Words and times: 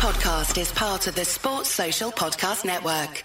podcast 0.00 0.58
is 0.58 0.72
part 0.72 1.06
of 1.08 1.14
the 1.14 1.26
Sports 1.26 1.68
Social 1.68 2.10
Podcast 2.10 2.64
Network. 2.64 3.22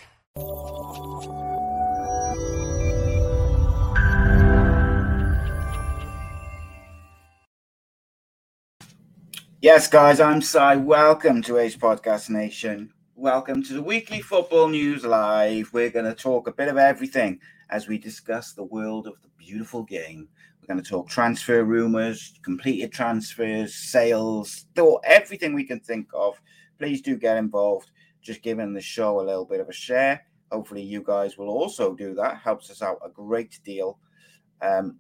Yes, 9.62 9.88
guys, 9.88 10.20
I'm 10.20 10.42
Cy. 10.42 10.76
Welcome 10.76 11.42
to 11.44 11.60
Ace 11.60 11.78
Podcast 11.78 12.30
Nation. 12.30 12.92
Welcome 13.16 13.64
to 13.64 13.74
the 13.74 13.82
weekly 13.82 14.20
football 14.20 14.68
news 14.68 15.06
live. 15.06 15.70
We're 15.72 15.90
going 15.90 16.04
to 16.04 16.14
talk 16.14 16.50
a 16.50 16.54
bit 16.54 16.68
of 16.68 16.76
everything 16.76 17.40
as 17.70 17.88
we 17.88 17.98
discuss 17.98 18.52
the 18.52 18.66
world 18.66 19.08
of 19.08 19.14
the 19.22 19.30
beautiful 19.38 19.84
game. 19.84 20.28
We're 20.60 20.74
going 20.74 20.84
to 20.84 20.90
talk 20.90 21.08
transfer 21.08 21.64
rumors, 21.64 22.34
completed 22.44 22.92
transfers, 22.92 23.74
sales, 23.76 24.66
everything 25.06 25.54
we 25.54 25.64
can 25.64 25.80
think 25.80 26.10
of. 26.14 26.42
Please 26.78 27.02
do 27.02 27.18
get 27.18 27.38
involved. 27.38 27.92
Just 28.22 28.42
giving 28.42 28.74
the 28.74 28.82
show 28.82 29.20
a 29.20 29.24
little 29.24 29.46
bit 29.46 29.60
of 29.60 29.70
a 29.70 29.74
share. 29.74 30.26
Hopefully, 30.52 30.82
you 30.82 31.04
guys 31.04 31.38
will 31.38 31.50
also 31.50 31.94
do 31.94 32.14
that. 32.16 32.38
Helps 32.38 32.70
us 32.70 32.82
out 32.82 33.00
a 33.06 33.10
great 33.10 33.60
deal. 33.64 34.00
Um, 34.62 35.00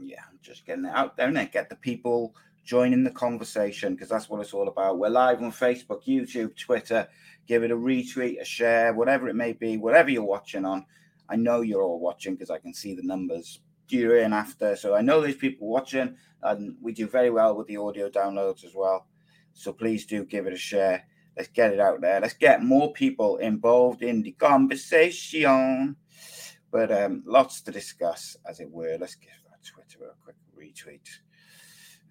yeah, 0.00 0.22
just 0.40 0.66
getting 0.66 0.84
it 0.84 0.92
out 0.94 1.16
there 1.16 1.28
and 1.28 1.52
get 1.52 1.68
the 1.68 1.76
people 1.76 2.34
joining 2.64 3.02
the 3.02 3.10
conversation 3.10 3.94
because 3.94 4.08
that's 4.08 4.28
what 4.28 4.40
it's 4.40 4.54
all 4.54 4.68
about. 4.68 4.98
We're 4.98 5.08
live 5.08 5.42
on 5.42 5.52
Facebook, 5.52 6.06
YouTube, 6.06 6.56
Twitter. 6.56 7.08
Give 7.46 7.62
it 7.64 7.70
a 7.70 7.76
retweet, 7.76 8.40
a 8.40 8.44
share, 8.44 8.94
whatever 8.94 9.28
it 9.28 9.34
may 9.34 9.52
be, 9.52 9.76
whatever 9.76 10.10
you're 10.10 10.22
watching 10.22 10.64
on. 10.64 10.86
I 11.28 11.36
know 11.36 11.60
you're 11.62 11.82
all 11.82 12.00
watching 12.00 12.34
because 12.34 12.50
I 12.50 12.58
can 12.58 12.74
see 12.74 12.94
the 12.94 13.02
numbers 13.02 13.60
during 13.88 14.26
and 14.26 14.34
after. 14.34 14.76
So 14.76 14.94
I 14.94 15.02
know 15.02 15.20
there's 15.20 15.36
people 15.36 15.68
watching, 15.68 16.16
and 16.42 16.76
we 16.80 16.92
do 16.92 17.06
very 17.06 17.30
well 17.30 17.56
with 17.56 17.66
the 17.66 17.76
audio 17.76 18.08
downloads 18.08 18.64
as 18.64 18.74
well. 18.74 19.06
So 19.52 19.72
please 19.72 20.06
do 20.06 20.24
give 20.24 20.46
it 20.46 20.52
a 20.52 20.56
share. 20.58 21.06
Let's 21.36 21.48
get 21.48 21.72
it 21.72 21.80
out 21.80 22.00
there. 22.00 22.20
Let's 22.20 22.34
get 22.34 22.62
more 22.62 22.92
people 22.92 23.36
involved 23.38 24.02
in 24.02 24.22
the 24.22 24.32
conversation. 24.32 25.96
But 26.70 26.90
um, 26.90 27.22
lots 27.26 27.60
to 27.62 27.70
discuss, 27.70 28.36
as 28.48 28.60
it 28.60 28.70
were. 28.70 28.96
Let's 28.98 29.14
give 29.14 29.30
that 29.50 29.64
Twitter 29.64 30.10
a 30.10 30.14
quick 30.22 30.36
retweet. 30.56 31.08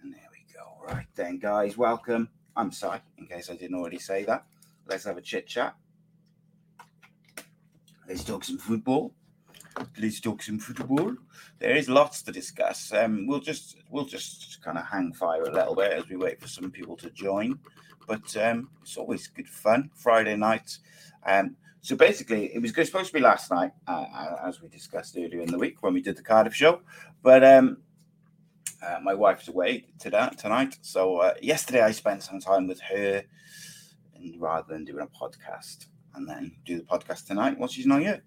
And 0.02 0.14
there 0.14 0.30
we 0.32 0.46
go. 0.54 0.94
Right 0.94 1.08
then, 1.16 1.40
guys, 1.40 1.78
welcome. 1.78 2.30
I'm 2.56 2.72
sorry, 2.72 3.00
in 3.18 3.28
case 3.28 3.50
I 3.50 3.56
didn't 3.56 3.78
already 3.78 4.00
say 4.00 4.24
that. 4.26 4.46
Let's 4.88 5.06
have 5.06 5.18
a 5.18 5.22
chit 5.22 5.48
chat. 5.48 5.76
Let's 8.08 8.24
talk 8.24 8.44
some 8.44 8.58
football. 8.58 9.14
Let's 10.00 10.20
talk 10.20 10.42
some 10.42 10.60
football. 10.60 11.16
There 11.60 11.76
is 11.76 11.88
lots 11.88 12.22
to 12.24 12.32
discuss. 12.32 12.92
Um, 12.94 13.28
we'll 13.28 13.40
just 13.40 13.78
we'll 13.90 14.06
just 14.06 14.62
kind 14.62 14.78
of 14.78 14.86
hang 14.86 15.14
fire 15.14 15.44
a 15.44 15.52
little 15.52 15.76
bit 15.76 15.94
as 15.94 16.10
we 16.10 16.18
wait 16.18 16.42
for 16.42 16.48
some 16.48 16.72
people 16.72 16.98
to 16.98 17.10
join. 17.12 17.60
But 18.08 18.36
um, 18.38 18.70
it's 18.82 18.98
always 18.98 19.28
good 19.28 19.48
fun. 19.48 19.92
Friday 19.96 20.36
night. 20.36 20.78
Um, 21.26 21.56
so 21.82 21.96
basically, 21.96 22.54
it 22.54 22.62
was 22.62 22.74
supposed 22.74 23.08
to 23.08 23.14
be 23.14 23.20
last 23.20 23.50
night, 23.50 23.72
uh, 23.88 24.06
uh, 24.14 24.36
as 24.46 24.62
we 24.62 24.68
discussed 24.68 25.16
earlier 25.18 25.42
in 25.42 25.52
the 25.52 25.58
week 25.58 25.82
when 25.82 25.94
we 25.94 26.02
did 26.02 26.18
the 26.18 26.24
Cardiff 26.24 26.54
show. 26.54 26.82
But 27.24 27.44
um, 27.44 27.78
uh, 28.86 29.00
my 29.02 29.14
wife's 29.14 29.48
away 29.48 29.86
today, 30.00 30.30
tonight. 30.38 30.78
So 30.82 31.18
uh, 31.18 31.34
yesterday 31.42 31.82
I 31.82 31.92
spent 31.92 32.24
some 32.24 32.40
time 32.40 32.68
with 32.68 32.82
her, 32.82 33.24
and 34.16 34.40
rather 34.40 34.74
than 34.74 34.86
doing 34.86 35.04
a 35.04 35.08
podcast 35.08 35.88
and 36.14 36.28
then 36.28 36.58
do 36.66 36.78
the 36.78 36.84
podcast 36.84 37.28
tonight, 37.28 37.58
well, 37.58 37.70
she's 37.70 37.88
not 37.88 38.02
here 38.02 38.22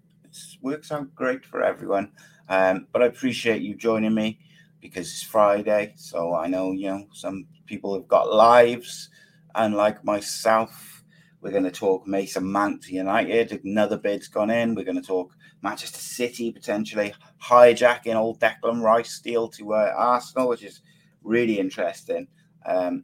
works 0.61 0.91
out 0.91 1.13
great 1.15 1.45
for 1.45 1.63
everyone. 1.63 2.11
Um, 2.49 2.87
but 2.91 3.01
I 3.01 3.05
appreciate 3.05 3.61
you 3.61 3.75
joining 3.75 4.13
me 4.13 4.39
because 4.81 5.07
it's 5.07 5.23
Friday. 5.23 5.93
So 5.97 6.33
I 6.33 6.47
know, 6.47 6.71
you 6.71 6.87
know, 6.87 7.07
some 7.13 7.47
people 7.65 7.93
have 7.93 8.07
got 8.07 8.33
lives. 8.33 9.09
And 9.55 9.75
like 9.75 10.03
myself, 10.03 11.03
we're 11.41 11.51
going 11.51 11.63
to 11.63 11.71
talk 11.71 12.07
Mason 12.07 12.51
Mount 12.51 12.87
United. 12.87 13.61
Another 13.63 13.97
bid's 13.97 14.27
gone 14.27 14.49
in. 14.49 14.75
We're 14.75 14.83
going 14.83 15.01
to 15.01 15.07
talk 15.07 15.33
Manchester 15.61 15.99
City 15.99 16.51
potentially 16.51 17.13
hijacking 17.41 18.15
old 18.15 18.39
Declan 18.39 18.81
Rice 18.81 19.19
deal 19.19 19.47
to 19.49 19.73
uh, 19.73 19.93
Arsenal, 19.95 20.49
which 20.49 20.63
is 20.63 20.81
really 21.23 21.59
interesting. 21.59 22.27
Um, 22.65 23.03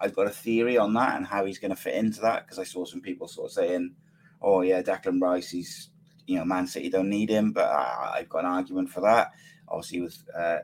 I've 0.00 0.16
got 0.16 0.26
a 0.26 0.30
theory 0.30 0.76
on 0.76 0.94
that 0.94 1.16
and 1.16 1.26
how 1.26 1.44
he's 1.44 1.58
going 1.58 1.70
to 1.70 1.80
fit 1.80 1.94
into 1.94 2.20
that 2.22 2.44
because 2.44 2.58
I 2.58 2.64
saw 2.64 2.84
some 2.84 3.00
people 3.00 3.28
sort 3.28 3.46
of 3.46 3.52
saying, 3.52 3.94
"Oh 4.42 4.62
yeah, 4.62 4.82
Declan 4.82 5.20
Rice, 5.20 5.50
he's 5.50 5.90
you 6.26 6.38
know, 6.38 6.44
Man 6.44 6.66
City 6.66 6.88
don't 6.88 7.10
need 7.10 7.30
him, 7.30 7.52
but 7.52 7.64
I, 7.64 8.18
have 8.18 8.28
got 8.28 8.44
an 8.44 8.50
argument 8.50 8.90
for 8.90 9.00
that. 9.00 9.32
Obviously, 9.68 10.00
with 10.02 10.22
uh, 10.36 10.58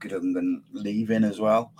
Gundogan 0.00 0.62
leaving 0.72 1.24
as 1.24 1.40
well, 1.40 1.72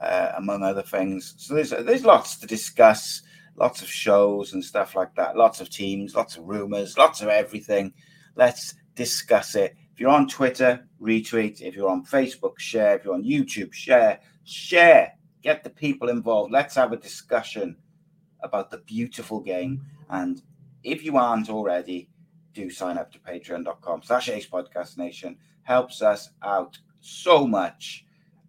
uh, 0.00 0.32
among 0.36 0.62
other 0.62 0.82
things. 0.82 1.34
So 1.38 1.54
there's 1.54 1.70
there's 1.70 2.04
lots 2.04 2.36
to 2.38 2.46
discuss, 2.46 3.22
lots 3.56 3.82
of 3.82 3.88
shows 3.88 4.52
and 4.52 4.64
stuff 4.64 4.94
like 4.94 5.14
that, 5.16 5.36
lots 5.36 5.60
of 5.60 5.70
teams, 5.70 6.14
lots 6.14 6.36
of 6.36 6.44
rumors, 6.44 6.98
lots 6.98 7.22
of 7.22 7.28
everything. 7.28 7.92
Let's 8.36 8.74
discuss 8.94 9.54
it. 9.54 9.76
If 9.92 10.00
you're 10.00 10.10
on 10.10 10.26
Twitter, 10.26 10.86
retweet. 11.00 11.60
If 11.60 11.76
you're 11.76 11.90
on 11.90 12.04
Facebook, 12.04 12.58
share. 12.58 12.96
If 12.96 13.04
you're 13.04 13.14
on 13.14 13.22
YouTube, 13.22 13.72
share. 13.72 14.20
Share. 14.42 15.12
Get 15.42 15.62
the 15.62 15.70
people 15.70 16.08
involved. 16.08 16.52
Let's 16.52 16.74
have 16.74 16.92
a 16.92 16.96
discussion 16.96 17.76
about 18.42 18.70
the 18.70 18.78
beautiful 18.78 19.40
game. 19.40 19.82
And 20.10 20.42
if 20.82 21.04
you 21.04 21.16
aren't 21.16 21.48
already, 21.48 22.08
do 22.54 22.70
sign 22.70 22.98
up 22.98 23.12
to 23.12 23.18
patreon.com 23.18 24.02
slash 24.02 24.28
ace 24.28 24.48
podcast 24.48 24.96
nation. 24.96 25.36
Helps 25.62 26.02
us 26.02 26.30
out 26.42 26.78
so 27.00 27.46
much. 27.46 28.04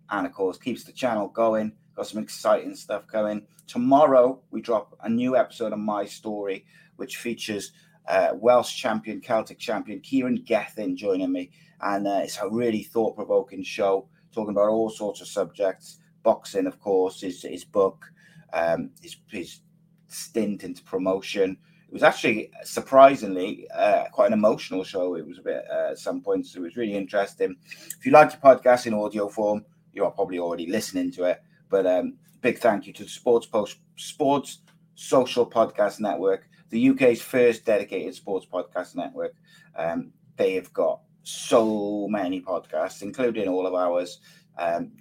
And 0.09 0.25
of 0.25 0.33
course 0.33 0.57
keeps 0.57 0.83
the 0.83 0.91
channel 0.91 1.27
going. 1.27 1.73
Got 1.95 2.07
some 2.07 2.21
exciting 2.21 2.75
stuff 2.75 3.07
going 3.07 3.47
tomorrow 3.67 4.39
we 4.51 4.61
drop 4.61 4.95
a 5.01 5.09
new 5.09 5.35
episode 5.35 5.73
of 5.73 5.79
my 5.79 6.05
story 6.05 6.65
which 6.97 7.17
features 7.17 7.71
uh, 8.07 8.29
welsh 8.35 8.75
champion 8.75 9.19
celtic 9.19 9.57
champion 9.57 9.99
kieran 9.99 10.35
gethin 10.35 10.95
joining 10.95 11.31
me. 11.31 11.49
And 11.81 12.07
uh, 12.07 12.21
it's 12.23 12.37
a 12.37 12.47
really 12.47 12.83
thought-provoking 12.83 13.63
show 13.63 14.07
talking 14.31 14.51
about 14.51 14.69
all 14.69 14.89
sorts 14.89 15.21
of 15.21 15.27
subjects. 15.27 15.99
Boxing 16.23 16.67
of 16.67 16.79
course 16.79 17.21
his, 17.21 17.41
his 17.41 17.65
book 17.65 18.05
um, 18.53 18.91
his, 19.01 19.17
his 19.29 19.61
stint 20.07 20.63
into 20.63 20.83
promotion 20.83 21.57
was 21.95 22.03
actually 22.03 22.51
surprisingly 22.65 23.65
uh, 23.73 24.03
quite 24.11 24.27
an 24.27 24.33
emotional 24.33 24.83
show. 24.83 25.15
It 25.15 25.25
was 25.25 25.37
a 25.37 25.41
bit 25.41 25.63
uh, 25.71 25.91
at 25.91 25.97
some 25.97 26.19
points. 26.19 26.53
It 26.53 26.59
was 26.59 26.75
really 26.75 26.93
interesting. 26.93 27.55
If 27.97 28.05
you 28.05 28.11
like 28.11 28.33
your 28.33 28.41
podcast 28.41 28.85
in 28.85 28.93
audio 28.93 29.29
form, 29.29 29.63
you're 29.93 30.11
probably 30.11 30.37
already 30.37 30.67
listening 30.69 31.09
to 31.13 31.23
it. 31.23 31.41
But 31.69 31.87
um, 31.87 32.17
big 32.41 32.59
thank 32.59 32.85
you 32.85 32.91
to 32.91 33.03
the 33.05 33.09
Sports 33.09 33.47
Post 33.47 33.77
Sports 33.95 34.59
Social 34.95 35.49
Podcast 35.49 36.01
Network, 36.01 36.49
the 36.69 36.89
UK's 36.89 37.21
first 37.21 37.63
dedicated 37.63 38.13
sports 38.13 38.45
podcast 38.45 38.97
network. 38.97 39.33
Um, 39.77 40.11
they 40.35 40.55
have 40.55 40.73
got 40.73 40.99
so 41.23 42.09
many 42.09 42.41
podcasts, 42.41 43.03
including 43.03 43.47
all 43.47 43.65
of 43.65 43.73
ours. 43.73 44.19
Um, 44.57 44.91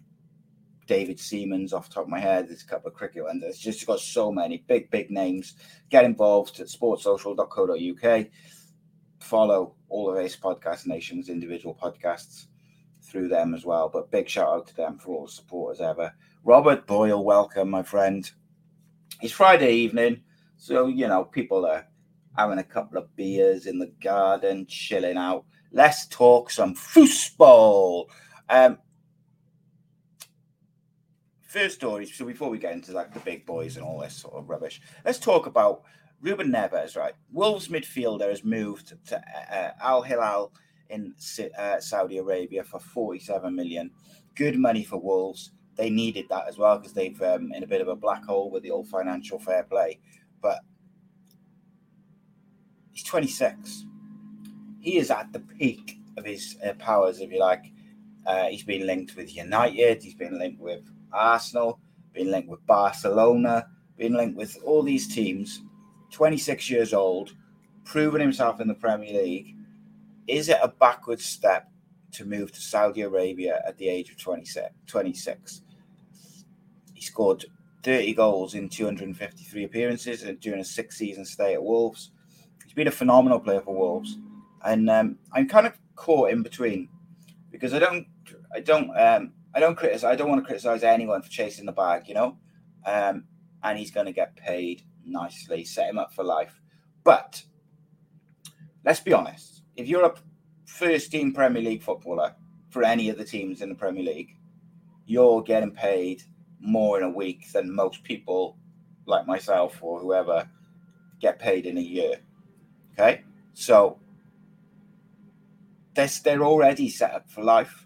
David 0.87 1.19
Siemens 1.19 1.73
off 1.73 1.89
top 1.89 2.05
of 2.05 2.09
my 2.09 2.21
head. 2.21 2.49
There's 2.49 2.63
a 2.63 2.67
couple 2.67 2.89
of 2.89 2.95
cricket 2.95 3.25
ones. 3.25 3.43
It's 3.43 3.59
just 3.59 3.87
got 3.87 4.01
so 4.01 4.31
many 4.31 4.65
big, 4.67 4.91
big 4.91 5.11
names. 5.11 5.55
Get 5.91 6.05
involved 6.05 6.61
at 6.61 6.69
sportsocial.co.uk. 6.69 8.27
Follow 9.21 9.75
all 9.89 10.11
of 10.11 10.19
Ace 10.19 10.37
Podcast 10.37 10.87
Nation's 10.87 11.29
individual 11.29 11.75
podcasts 11.75 12.47
through 13.03 13.29
them 13.29 13.55
as 13.55 13.65
well. 13.65 13.89
But 13.89 14.11
big 14.11 14.29
shout 14.29 14.49
out 14.49 14.67
to 14.69 14.77
them 14.77 14.99
for 14.99 15.15
all 15.15 15.27
the 15.27 15.33
support 15.33 15.77
as 15.77 15.81
ever. 15.81 16.13
Robert 16.45 16.87
Boyle, 16.87 17.25
welcome, 17.25 17.71
my 17.71 17.83
friend. 17.83 18.31
It's 19.23 19.33
Friday 19.33 19.73
evening, 19.73 20.23
so 20.57 20.89
you 20.89 21.09
know 21.09 21.25
people 21.25 21.65
are 21.65 21.87
having 22.37 22.59
a 22.59 22.65
couple 22.65 22.99
of 22.99 23.15
beers 23.17 23.67
in 23.67 23.79
the 23.79 23.93
garden, 24.03 24.67
chilling 24.67 25.17
out. 25.17 25.45
Let's 25.73 26.07
talk 26.09 26.51
some 26.51 26.75
football. 26.75 28.11
Um, 28.49 28.79
first 31.55 31.77
story. 31.77 32.05
So 32.05 32.25
before 32.25 32.51
we 32.51 32.59
get 32.59 32.73
into 32.73 32.91
like 32.93 33.15
the 33.15 33.21
big 33.21 33.47
boys 33.47 33.77
and 33.77 33.87
all 33.87 34.01
this 34.01 34.17
sort 34.17 34.35
of 34.35 34.51
rubbish, 34.51 34.81
let's 35.05 35.21
talk 35.21 35.47
about 35.47 35.83
Ruben 36.21 36.51
Neves. 36.51 36.97
Right, 36.97 37.15
Wolves 37.33 37.69
midfielder 37.69 38.29
has 38.29 38.43
moved 38.43 38.95
to 39.07 39.17
uh, 39.17 39.55
uh 39.55 39.71
Al 39.81 40.03
Hilal 40.03 40.53
in 40.91 41.15
uh, 41.57 41.79
Saudi 41.79 42.19
Arabia 42.19 42.65
for 42.65 42.81
47 42.81 43.55
million. 43.55 43.93
Good 44.35 44.59
money 44.59 44.83
for 44.83 44.99
Wolves. 44.99 45.53
They 45.77 45.91
needed 45.91 46.27
that 46.29 46.49
as 46.49 46.59
well 46.59 46.79
because 46.79 46.93
they've 46.93 47.23
um, 47.23 47.53
in 47.53 47.63
a 47.63 47.69
bit 47.69 47.81
of 47.81 47.89
a 47.89 47.97
black 47.97 48.25
hole 48.25 48.51
with 48.51 48.65
the 48.65 48.71
old 48.71 48.89
financial 48.89 49.39
fair 49.39 49.63
play. 49.63 50.01
But 50.43 50.59
he's 52.93 53.05
26. 53.05 53.87
He 54.81 54.99
is 54.99 55.11
at 55.11 55.33
the 55.33 55.41
peak 55.41 55.99
of 56.17 56.25
his 56.25 56.57
uh, 56.67 56.73
powers, 56.75 57.21
if 57.21 57.31
you 57.31 57.39
like. 57.39 57.73
Uh, 58.27 58.47
he's 58.47 58.65
been 58.65 58.87
linked 58.87 59.17
with 59.17 59.37
United. 59.37 60.03
He's 60.03 60.15
been 60.15 60.39
linked 60.39 60.61
with 60.61 60.85
Arsenal, 61.15 61.81
been 62.13 62.31
linked 62.31 62.49
with 62.49 62.65
Barcelona, 62.67 63.69
been 63.97 64.15
linked 64.15 64.37
with 64.37 64.57
all 64.65 64.83
these 64.83 65.13
teams. 65.13 65.63
26 66.11 66.71
years 66.71 66.95
old, 66.95 67.35
proven 67.85 68.21
himself 68.21 68.61
in 68.61 68.69
the 68.69 68.75
Premier 68.75 69.23
League. 69.23 69.57
Is 70.27 70.49
it 70.49 70.59
a 70.63 70.69
backward 70.69 71.21
step 71.21 71.69
to 72.13 72.25
move 72.25 72.53
to 72.53 72.61
Saudi 72.61 73.03
Arabia 73.03 73.63
at 73.67 73.77
the 73.79 73.89
age 73.89 74.11
of 74.11 74.17
26? 74.17 74.69
26? 74.87 75.63
He 76.95 77.03
scored 77.03 77.45
30 77.83 78.15
goals 78.15 78.55
in 78.55 78.69
253 78.69 79.65
appearances 79.65 80.25
during 80.41 80.61
a 80.61 80.65
six 80.65 80.97
season 80.97 81.25
stay 81.25 81.55
at 81.55 81.63
Wolves. 81.63 82.13
He's 82.65 82.73
been 82.73 82.89
a 82.89 82.93
phenomenal 82.93 83.39
player 83.39 83.61
for 83.61 83.75
Wolves. 83.75 84.19
And 84.65 84.89
um, 84.89 85.19
I'm 85.33 85.49
kind 85.49 85.67
of 85.67 85.75
caught 85.95 86.31
in 86.31 86.43
between 86.43 86.89
because 87.51 87.75
I 87.75 87.79
don't, 87.79 88.07
I 88.55 88.61
don't, 88.61 88.91
um, 88.99 89.33
I 89.55 89.61
don't 89.61 89.77
criticize. 89.77 90.05
I 90.05 90.17
don't 90.17 90.29
want 90.29 90.43
to 90.43 90.47
criticize 90.47 90.83
anyone 90.83 91.23
for 91.23 91.31
chasing 91.31 91.67
the 91.67 91.73
bag, 91.73 92.09
you 92.09 92.15
know. 92.15 92.39
Um, 92.85 93.25
and 93.63 93.79
he's 93.79 93.91
going 93.91 94.07
to 94.07 94.13
get 94.13 94.37
paid 94.37 94.83
nicely, 95.05 95.65
set 95.65 95.89
him 95.89 95.99
up 95.99 96.13
for 96.13 96.25
life. 96.25 96.61
But 97.05 97.43
let's 98.85 99.01
be 99.01 99.13
honest: 99.13 99.63
if 99.77 99.89
you're 99.89 100.05
a 100.05 100.15
first 100.67 101.11
team 101.13 101.33
Premier 101.33 101.63
League 101.63 101.83
footballer 101.83 102.35
for 102.71 102.83
any 102.83 103.09
of 103.09 103.19
the 103.19 103.25
teams 103.25 103.63
in 103.63 103.69
the 103.69 103.75
Premier 103.75 104.05
League, 104.05 104.37
you're 105.07 105.43
getting 105.43 105.71
paid 105.71 106.23
more 106.61 106.99
in 106.99 107.05
a 107.05 107.11
week 107.11 107.53
than 107.53 107.73
most 107.73 108.03
people, 108.03 108.59
like 109.07 109.27
myself 109.27 109.79
or 109.83 110.01
whoever, 110.01 110.49
get 111.21 111.39
paid 111.39 111.67
in 111.67 111.79
a 111.79 111.83
year. 111.83 112.17
Okay, 112.93 113.23
so 113.53 113.99
they're, 115.95 116.09
they're 116.25 116.45
already 116.45 116.89
set 116.89 117.13
up 117.13 117.31
for 117.31 117.43
life. 117.43 117.84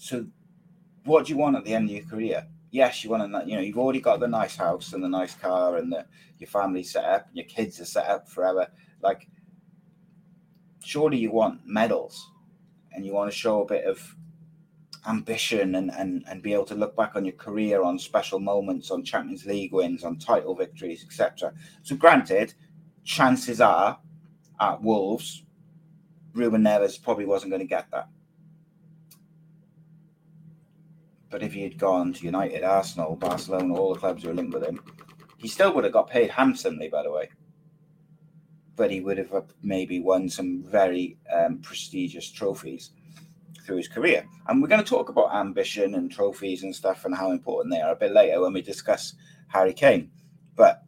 So, 0.00 0.24
what 1.04 1.26
do 1.26 1.32
you 1.32 1.38
want 1.38 1.56
at 1.56 1.64
the 1.66 1.74
end 1.74 1.90
of 1.90 1.94
your 1.94 2.06
career? 2.06 2.46
Yes, 2.70 3.04
you 3.04 3.10
want 3.10 3.30
to, 3.30 3.46
you 3.46 3.54
know, 3.54 3.60
you've 3.60 3.76
already 3.76 4.00
got 4.00 4.18
the 4.18 4.28
nice 4.28 4.56
house 4.56 4.94
and 4.94 5.04
the 5.04 5.08
nice 5.08 5.34
car 5.34 5.76
and 5.76 5.92
the, 5.92 6.06
your 6.38 6.48
family 6.48 6.82
set 6.82 7.04
up 7.04 7.26
and 7.28 7.36
your 7.36 7.44
kids 7.44 7.78
are 7.80 7.84
set 7.84 8.06
up 8.06 8.26
forever. 8.26 8.66
Like, 9.02 9.28
surely 10.82 11.18
you 11.18 11.30
want 11.30 11.66
medals 11.66 12.30
and 12.92 13.04
you 13.04 13.12
want 13.12 13.30
to 13.30 13.36
show 13.36 13.60
a 13.60 13.66
bit 13.66 13.84
of 13.84 14.16
ambition 15.06 15.74
and, 15.74 15.90
and, 15.90 16.24
and 16.26 16.42
be 16.42 16.54
able 16.54 16.64
to 16.64 16.74
look 16.74 16.96
back 16.96 17.14
on 17.14 17.26
your 17.26 17.36
career 17.36 17.82
on 17.82 17.98
special 17.98 18.40
moments, 18.40 18.90
on 18.90 19.04
Champions 19.04 19.44
League 19.44 19.74
wins, 19.74 20.02
on 20.02 20.16
title 20.16 20.54
victories, 20.54 21.04
etc. 21.04 21.52
So, 21.82 21.94
granted, 21.94 22.54
chances 23.04 23.60
are 23.60 23.98
at 24.58 24.82
Wolves, 24.82 25.44
Ruben 26.32 26.62
Neves 26.62 27.02
probably 27.02 27.26
wasn't 27.26 27.50
going 27.50 27.60
to 27.60 27.66
get 27.66 27.90
that. 27.90 28.08
But 31.30 31.42
if 31.42 31.52
he 31.52 31.62
had 31.62 31.78
gone 31.78 32.12
to 32.12 32.24
United, 32.24 32.64
Arsenal, 32.64 33.16
Barcelona, 33.16 33.74
all 33.74 33.94
the 33.94 34.00
clubs 34.00 34.24
were 34.24 34.34
linked 34.34 34.52
with 34.52 34.64
him, 34.64 34.80
he 35.38 35.48
still 35.48 35.72
would 35.72 35.84
have 35.84 35.92
got 35.92 36.10
paid 36.10 36.30
handsomely, 36.30 36.88
by 36.88 37.02
the 37.02 37.12
way. 37.12 37.30
But 38.76 38.90
he 38.90 39.00
would 39.00 39.18
have 39.18 39.30
maybe 39.62 40.00
won 40.00 40.28
some 40.28 40.62
very 40.64 41.18
um, 41.32 41.58
prestigious 41.58 42.30
trophies 42.30 42.90
through 43.64 43.76
his 43.76 43.88
career. 43.88 44.26
And 44.48 44.60
we're 44.60 44.68
going 44.68 44.82
to 44.82 44.88
talk 44.88 45.08
about 45.08 45.34
ambition 45.34 45.94
and 45.94 46.10
trophies 46.10 46.64
and 46.64 46.74
stuff 46.74 47.04
and 47.04 47.14
how 47.14 47.30
important 47.30 47.72
they 47.72 47.80
are 47.80 47.92
a 47.92 47.96
bit 47.96 48.12
later 48.12 48.40
when 48.40 48.52
we 48.52 48.62
discuss 48.62 49.14
Harry 49.48 49.72
Kane. 49.72 50.10
But 50.56 50.82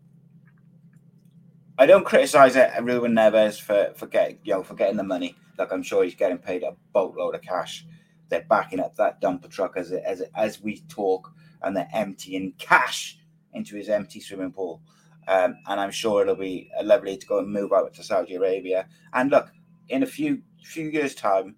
I 1.78 1.86
don't 1.86 2.04
criticize 2.04 2.56
it, 2.56 2.70
Ruben 2.82 3.12
Neves 3.12 3.60
for 3.60 3.92
for 3.96 4.06
getting 4.06 4.38
you 4.44 4.54
know 4.54 4.62
for 4.62 4.74
getting 4.74 4.96
the 4.96 5.02
money. 5.02 5.36
Like 5.58 5.72
I'm 5.72 5.82
sure 5.82 6.04
he's 6.04 6.14
getting 6.14 6.38
paid 6.38 6.62
a 6.62 6.74
boatload 6.92 7.34
of 7.34 7.42
cash. 7.42 7.86
They're 8.32 8.46
backing 8.48 8.80
up 8.80 8.96
that 8.96 9.20
dumper 9.20 9.50
truck 9.50 9.76
as 9.76 9.92
as 9.92 10.22
as 10.34 10.62
we 10.62 10.80
talk, 10.88 11.30
and 11.60 11.76
they're 11.76 11.90
emptying 11.92 12.54
cash 12.58 13.18
into 13.52 13.76
his 13.76 13.90
empty 13.90 14.20
swimming 14.20 14.52
pool. 14.52 14.80
Um, 15.28 15.56
and 15.66 15.78
I'm 15.78 15.90
sure 15.90 16.22
it'll 16.22 16.34
be 16.34 16.70
lovely 16.82 17.18
to 17.18 17.26
go 17.26 17.40
and 17.40 17.52
move 17.52 17.74
out 17.74 17.92
to 17.92 18.02
Saudi 18.02 18.36
Arabia. 18.36 18.88
And 19.12 19.30
look, 19.30 19.52
in 19.90 20.02
a 20.02 20.06
few 20.06 20.40
few 20.64 20.88
years' 20.88 21.14
time, 21.14 21.56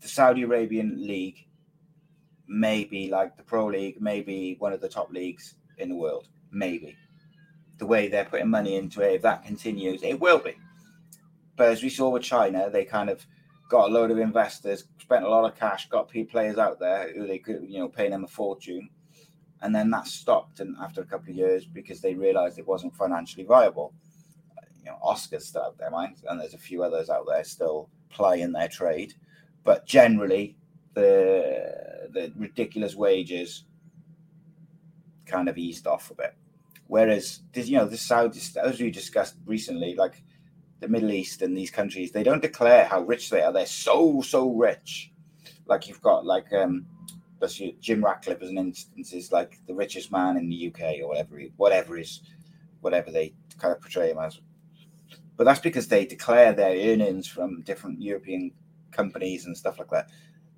the 0.00 0.08
Saudi 0.08 0.44
Arabian 0.44 1.06
league 1.06 1.46
may 2.48 2.84
be 2.84 3.10
like 3.10 3.36
the 3.36 3.42
Pro 3.42 3.66
League, 3.66 4.00
maybe 4.00 4.56
one 4.58 4.72
of 4.72 4.80
the 4.80 4.88
top 4.88 5.10
leagues 5.10 5.56
in 5.76 5.90
the 5.90 5.94
world, 5.94 6.28
maybe 6.50 6.96
the 7.76 7.86
way 7.86 8.08
they're 8.08 8.24
putting 8.24 8.48
money 8.48 8.76
into 8.76 9.02
it, 9.02 9.16
if 9.16 9.22
that 9.22 9.44
continues, 9.44 10.02
it 10.02 10.18
will 10.18 10.38
be. 10.38 10.54
But 11.54 11.68
as 11.68 11.82
we 11.82 11.90
saw 11.90 12.08
with 12.08 12.22
China, 12.22 12.70
they 12.70 12.86
kind 12.86 13.10
of 13.10 13.26
got 13.68 13.90
a 13.90 13.92
load 13.92 14.10
of 14.10 14.18
investors, 14.18 14.84
spent 14.98 15.24
a 15.24 15.28
lot 15.28 15.44
of 15.44 15.58
cash, 15.58 15.88
got 15.88 16.08
P 16.08 16.24
players 16.24 16.58
out 16.58 16.80
there 16.80 17.12
who 17.12 17.26
they 17.26 17.38
could, 17.38 17.64
you 17.68 17.78
know, 17.78 17.88
paying 17.88 18.10
them 18.10 18.24
a 18.24 18.28
fortune. 18.28 18.88
And 19.60 19.74
then 19.74 19.90
that 19.90 20.06
stopped 20.06 20.60
and 20.60 20.76
after 20.80 21.02
a 21.02 21.06
couple 21.06 21.30
of 21.30 21.36
years 21.36 21.66
because 21.66 22.00
they 22.00 22.14
realized 22.14 22.58
it 22.58 22.66
wasn't 22.66 22.96
financially 22.96 23.44
viable. 23.44 23.92
You 24.84 24.92
know, 24.92 24.98
Oscar's 25.02 25.46
still 25.46 25.62
out 25.62 25.78
there, 25.78 25.90
mind, 25.90 26.22
and 26.28 26.40
there's 26.40 26.54
a 26.54 26.58
few 26.58 26.82
others 26.82 27.10
out 27.10 27.26
there 27.28 27.44
still 27.44 27.90
playing 28.08 28.52
their 28.52 28.68
trade. 28.68 29.14
But 29.64 29.84
generally, 29.84 30.56
the 30.94 32.08
the 32.12 32.32
ridiculous 32.36 32.94
wages 32.94 33.64
kind 35.26 35.48
of 35.48 35.58
eased 35.58 35.86
off 35.86 36.10
a 36.10 36.14
bit. 36.14 36.34
Whereas, 36.86 37.40
you 37.54 37.76
know, 37.76 37.84
the 37.86 37.98
Saudi, 37.98 38.40
as 38.62 38.80
we 38.80 38.90
discussed 38.90 39.34
recently, 39.44 39.94
like 39.94 40.22
the 40.80 40.88
Middle 40.88 41.10
East 41.10 41.42
and 41.42 41.56
these 41.56 41.70
countries, 41.70 42.12
they 42.12 42.22
don't 42.22 42.42
declare 42.42 42.84
how 42.84 43.02
rich 43.02 43.30
they 43.30 43.42
are. 43.42 43.52
They're 43.52 43.66
so, 43.66 44.22
so 44.22 44.50
rich. 44.50 45.12
Like 45.66 45.88
you've 45.88 46.02
got 46.02 46.24
like 46.24 46.52
um, 46.52 46.86
Jim 47.80 48.04
Ratcliffe 48.04 48.42
as 48.42 48.50
an 48.50 48.58
instance 48.58 49.12
is 49.12 49.32
like 49.32 49.58
the 49.66 49.74
richest 49.74 50.10
man 50.12 50.36
in 50.36 50.48
the 50.48 50.68
UK 50.68 51.00
or 51.02 51.08
whatever, 51.08 51.40
whatever 51.56 51.98
is, 51.98 52.22
whatever 52.80 53.10
they 53.10 53.34
kind 53.58 53.74
of 53.74 53.80
portray 53.80 54.10
him 54.10 54.18
as. 54.18 54.40
But 55.36 55.44
that's 55.44 55.60
because 55.60 55.88
they 55.88 56.04
declare 56.04 56.52
their 56.52 56.92
earnings 56.92 57.26
from 57.26 57.62
different 57.62 58.02
European 58.02 58.52
companies 58.90 59.46
and 59.46 59.56
stuff 59.56 59.78
like 59.78 59.90
that. 59.90 60.08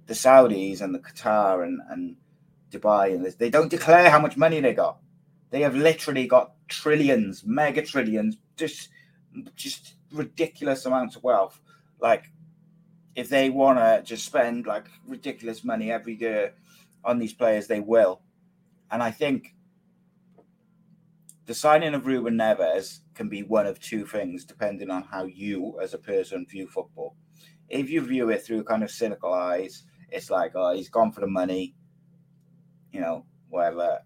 The 0.06 0.14
Saudis 0.14 0.81
and 0.81 0.94
the 0.94 0.99
Qatar 0.99 1.62
and, 1.62 1.81
and 1.90 2.17
Dubai 2.70 3.14
and 3.14 3.25
this, 3.25 3.34
they 3.34 3.50
don't 3.50 3.70
declare 3.70 4.11
how 4.11 4.20
much 4.20 4.37
money 4.37 4.61
they 4.61 4.72
got. 4.72 4.99
They 5.50 5.62
have 5.62 5.75
literally 5.75 6.26
got 6.26 6.55
trillions, 6.69 7.44
mega 7.44 7.82
trillions, 7.82 8.37
just 8.56 8.88
just 9.55 9.94
ridiculous 10.12 10.87
amounts 10.87 11.17
of 11.17 11.23
wealth. 11.23 11.61
Like 12.01 12.31
if 13.15 13.29
they 13.29 13.51
want 13.51 13.79
to 13.79 14.03
just 14.05 14.25
spend 14.25 14.67
like 14.67 14.87
ridiculous 15.07 15.65
money 15.65 15.91
every 15.91 16.15
year 16.15 16.55
on 17.05 17.19
these 17.19 17.33
players, 17.33 17.67
they 17.67 17.81
will. 17.81 18.23
And 18.91 19.03
I 19.03 19.11
think 19.11 19.55
the 21.47 21.55
signing 21.55 21.95
of 21.95 22.07
Ruben 22.07 22.37
Neves 22.37 23.01
can 23.15 23.29
be 23.29 23.43
one 23.43 23.67
of 23.67 23.81
two 23.81 24.07
things, 24.07 24.45
depending 24.45 24.91
on 24.91 25.03
how 25.03 25.25
you, 25.25 25.79
as 25.83 25.95
a 25.95 25.99
person, 25.99 26.47
view 26.49 26.67
football. 26.67 27.17
If 27.69 27.91
you 27.91 28.01
view 28.01 28.31
it 28.31 28.45
through 28.45 28.65
kind 28.65 28.83
of 28.83 28.91
cynical 28.91 29.33
eyes, 29.33 29.85
it's 30.11 30.31
like, 30.31 30.53
oh, 30.55 30.75
he's 30.75 30.89
gone 30.89 31.13
for 31.13 31.21
the 31.21 31.27
money, 31.27 31.75
you 32.93 33.01
know, 33.01 33.25
whatever 33.49 34.01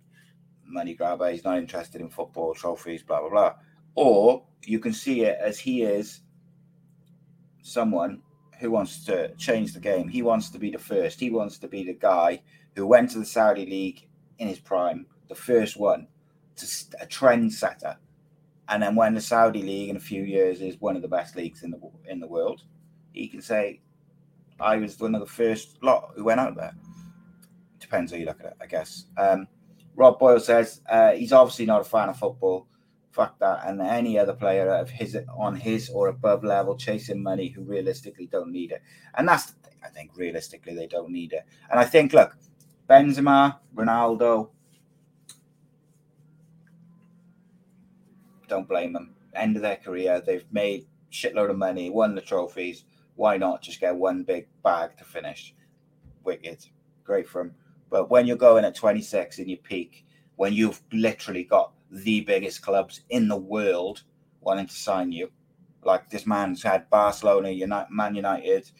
money 0.66 0.94
grabber. 0.94 1.30
He's 1.30 1.44
not 1.44 1.58
interested 1.58 2.00
in 2.00 2.10
football 2.10 2.54
trophies, 2.54 3.02
blah 3.02 3.20
blah 3.20 3.30
blah. 3.30 3.54
Or 3.94 4.44
you 4.64 4.78
can 4.78 4.92
see 4.92 5.22
it 5.22 5.38
as 5.40 5.58
he 5.58 5.82
is 5.82 6.20
someone 7.62 8.22
who 8.60 8.70
wants 8.70 9.04
to 9.04 9.34
change 9.36 9.72
the 9.72 9.80
game. 9.80 10.08
He 10.08 10.22
wants 10.22 10.50
to 10.50 10.58
be 10.58 10.70
the 10.70 10.78
first. 10.78 11.20
He 11.20 11.30
wants 11.30 11.58
to 11.58 11.68
be 11.68 11.84
the 11.84 11.94
guy 11.94 12.42
who 12.74 12.86
went 12.86 13.10
to 13.10 13.18
the 13.18 13.24
Saudi 13.24 13.66
league 13.66 14.06
in 14.38 14.48
his 14.48 14.58
prime, 14.58 15.06
the 15.28 15.34
first 15.34 15.76
one, 15.76 16.06
to 16.56 16.66
a 17.00 17.06
trendsetter. 17.06 17.96
And 18.68 18.82
then 18.82 18.94
when 18.94 19.14
the 19.14 19.20
Saudi 19.20 19.62
league 19.62 19.90
in 19.90 19.96
a 19.96 20.00
few 20.00 20.22
years 20.22 20.60
is 20.60 20.80
one 20.80 20.96
of 20.96 21.02
the 21.02 21.08
best 21.08 21.36
leagues 21.36 21.62
in 21.62 21.70
the 21.70 21.80
in 22.08 22.20
the 22.20 22.26
world, 22.26 22.62
he 23.12 23.28
can 23.28 23.42
say, 23.42 23.80
"I 24.58 24.76
was 24.76 24.98
one 24.98 25.14
of 25.14 25.20
the 25.20 25.26
first 25.26 25.82
lot 25.82 26.12
who 26.16 26.24
went 26.24 26.40
out 26.40 26.56
there." 26.56 26.74
Depends 27.78 28.12
how 28.12 28.18
you 28.18 28.26
look 28.26 28.40
at 28.40 28.46
it, 28.46 28.56
I 28.60 28.66
guess. 28.66 29.06
Um, 29.16 29.46
Rob 29.94 30.18
Boyle 30.18 30.40
says 30.40 30.80
uh, 30.88 31.12
he's 31.12 31.32
obviously 31.32 31.66
not 31.66 31.82
a 31.82 31.84
fan 31.84 32.08
of 32.08 32.18
football. 32.18 32.66
Fuck 33.14 33.38
that. 33.38 33.60
And 33.64 33.80
any 33.80 34.18
other 34.18 34.32
player 34.32 34.68
of 34.74 34.90
his 34.90 35.16
on 35.38 35.54
his 35.54 35.88
or 35.88 36.08
above 36.08 36.42
level 36.42 36.76
chasing 36.76 37.22
money 37.22 37.46
who 37.46 37.62
realistically 37.62 38.26
don't 38.26 38.50
need 38.50 38.72
it. 38.72 38.82
And 39.14 39.28
that's 39.28 39.52
the 39.52 39.60
thing. 39.60 39.78
I 39.84 39.88
think 39.88 40.10
realistically 40.16 40.74
they 40.74 40.88
don't 40.88 41.10
need 41.10 41.32
it. 41.32 41.44
And 41.70 41.78
I 41.78 41.84
think, 41.84 42.12
look, 42.12 42.36
Benzema, 42.90 43.58
Ronaldo, 43.72 44.50
don't 48.48 48.66
blame 48.66 48.92
them. 48.92 49.14
End 49.32 49.54
of 49.54 49.62
their 49.62 49.76
career, 49.76 50.20
they've 50.20 50.46
made 50.50 50.86
shitload 51.12 51.50
of 51.50 51.56
money, 51.56 51.90
won 51.90 52.16
the 52.16 52.20
trophies. 52.20 52.82
Why 53.14 53.36
not 53.36 53.62
just 53.62 53.78
get 53.78 53.94
one 53.94 54.24
big 54.24 54.48
bag 54.64 54.96
to 54.96 55.04
finish? 55.04 55.54
Wicked, 56.24 56.66
great 57.04 57.28
for 57.28 57.44
them. 57.44 57.54
But 57.90 58.10
when 58.10 58.26
you're 58.26 58.36
going 58.36 58.64
at 58.64 58.74
26 58.74 59.38
in 59.38 59.48
your 59.48 59.58
peak, 59.58 60.04
when 60.34 60.52
you've 60.52 60.82
literally 60.92 61.44
got 61.44 61.72
the 61.94 62.20
biggest 62.22 62.60
clubs 62.62 63.02
in 63.08 63.28
the 63.28 63.36
world 63.36 64.02
wanting 64.40 64.66
to 64.66 64.74
sign 64.74 65.12
you, 65.12 65.30
like 65.84 66.10
this 66.10 66.26
man's 66.26 66.62
had 66.62 66.90
Barcelona, 66.90 67.50
United, 67.50 67.90
Man 67.90 68.14
United, 68.14 68.70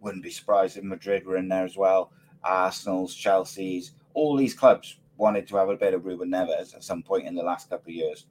wouldn't 0.00 0.22
be 0.22 0.30
surprised 0.30 0.76
if 0.76 0.84
Madrid 0.84 1.26
were 1.26 1.36
in 1.36 1.48
there 1.48 1.64
as 1.64 1.76
well, 1.76 2.10
Arsenal's, 2.42 3.14
Chelsea's, 3.14 3.92
all 4.14 4.36
these 4.36 4.54
clubs 4.54 4.98
wanted 5.16 5.46
to 5.48 5.56
have 5.56 5.68
a 5.68 5.76
bit 5.76 5.92
of 5.92 6.06
Ruben 6.06 6.30
Neves 6.30 6.74
at 6.74 6.82
some 6.82 7.02
point 7.02 7.26
in 7.28 7.34
the 7.34 7.42
last 7.42 7.68
couple 7.68 7.90
of 7.90 7.94
years. 7.94 8.26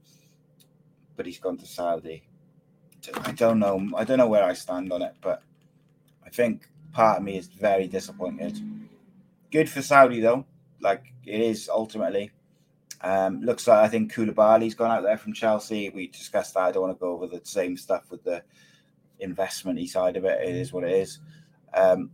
But 1.16 1.28
he's 1.28 1.40
gone 1.40 1.58
to 1.58 1.68
Saudi. 1.68 2.24
I 3.22 3.32
don't 3.32 3.60
know. 3.60 3.88
I 3.96 4.04
don't 4.04 4.18
know 4.18 4.28
where 4.28 4.44
I 4.44 4.54
stand 4.54 4.92
on 4.92 5.02
it, 5.04 5.14
but 5.22 5.44
I 6.26 6.30
think 6.30 6.68
part 6.92 7.20
of 7.20 7.24
me 7.24 7.38
is 7.38 7.48
very 7.48 7.88
disappointed. 7.88 8.60
Good 9.52 9.70
for 9.70 9.82
Saudi 9.82 10.20
though. 10.20 10.46
like 10.82 11.14
it 11.26 11.40
is 11.40 11.70
ultimately. 11.70 12.32
Um, 13.02 13.42
looks 13.42 13.68
like 13.68 13.80
I 13.80 13.88
think 13.88 14.14
Koulibaly's 14.14 14.76
gone 14.76 14.92
out 14.92 15.04
there 15.04 15.18
from 15.18 15.34
Chelsea. 15.34 15.90
We 15.90 16.08
discussed 16.08 16.54
that. 16.56 16.64
I 16.64 16.72
don't 16.72 16.84
want 16.84 16.98
to 16.98 17.00
go 17.00 17.14
over 17.14 17.28
the 17.28 17.42
same 17.44 17.78
stuff 17.78 18.12
with 18.12 18.24
the 18.24 18.44
investment 19.20 19.88
side 19.90 20.18
of 20.18 20.26
it. 20.26 20.42
It 20.42 20.56
is 20.56 20.74
what 20.74 20.84
it 20.84 20.92
is. 20.92 21.20
Um, 21.74 22.12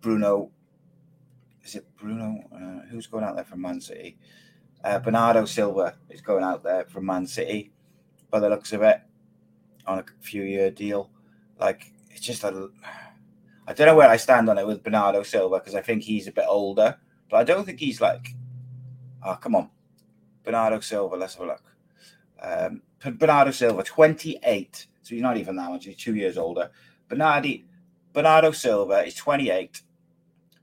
Bruno, 0.00 0.50
is 1.62 1.74
it 1.74 1.86
Bruno? 1.96 2.42
Uh, 2.54 2.86
who's 2.88 3.06
going 3.06 3.24
out 3.24 3.36
there 3.36 3.44
from 3.44 3.60
Man 3.60 3.80
City? 3.80 4.16
Uh, 4.82 4.98
Bernardo 4.98 5.44
Silva 5.44 5.94
is 6.10 6.20
going 6.20 6.42
out 6.42 6.64
there 6.64 6.84
from 6.86 7.06
Man 7.06 7.26
City, 7.26 7.72
by 8.30 8.40
the 8.40 8.48
looks 8.48 8.72
of 8.72 8.82
it, 8.82 9.00
on 9.86 9.98
a 9.98 10.04
few 10.20 10.42
year 10.42 10.70
deal. 10.70 11.10
Like 11.60 11.92
it's 12.10 12.20
just 12.20 12.44
a, 12.44 12.70
I 13.66 13.72
don't 13.74 13.86
know 13.86 13.94
where 13.94 14.08
I 14.08 14.16
stand 14.16 14.48
on 14.48 14.58
it 14.58 14.66
with 14.66 14.82
Bernardo 14.82 15.22
Silva 15.22 15.58
because 15.58 15.74
I 15.74 15.82
think 15.82 16.02
he's 16.02 16.26
a 16.26 16.32
bit 16.32 16.46
older, 16.48 16.96
but 17.30 17.36
I 17.36 17.44
don't 17.44 17.64
think 17.64 17.78
he's 17.78 18.00
like, 18.00 18.34
oh 19.24 19.36
come 19.36 19.54
on, 19.54 19.70
Bernardo 20.44 20.80
Silva. 20.80 21.16
Let's 21.16 21.34
have 21.34 21.44
a 21.44 21.46
look. 21.46 21.62
Um, 22.40 22.82
Bernardo 23.18 23.50
Silva, 23.50 23.82
twenty 23.82 24.38
eight, 24.44 24.86
so 25.02 25.14
he's 25.14 25.22
not 25.22 25.36
even 25.36 25.56
that 25.56 25.70
much. 25.70 25.84
He's 25.84 25.96
two 25.96 26.14
years 26.14 26.38
older. 26.38 26.70
Bernardi, 27.08 27.66
Bernardo 28.12 28.52
Silva 28.52 29.04
is 29.06 29.14
twenty 29.14 29.50
eight, 29.50 29.82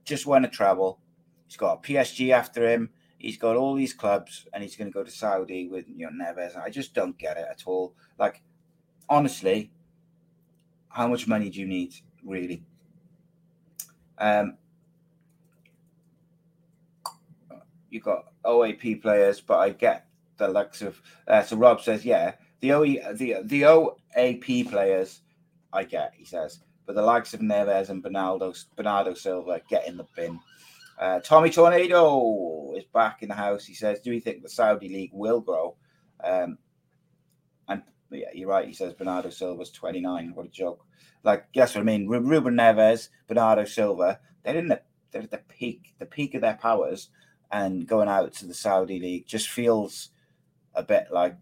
just 0.06 0.26
won 0.26 0.46
a 0.46 0.50
treble. 0.50 1.00
He's 1.48 1.58
got 1.58 1.80
a 1.80 1.88
PSG 1.88 2.32
after 2.32 2.70
him 2.70 2.90
he's 3.20 3.38
got 3.38 3.56
all 3.56 3.76
these 3.76 3.94
clubs 3.94 4.48
and 4.54 4.64
he's 4.64 4.76
going 4.76 4.90
to 4.90 4.94
go 4.94 5.04
to 5.04 5.12
Saudi 5.12 5.68
with 5.68 5.86
you 5.88 6.10
know 6.10 6.26
Neves. 6.26 6.58
I 6.58 6.70
just 6.70 6.96
don't 6.96 7.18
get 7.18 7.38
it 7.38 7.46
at 7.50 7.64
all. 7.68 7.94
Like, 8.18 8.42
honestly, 9.08 9.72
how 10.88 11.08
much 11.08 11.28
money 11.28 11.52
do 11.52 11.60
you 11.60 11.68
need 11.68 11.94
really? 12.26 12.64
Um, 14.18 14.58
you 17.90 18.00
got 18.00 18.26
OAP 18.46 19.02
players, 19.02 19.42
but 19.42 19.60
I 19.60 19.70
get 19.70 20.08
the 20.38 20.48
likes 20.48 20.82
of. 20.82 21.02
Uh, 21.28 21.44
so 21.44 21.58
Rob 21.58 21.82
says, 21.82 22.06
yeah, 22.06 22.34
the 22.62 22.74
OE, 22.74 23.14
the 23.14 23.38
the 23.44 23.62
OAP 23.62 24.70
players, 24.70 25.22
I 25.72 25.84
get. 25.84 26.14
He 26.16 26.26
says, 26.26 26.60
but 26.86 26.96
the 26.96 27.02
likes 27.02 27.34
of 27.34 27.42
Neves 27.42 27.90
and 27.90 28.02
Bernardo 28.02 28.54
Bernardo 28.76 29.14
Silva 29.14 29.62
get 29.70 29.88
in 29.88 29.98
the 29.98 30.08
bin. 30.16 30.40
Uh, 31.00 31.20
Tommy 31.20 31.50
Tornado 31.50 32.74
is 32.76 32.84
back 32.86 33.22
in 33.22 33.30
the 33.30 33.36
house. 33.36 33.66
He 33.66 33.74
says, 33.74 34.00
"Do 34.00 34.10
we 34.10 34.20
think 34.20 34.42
the 34.42 34.50
Saudi 34.50 34.90
league 34.90 35.12
will 35.14 35.40
grow?" 35.40 35.78
Um, 36.22 36.58
and 37.68 37.84
yeah, 38.10 38.30
you're 38.34 38.50
right. 38.50 38.68
He 38.68 38.74
says 38.74 38.94
Bernardo 38.94 39.30
Silva's 39.30 39.70
29. 39.72 40.32
What 40.34 40.48
a 40.48 40.50
joke! 40.50 40.84
Like, 41.24 41.52
guess 41.54 41.76
what 41.76 41.82
I 41.82 41.84
mean? 41.84 42.08
Ruben 42.08 42.56
Neves, 42.56 43.10
Bernardo 43.28 43.66
Silva, 43.66 44.20
they're 44.44 44.58
in 44.58 44.68
the 44.68 44.82
they're 45.12 45.22
at 45.22 45.32
the 45.32 45.38
peak, 45.38 45.94
the 46.00 46.06
peak 46.06 46.36
of 46.36 46.42
their 46.42 46.56
powers, 46.56 47.10
and 47.52 47.88
going 47.88 48.08
out 48.08 48.34
to 48.34 48.46
the 48.46 48.54
Saudi 48.54 49.00
league 49.00 49.28
just 49.28 49.50
feels 49.50 50.10
a 50.74 50.84
bit 50.84 51.08
like, 51.12 51.36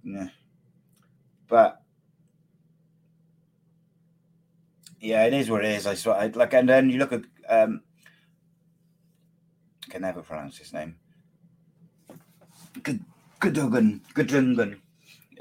but 1.47 1.81
yeah, 4.99 5.25
it 5.25 5.33
is 5.33 5.49
what 5.49 5.63
it 5.63 5.71
is. 5.71 5.85
I 5.85 5.95
swear. 5.95 6.31
Like, 6.33 6.53
and 6.53 6.69
then 6.69 6.89
you 6.89 6.97
look 6.97 7.11
at 7.11 7.23
um, 7.49 7.81
can 9.89 10.01
never 10.01 10.21
pronounce 10.21 10.57
his 10.57 10.73
name. 10.73 10.97
Gundogan, 13.39 14.01
Gundogan. 14.13 14.79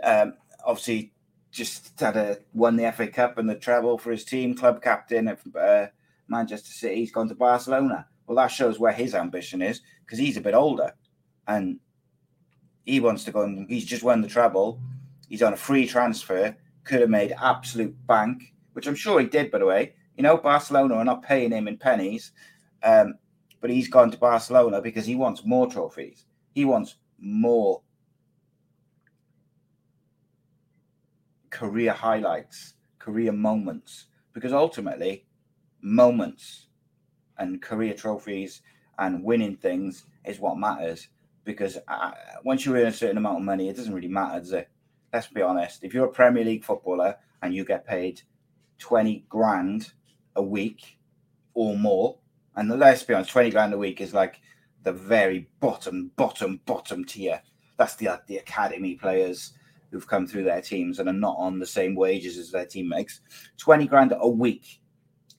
Um, 0.02 0.34
obviously, 0.64 1.12
just 1.50 1.98
had 1.98 2.16
a 2.16 2.38
won 2.52 2.76
the 2.76 2.92
FA 2.92 3.08
Cup 3.08 3.38
and 3.38 3.48
the 3.48 3.54
treble 3.54 3.98
for 3.98 4.10
his 4.10 4.24
team, 4.24 4.54
club 4.54 4.82
captain 4.82 5.28
of 5.28 5.40
uh, 5.58 5.86
Manchester 6.28 6.72
City. 6.72 6.96
He's 6.96 7.12
gone 7.12 7.28
to 7.28 7.34
Barcelona. 7.34 8.06
Well, 8.26 8.36
that 8.36 8.48
shows 8.48 8.78
where 8.78 8.92
his 8.92 9.14
ambition 9.14 9.62
is 9.62 9.80
because 10.04 10.18
he's 10.18 10.36
a 10.36 10.40
bit 10.40 10.54
older, 10.54 10.92
and 11.46 11.78
he 12.84 13.00
wants 13.00 13.24
to 13.24 13.32
go. 13.32 13.42
and 13.42 13.68
He's 13.68 13.84
just 13.84 14.02
won 14.02 14.20
the 14.20 14.28
treble. 14.28 14.80
He's 15.28 15.42
on 15.42 15.52
a 15.52 15.56
free 15.56 15.86
transfer. 15.86 16.56
Could 16.84 17.00
have 17.00 17.10
made 17.10 17.34
absolute 17.40 17.94
bank, 18.06 18.54
which 18.72 18.86
I'm 18.86 18.94
sure 18.94 19.20
he 19.20 19.26
did. 19.26 19.50
By 19.50 19.58
the 19.58 19.66
way, 19.66 19.94
you 20.16 20.22
know, 20.22 20.36
Barcelona 20.36 20.94
are 20.94 21.04
not 21.04 21.22
paying 21.22 21.52
him 21.52 21.68
in 21.68 21.78
pennies. 21.78 22.32
Um, 22.82 23.14
but 23.60 23.70
he's 23.70 23.88
gone 23.88 24.10
to 24.10 24.18
Barcelona 24.18 24.80
because 24.80 25.06
he 25.06 25.16
wants 25.16 25.44
more 25.44 25.66
trophies. 25.66 26.24
He 26.54 26.64
wants 26.64 26.96
more 27.18 27.82
career 31.50 31.92
highlights, 31.92 32.74
career 32.98 33.32
moments, 33.32 34.06
because 34.32 34.52
ultimately, 34.52 35.26
moments 35.80 36.65
and 37.38 37.62
career 37.62 37.94
trophies 37.94 38.62
and 38.98 39.22
winning 39.22 39.56
things 39.56 40.06
is 40.24 40.40
what 40.40 40.58
matters. 40.58 41.08
Because 41.44 41.78
uh, 41.88 42.10
once 42.44 42.66
you 42.66 42.76
earn 42.76 42.86
a 42.86 42.92
certain 42.92 43.18
amount 43.18 43.38
of 43.38 43.44
money, 43.44 43.68
it 43.68 43.76
doesn't 43.76 43.94
really 43.94 44.08
matter, 44.08 44.40
does 44.40 44.52
it? 44.52 44.68
Let's 45.12 45.28
be 45.28 45.42
honest. 45.42 45.84
If 45.84 45.94
you're 45.94 46.06
a 46.06 46.12
Premier 46.12 46.44
League 46.44 46.64
footballer 46.64 47.16
and 47.42 47.54
you 47.54 47.64
get 47.64 47.86
paid 47.86 48.22
20 48.78 49.26
grand 49.28 49.92
a 50.34 50.42
week 50.42 50.98
or 51.54 51.76
more, 51.76 52.18
and 52.56 52.68
let's 52.78 53.02
be 53.02 53.14
honest, 53.14 53.30
20 53.30 53.50
grand 53.50 53.74
a 53.74 53.78
week 53.78 54.00
is 54.00 54.14
like 54.14 54.40
the 54.82 54.92
very 54.92 55.48
bottom, 55.60 56.10
bottom, 56.16 56.60
bottom 56.64 57.04
tier. 57.04 57.42
That's 57.76 57.96
the 57.96 58.20
the 58.26 58.38
academy 58.38 58.94
players 58.94 59.52
who've 59.90 60.06
come 60.06 60.26
through 60.26 60.44
their 60.44 60.60
teams 60.60 60.98
and 60.98 61.08
are 61.08 61.12
not 61.12 61.36
on 61.38 61.58
the 61.58 61.66
same 61.66 61.94
wages 61.94 62.38
as 62.38 62.50
their 62.50 62.66
teammates. 62.66 63.20
20 63.58 63.86
grand 63.86 64.14
a 64.18 64.28
week. 64.28 64.80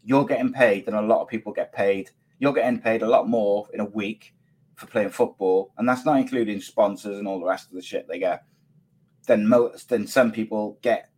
You're 0.08 0.24
getting 0.24 0.54
paid 0.54 0.86
than 0.86 0.94
a 0.94 1.02
lot 1.02 1.22
of 1.22 1.28
people 1.28 1.52
get 1.52 1.74
paid. 1.74 2.12
You're 2.40 2.54
getting 2.54 2.80
paid 2.80 3.02
a 3.02 3.10
lot 3.10 3.28
more 3.28 3.68
in 3.74 3.82
a 3.82 3.86
week 3.86 4.34
for 4.76 4.88
playing 4.88 5.10
football, 5.10 5.74
and 5.78 5.90
that's 5.90 6.06
not 6.06 6.18
including 6.18 6.62
sponsors 6.62 7.18
and 7.18 7.28
all 7.28 7.42
the 7.42 7.46
rest 7.46 7.68
of 7.68 7.76
the 7.76 7.82
shit 7.82 8.08
they 8.08 8.18
get. 8.18 8.46
Than 9.28 9.50
most, 9.50 9.90
than 9.90 10.08
some 10.08 10.32
people 10.32 10.80
get 10.82 11.10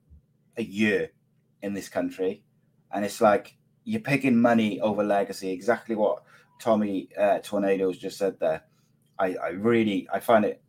a 0.58 0.64
year 0.64 1.12
in 1.62 1.76
this 1.76 1.88
country, 1.88 2.42
and 2.92 3.06
it's 3.06 3.22
like 3.22 3.60
you're 3.84 4.02
picking 4.02 4.42
money 4.42 4.82
over 4.82 5.04
legacy. 5.04 5.52
Exactly 5.52 5.96
what 5.96 6.24
Tommy 6.60 7.10
uh, 7.16 7.38
Tornadoes 7.44 8.00
just 8.00 8.18
said 8.18 8.40
there. 8.40 8.64
I, 9.20 9.36
I 9.36 9.50
really 9.50 10.08
I 10.12 10.20
find 10.20 10.46
it 10.46 10.64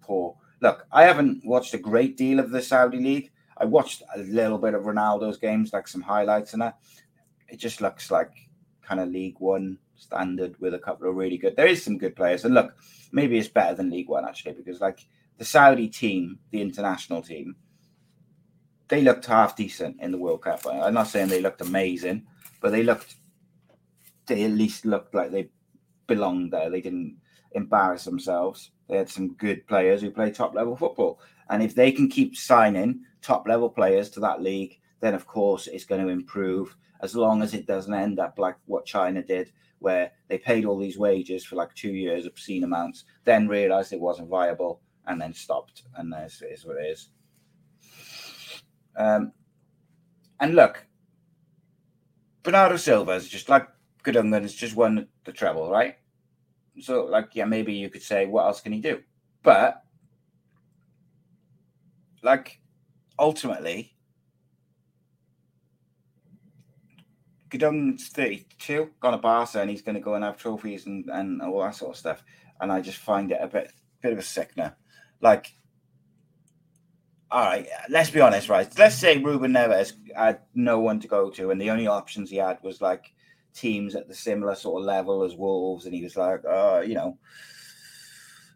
poor. 0.00 0.36
Look, 0.60 0.84
I 0.90 1.04
haven't 1.04 1.46
watched 1.46 1.74
a 1.74 1.78
great 1.78 2.16
deal 2.16 2.40
of 2.40 2.50
the 2.50 2.60
Saudi 2.60 2.98
league. 2.98 3.30
I 3.56 3.66
watched 3.66 4.02
a 4.16 4.18
little 4.18 4.58
bit 4.58 4.74
of 4.74 4.82
Ronaldo's 4.82 5.36
games, 5.36 5.72
like 5.72 5.86
some 5.86 6.02
highlights 6.02 6.54
and 6.54 6.62
that. 6.62 6.78
It 7.50 7.58
just 7.58 7.80
looks 7.80 8.10
like 8.10 8.30
kind 8.82 9.00
of 9.00 9.08
League 9.08 9.38
One 9.38 9.78
standard 9.96 10.58
with 10.60 10.74
a 10.74 10.78
couple 10.78 11.08
of 11.08 11.16
really 11.16 11.36
good. 11.36 11.56
There 11.56 11.66
is 11.66 11.82
some 11.82 11.98
good 11.98 12.16
players, 12.16 12.44
and 12.44 12.54
look, 12.54 12.74
maybe 13.12 13.38
it's 13.38 13.48
better 13.48 13.74
than 13.74 13.90
League 13.90 14.08
One 14.08 14.24
actually 14.24 14.52
because 14.52 14.80
like 14.80 15.06
the 15.38 15.44
Saudi 15.44 15.88
team, 15.88 16.38
the 16.50 16.60
international 16.60 17.22
team, 17.22 17.56
they 18.88 19.02
looked 19.02 19.26
half 19.26 19.56
decent 19.56 20.00
in 20.00 20.10
the 20.10 20.18
World 20.18 20.42
Cup. 20.42 20.66
I'm 20.66 20.94
not 20.94 21.08
saying 21.08 21.28
they 21.28 21.40
looked 21.40 21.60
amazing, 21.60 22.26
but 22.60 22.72
they 22.72 22.82
looked 22.82 23.16
they 24.26 24.44
at 24.44 24.50
least 24.52 24.84
looked 24.84 25.14
like 25.14 25.30
they 25.30 25.50
belonged 26.06 26.52
there. 26.52 26.70
They 26.70 26.80
didn't 26.80 27.16
embarrass 27.52 28.04
themselves. 28.04 28.70
They 28.88 28.96
had 28.96 29.08
some 29.08 29.34
good 29.34 29.66
players 29.66 30.00
who 30.00 30.10
play 30.10 30.30
top 30.30 30.54
level 30.54 30.76
football. 30.76 31.20
And 31.48 31.62
if 31.62 31.74
they 31.74 31.92
can 31.92 32.08
keep 32.08 32.36
signing 32.36 33.02
top 33.22 33.46
level 33.46 33.68
players 33.68 34.10
to 34.10 34.20
that 34.20 34.42
league, 34.42 34.79
then 35.00 35.14
of 35.14 35.26
course 35.26 35.66
it's 35.66 35.84
going 35.84 36.00
to 36.00 36.08
improve 36.08 36.76
as 37.02 37.16
long 37.16 37.42
as 37.42 37.54
it 37.54 37.66
doesn't 37.66 37.94
end 37.94 38.18
up 38.18 38.38
like 38.38 38.56
what 38.66 38.84
China 38.84 39.22
did, 39.22 39.52
where 39.78 40.12
they 40.28 40.38
paid 40.38 40.64
all 40.64 40.78
these 40.78 40.98
wages 40.98 41.44
for 41.44 41.56
like 41.56 41.74
two 41.74 41.92
years, 41.92 42.26
obscene 42.26 42.64
amounts, 42.64 43.04
then 43.24 43.48
realized 43.48 43.92
it 43.92 44.00
wasn't 44.00 44.28
viable 44.28 44.80
and 45.06 45.20
then 45.20 45.32
stopped. 45.32 45.82
And 45.96 46.12
this 46.12 46.42
is 46.42 46.64
what 46.66 46.76
it 46.76 46.86
is. 46.90 47.08
Um, 48.96 49.32
and 50.38 50.54
look, 50.54 50.86
Bernardo 52.42 52.76
Silva 52.76 53.12
is 53.12 53.28
just 53.28 53.48
like 53.48 53.66
Gundogan 54.02 54.42
has 54.42 54.54
just 54.54 54.76
won 54.76 55.08
the 55.24 55.32
treble, 55.32 55.70
right? 55.70 55.96
So, 56.80 57.04
like, 57.04 57.30
yeah, 57.34 57.44
maybe 57.44 57.74
you 57.74 57.90
could 57.90 58.02
say, 58.02 58.26
what 58.26 58.46
else 58.46 58.60
can 58.60 58.72
he 58.72 58.80
do? 58.80 59.02
But, 59.42 59.82
like, 62.22 62.60
ultimately, 63.18 63.89
Gundogan's 67.50 68.08
32, 68.08 68.90
gone 69.00 69.12
to 69.12 69.18
Barca, 69.18 69.60
and 69.60 69.68
he's 69.68 69.82
going 69.82 69.96
to 69.96 70.00
go 70.00 70.14
and 70.14 70.24
have 70.24 70.36
trophies 70.36 70.86
and, 70.86 71.08
and 71.10 71.42
all 71.42 71.60
that 71.62 71.74
sort 71.74 71.92
of 71.92 71.98
stuff. 71.98 72.22
And 72.60 72.70
I 72.70 72.80
just 72.80 72.98
find 72.98 73.32
it 73.32 73.38
a 73.40 73.48
bit, 73.48 73.72
bit 74.02 74.12
of 74.12 74.18
a 74.18 74.22
sickener. 74.22 74.76
Like, 75.20 75.52
all 77.30 77.44
right, 77.44 77.68
let's 77.88 78.10
be 78.10 78.20
honest, 78.20 78.48
right? 78.48 78.68
Let's 78.78 78.96
say 78.96 79.18
Ruben 79.18 79.52
Neves 79.52 79.92
had 80.16 80.40
no 80.54 80.80
one 80.80 81.00
to 81.00 81.08
go 81.08 81.30
to, 81.30 81.50
and 81.50 81.60
the 81.60 81.70
only 81.70 81.86
options 81.86 82.30
he 82.30 82.36
had 82.36 82.58
was 82.62 82.80
like 82.80 83.12
teams 83.54 83.94
at 83.94 84.08
the 84.08 84.14
similar 84.14 84.54
sort 84.54 84.82
of 84.82 84.86
level 84.86 85.22
as 85.22 85.36
Wolves, 85.36 85.86
and 85.86 85.94
he 85.94 86.02
was 86.02 86.16
like, 86.16 86.42
oh, 86.48 86.80
you 86.80 86.94
know, 86.94 87.18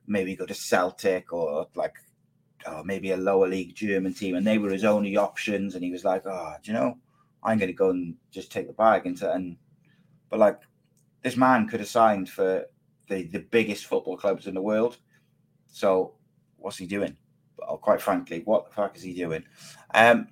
maybe 0.07 0.37
go 0.37 0.47
to 0.47 0.55
Celtic 0.55 1.33
or 1.33 1.69
like, 1.75 1.95
oh, 2.67 2.83
maybe 2.85 3.13
a 3.13 3.17
lower 3.17 3.49
league 3.49 3.75
German 3.75 4.15
team, 4.15 4.35
and 4.35 4.47
they 4.47 4.59
were 4.59 4.71
his 4.71 4.85
only 4.85 5.17
options, 5.17 5.75
and 5.75 5.85
he 5.85 5.93
was 5.93 6.05
like, 6.05 6.27
oh, 6.27 6.55
do 6.63 6.73
you 6.73 6.77
know, 6.77 6.99
I'm 7.45 7.59
going 7.59 7.69
to 7.69 7.75
go 7.75 7.91
and 7.91 8.17
just 8.31 8.51
take 8.51 8.67
the 8.67 8.73
bag 8.73 9.07
into 9.07 9.31
and, 9.31 9.57
but 10.31 10.39
like, 10.39 10.61
this 11.23 11.37
man 11.37 11.69
could 11.69 11.81
have 11.81 11.89
signed 11.89 12.29
for 12.29 12.65
the, 13.09 13.25
the 13.25 13.41
biggest 13.41 13.87
football 13.87 14.17
clubs 14.17 14.47
in 14.47 14.55
the 14.55 14.63
world. 14.63 14.99
So 15.67 16.15
what's 16.57 16.79
he 16.79 16.87
doing? 16.87 17.17
Well, 17.59 17.79
quite 17.79 18.01
frankly, 18.01 18.43
what 18.45 18.67
the 18.67 18.75
fuck 18.75 18.97
is 18.97 19.03
he 19.03 19.15
doing? 19.15 19.45
Um, 19.95 20.29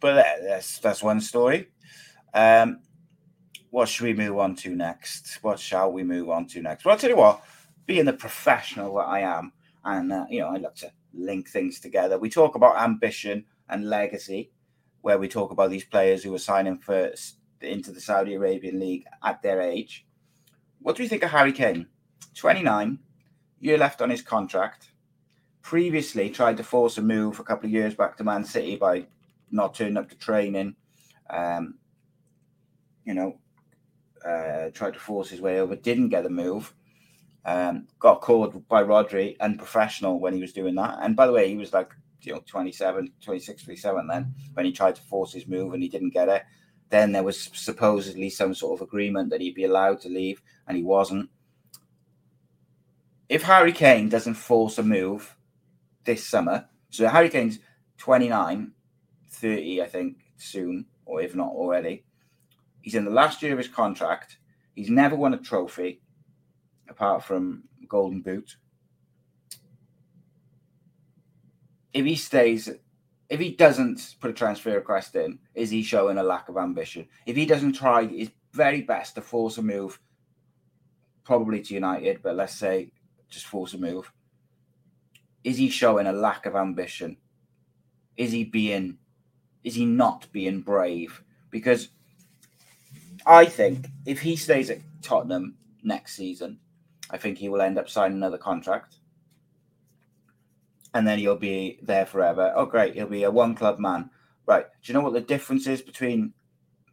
but 0.00 0.14
that's 0.14 0.78
that's 0.78 1.02
one 1.02 1.20
story. 1.20 1.68
Um, 2.34 2.80
what 3.70 3.88
should 3.88 4.04
we 4.04 4.14
move 4.14 4.38
on 4.38 4.54
to 4.56 4.74
next? 4.74 5.38
What 5.42 5.58
shall 5.58 5.92
we 5.92 6.02
move 6.02 6.30
on 6.30 6.46
to 6.48 6.62
next? 6.62 6.84
Well, 6.84 6.92
I'll 6.92 6.98
tell 6.98 7.10
you 7.10 7.16
what. 7.16 7.42
Being 7.86 8.04
the 8.04 8.12
professional 8.12 8.94
that 8.96 9.08
I 9.08 9.20
am, 9.20 9.52
and 9.84 10.12
uh, 10.12 10.26
you 10.30 10.40
know, 10.40 10.48
I 10.48 10.56
like 10.56 10.76
to 10.76 10.92
link 11.12 11.48
things 11.48 11.80
together. 11.80 12.18
We 12.18 12.30
talk 12.30 12.54
about 12.54 12.80
ambition 12.80 13.44
and 13.68 13.88
legacy, 13.88 14.52
where 15.02 15.18
we 15.18 15.28
talk 15.28 15.50
about 15.50 15.70
these 15.70 15.84
players 15.84 16.22
who 16.22 16.34
are 16.34 16.38
signing 16.38 16.78
for 16.78 17.12
into 17.60 17.92
the 17.92 18.00
Saudi 18.00 18.34
Arabian 18.34 18.80
league 18.80 19.04
at 19.22 19.42
their 19.42 19.60
age. 19.60 20.06
What 20.80 20.96
do 20.96 21.02
you 21.02 21.08
think 21.08 21.22
of 21.22 21.30
Harry 21.30 21.52
Kane? 21.52 21.86
29, 22.34 22.98
year 23.60 23.78
left 23.78 24.00
on 24.00 24.10
his 24.10 24.22
contract. 24.22 24.92
Previously 25.62 26.30
tried 26.30 26.56
to 26.56 26.64
force 26.64 26.96
a 26.96 27.02
move 27.02 27.38
a 27.38 27.44
couple 27.44 27.66
of 27.66 27.72
years 27.72 27.94
back 27.94 28.16
to 28.16 28.24
Man 28.24 28.44
City 28.44 28.76
by 28.76 29.06
not 29.50 29.74
turning 29.74 29.96
up 29.96 30.08
to 30.08 30.16
training. 30.16 30.76
Um, 31.28 31.74
you 33.04 33.14
know, 33.14 33.38
uh, 34.24 34.70
tried 34.70 34.94
to 34.94 35.00
force 35.00 35.28
his 35.28 35.40
way 35.40 35.60
over, 35.60 35.76
didn't 35.76 36.08
get 36.08 36.24
the 36.24 36.30
move. 36.30 36.72
Um, 37.44 37.88
got 37.98 38.20
called 38.20 38.68
by 38.68 38.82
Rodri, 38.82 39.38
unprofessional 39.40 40.20
when 40.20 40.34
he 40.34 40.40
was 40.40 40.52
doing 40.52 40.74
that. 40.74 40.98
And 41.02 41.16
by 41.16 41.26
the 41.26 41.32
way, 41.32 41.48
he 41.48 41.56
was 41.56 41.72
like, 41.72 41.92
you 42.22 42.32
know, 42.32 42.42
27, 42.46 43.12
26, 43.20 43.62
27 43.64 44.06
then 44.06 44.34
when 44.54 44.66
he 44.66 44.72
tried 44.72 44.96
to 44.96 45.02
force 45.02 45.32
his 45.32 45.46
move 45.46 45.72
and 45.72 45.82
he 45.82 45.88
didn't 45.88 46.10
get 46.10 46.28
it. 46.28 46.42
Then 46.90 47.12
there 47.12 47.22
was 47.22 47.50
supposedly 47.54 48.30
some 48.30 48.54
sort 48.54 48.80
of 48.80 48.86
agreement 48.86 49.30
that 49.30 49.40
he'd 49.40 49.54
be 49.54 49.64
allowed 49.64 50.00
to 50.00 50.08
leave, 50.08 50.42
and 50.66 50.76
he 50.76 50.82
wasn't. 50.82 51.30
If 53.28 53.44
Harry 53.44 53.72
Kane 53.72 54.08
doesn't 54.08 54.34
force 54.34 54.76
a 54.76 54.82
move 54.82 55.36
this 56.04 56.26
summer, 56.26 56.68
so 56.90 57.06
Harry 57.06 57.28
Kane's 57.28 57.60
29, 57.98 58.72
30, 59.28 59.82
I 59.82 59.86
think, 59.86 60.16
soon, 60.36 60.86
or 61.04 61.22
if 61.22 61.36
not 61.36 61.50
already. 61.50 62.04
He's 62.82 62.96
in 62.96 63.04
the 63.04 63.10
last 63.10 63.40
year 63.42 63.52
of 63.52 63.58
his 63.58 63.68
contract. 63.68 64.38
He's 64.74 64.90
never 64.90 65.14
won 65.14 65.34
a 65.34 65.38
trophy 65.38 66.00
apart 66.88 67.22
from 67.22 67.64
Golden 67.88 68.20
Boot. 68.20 68.56
If 71.92 72.04
he 72.04 72.16
stays 72.16 72.70
if 73.30 73.38
he 73.38 73.52
doesn't 73.52 74.16
put 74.20 74.32
a 74.32 74.34
transfer 74.34 74.74
request 74.74 75.14
in, 75.14 75.38
is 75.54 75.70
he 75.70 75.84
showing 75.84 76.18
a 76.18 76.22
lack 76.22 76.48
of 76.48 76.56
ambition? 76.56 77.06
If 77.26 77.36
he 77.36 77.46
doesn't 77.46 77.74
try 77.74 78.04
his 78.04 78.30
very 78.52 78.82
best 78.82 79.14
to 79.14 79.22
force 79.22 79.56
a 79.56 79.62
move, 79.62 80.00
probably 81.22 81.62
to 81.62 81.74
United, 81.74 82.22
but 82.22 82.34
let's 82.34 82.54
say 82.54 82.90
just 83.28 83.46
force 83.46 83.72
a 83.72 83.78
move, 83.78 84.12
is 85.44 85.58
he 85.58 85.70
showing 85.70 86.08
a 86.08 86.12
lack 86.12 86.44
of 86.44 86.56
ambition? 86.56 87.16
Is 88.16 88.32
he 88.32 88.42
being, 88.42 88.98
is 89.62 89.76
he 89.76 89.84
not 89.84 90.26
being 90.32 90.60
brave? 90.60 91.22
Because 91.50 91.90
I 93.24 93.44
think 93.44 93.86
if 94.06 94.20
he 94.20 94.34
stays 94.34 94.70
at 94.70 94.80
Tottenham 95.02 95.54
next 95.84 96.16
season, 96.16 96.58
I 97.10 97.16
think 97.16 97.38
he 97.38 97.48
will 97.48 97.62
end 97.62 97.78
up 97.78 97.88
signing 97.88 98.16
another 98.16 98.38
contract 98.38 98.96
and 100.94 101.06
then 101.06 101.18
he'll 101.18 101.36
be 101.36 101.78
there 101.82 102.06
forever. 102.06 102.52
Oh, 102.56 102.66
great. 102.66 102.94
He'll 102.94 103.06
be 103.06 103.24
a 103.24 103.30
one 103.30 103.54
club 103.54 103.78
man. 103.78 104.10
Right. 104.46 104.66
Do 104.82 104.92
you 104.92 104.94
know 104.94 105.04
what 105.04 105.12
the 105.12 105.20
difference 105.20 105.66
is 105.66 105.82
between 105.82 106.32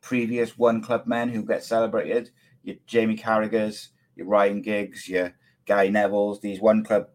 previous 0.02 0.58
one 0.58 0.82
club 0.82 1.08
men 1.08 1.30
who 1.30 1.44
get 1.44 1.64
celebrated? 1.64 2.30
Your 2.64 2.76
Jamie 2.86 3.18
Carragher's, 3.18 3.90
your 4.16 4.28
Ryan 4.28 4.62
Giggs, 4.62 5.08
your 5.08 5.34
Gary 5.66 5.90
Neville's, 5.90 6.42
these 6.42 6.62
one 6.62 6.84
club 6.84 7.08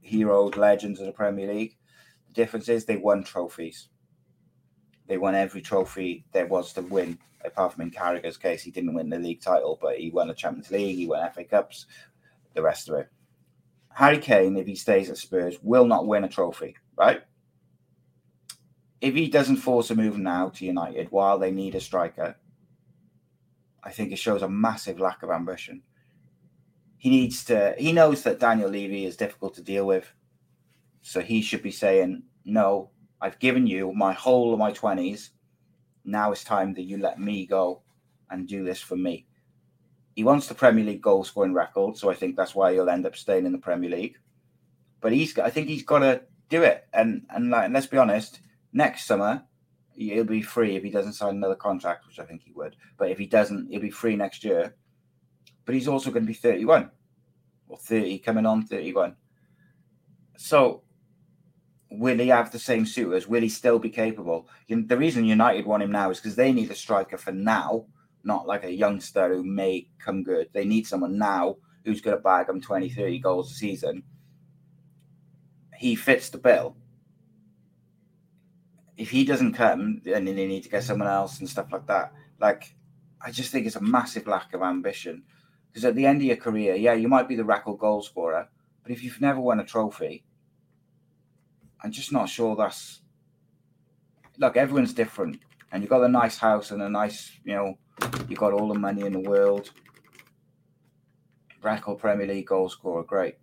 heroes, 0.00 0.56
legends 0.56 1.00
of 1.00 1.06
the 1.06 1.12
Premier 1.12 1.52
League. 1.52 1.76
The 2.28 2.34
difference 2.34 2.68
is 2.68 2.84
they 2.84 2.96
won 2.96 3.24
trophies. 3.24 3.88
They 5.06 5.18
won 5.18 5.34
every 5.34 5.62
trophy 5.62 6.24
there 6.32 6.46
was 6.46 6.72
to 6.74 6.82
win, 6.82 7.18
apart 7.44 7.72
from 7.72 7.82
in 7.82 7.90
Carragher's 7.90 8.36
case, 8.36 8.62
he 8.62 8.70
didn't 8.70 8.94
win 8.94 9.08
the 9.08 9.18
league 9.18 9.40
title, 9.40 9.78
but 9.80 9.98
he 9.98 10.10
won 10.10 10.28
the 10.28 10.34
Champions 10.34 10.70
League, 10.70 10.96
he 10.96 11.06
won 11.06 11.30
FA 11.32 11.44
Cups, 11.44 11.86
the 12.54 12.62
rest 12.62 12.88
of 12.88 12.96
it. 12.96 13.08
Harry 13.98 14.18
Kane, 14.18 14.56
if 14.56 14.68
he 14.68 14.76
stays 14.76 15.10
at 15.10 15.18
Spurs, 15.18 15.58
will 15.60 15.84
not 15.84 16.06
win 16.06 16.22
a 16.22 16.28
trophy, 16.28 16.76
right? 16.96 17.20
If 19.00 19.12
he 19.16 19.28
doesn't 19.28 19.56
force 19.56 19.90
a 19.90 19.96
move 19.96 20.16
now 20.16 20.50
to 20.50 20.64
United 20.64 21.08
while 21.10 21.36
they 21.36 21.50
need 21.50 21.74
a 21.74 21.80
striker, 21.80 22.36
I 23.82 23.90
think 23.90 24.12
it 24.12 24.20
shows 24.20 24.42
a 24.42 24.48
massive 24.48 25.00
lack 25.00 25.24
of 25.24 25.30
ambition. 25.30 25.82
He 26.96 27.10
needs 27.10 27.44
to, 27.46 27.74
he 27.76 27.90
knows 27.90 28.22
that 28.22 28.38
Daniel 28.38 28.70
Levy 28.70 29.04
is 29.04 29.16
difficult 29.16 29.56
to 29.56 29.62
deal 29.62 29.84
with. 29.84 30.12
So 31.02 31.20
he 31.20 31.42
should 31.42 31.64
be 31.64 31.72
saying, 31.72 32.22
No, 32.44 32.90
I've 33.20 33.40
given 33.40 33.66
you 33.66 33.92
my 33.92 34.12
whole 34.12 34.52
of 34.52 34.60
my 34.60 34.70
20s. 34.70 35.30
Now 36.04 36.30
it's 36.30 36.44
time 36.44 36.72
that 36.74 36.82
you 36.82 36.98
let 36.98 37.18
me 37.18 37.46
go 37.46 37.82
and 38.30 38.46
do 38.46 38.62
this 38.62 38.80
for 38.80 38.94
me. 38.94 39.26
He 40.18 40.24
wants 40.24 40.48
the 40.48 40.54
Premier 40.56 40.84
League 40.84 41.00
goal 41.00 41.22
scoring 41.22 41.54
record, 41.54 41.96
so 41.96 42.10
I 42.10 42.14
think 42.14 42.34
that's 42.34 42.52
why 42.52 42.72
he'll 42.72 42.90
end 42.90 43.06
up 43.06 43.14
staying 43.14 43.46
in 43.46 43.52
the 43.52 43.58
Premier 43.58 43.88
League. 43.88 44.18
But 45.00 45.12
he's, 45.12 45.38
I 45.38 45.48
think 45.48 45.68
he's 45.68 45.84
got 45.84 46.00
to 46.00 46.22
do 46.48 46.64
it. 46.64 46.88
And 46.92 47.24
and, 47.30 47.50
like, 47.50 47.70
let's 47.70 47.86
be 47.86 47.98
honest, 47.98 48.40
next 48.72 49.06
summer 49.06 49.44
he'll 49.94 50.24
be 50.24 50.42
free 50.42 50.74
if 50.74 50.82
he 50.82 50.90
doesn't 50.90 51.12
sign 51.12 51.36
another 51.36 51.54
contract, 51.54 52.04
which 52.08 52.18
I 52.18 52.24
think 52.24 52.42
he 52.42 52.50
would. 52.50 52.74
But 52.96 53.12
if 53.12 53.18
he 53.18 53.26
doesn't, 53.26 53.70
he'll 53.70 53.80
be 53.80 53.92
free 53.92 54.16
next 54.16 54.42
year. 54.42 54.74
But 55.64 55.76
he's 55.76 55.86
also 55.86 56.10
going 56.10 56.24
to 56.24 56.26
be 56.26 56.34
31 56.34 56.90
or 57.68 57.78
30 57.78 58.18
coming 58.18 58.44
on 58.44 58.66
31. 58.66 59.14
So 60.36 60.82
will 61.92 62.18
he 62.18 62.26
have 62.26 62.50
the 62.50 62.58
same 62.58 62.86
suitors? 62.86 63.28
Will 63.28 63.42
he 63.42 63.48
still 63.48 63.78
be 63.78 63.90
capable? 63.90 64.48
You 64.66 64.78
know, 64.78 64.86
the 64.88 64.98
reason 64.98 65.26
United 65.26 65.64
want 65.64 65.84
him 65.84 65.92
now 65.92 66.10
is 66.10 66.18
because 66.18 66.34
they 66.34 66.52
need 66.52 66.72
a 66.72 66.74
striker 66.74 67.18
for 67.18 67.30
now 67.30 67.86
not 68.28 68.46
like 68.46 68.62
a 68.62 68.70
youngster 68.70 69.28
who 69.34 69.42
may 69.42 69.88
come 69.98 70.22
good. 70.22 70.50
They 70.52 70.64
need 70.64 70.86
someone 70.86 71.18
now 71.18 71.56
who's 71.84 72.02
going 72.02 72.16
to 72.16 72.22
bag 72.22 72.46
them 72.46 72.60
20, 72.60 72.90
30 72.90 73.18
goals 73.18 73.50
a 73.50 73.54
season. 73.54 74.04
He 75.76 75.96
fits 75.96 76.28
the 76.28 76.38
bill. 76.38 76.76
If 78.96 79.10
he 79.10 79.24
doesn't 79.24 79.54
come, 79.54 80.02
then 80.04 80.26
they 80.26 80.46
need 80.46 80.64
to 80.64 80.68
get 80.68 80.84
someone 80.84 81.08
else 81.08 81.40
and 81.40 81.48
stuff 81.48 81.72
like 81.72 81.86
that. 81.86 82.12
Like, 82.38 82.74
I 83.24 83.30
just 83.30 83.50
think 83.50 83.66
it's 83.66 83.76
a 83.76 83.80
massive 83.80 84.26
lack 84.26 84.52
of 84.52 84.62
ambition. 84.62 85.22
Because 85.68 85.84
at 85.84 85.94
the 85.94 86.04
end 86.04 86.20
of 86.20 86.26
your 86.26 86.36
career, 86.36 86.74
yeah, 86.74 86.94
you 86.94 87.08
might 87.08 87.28
be 87.28 87.36
the 87.36 87.44
record 87.44 87.78
goal 87.78 88.02
scorer, 88.02 88.48
but 88.82 88.92
if 88.92 89.02
you've 89.02 89.20
never 89.20 89.40
won 89.40 89.60
a 89.60 89.64
trophy, 89.64 90.24
I'm 91.82 91.92
just 91.92 92.12
not 92.12 92.28
sure 92.28 92.56
that's. 92.56 93.00
Look, 94.38 94.56
everyone's 94.56 94.92
different, 94.92 95.40
and 95.70 95.82
you've 95.82 95.90
got 95.90 96.02
a 96.02 96.08
nice 96.08 96.38
house 96.38 96.70
and 96.70 96.82
a 96.82 96.88
nice, 96.88 97.32
you 97.44 97.54
know, 97.54 97.78
you 98.28 98.36
got 98.36 98.52
all 98.52 98.68
the 98.68 98.78
money 98.78 99.02
in 99.02 99.12
the 99.12 99.20
world. 99.20 99.70
Record 101.62 101.98
Premier 101.98 102.26
League 102.26 102.46
goal 102.46 102.68
scorer, 102.68 103.02
great. 103.02 103.36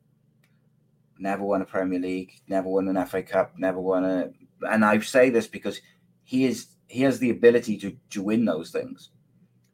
Never 1.19 1.43
won 1.43 1.61
a 1.61 1.65
Premier 1.65 1.99
League, 1.99 2.41
never 2.47 2.69
won 2.69 2.87
an 2.87 3.05
FA 3.05 3.23
Cup, 3.23 3.53
never 3.57 3.79
won 3.79 4.05
a. 4.05 4.29
And 4.69 4.85
I 4.85 4.99
say 4.99 5.29
this 5.29 5.47
because 5.47 5.81
he 6.23 6.45
is 6.45 6.67
he 6.87 7.01
has 7.01 7.19
the 7.19 7.29
ability 7.29 7.77
to 7.79 7.95
to 8.11 8.23
win 8.23 8.45
those 8.45 8.71
things. 8.71 9.09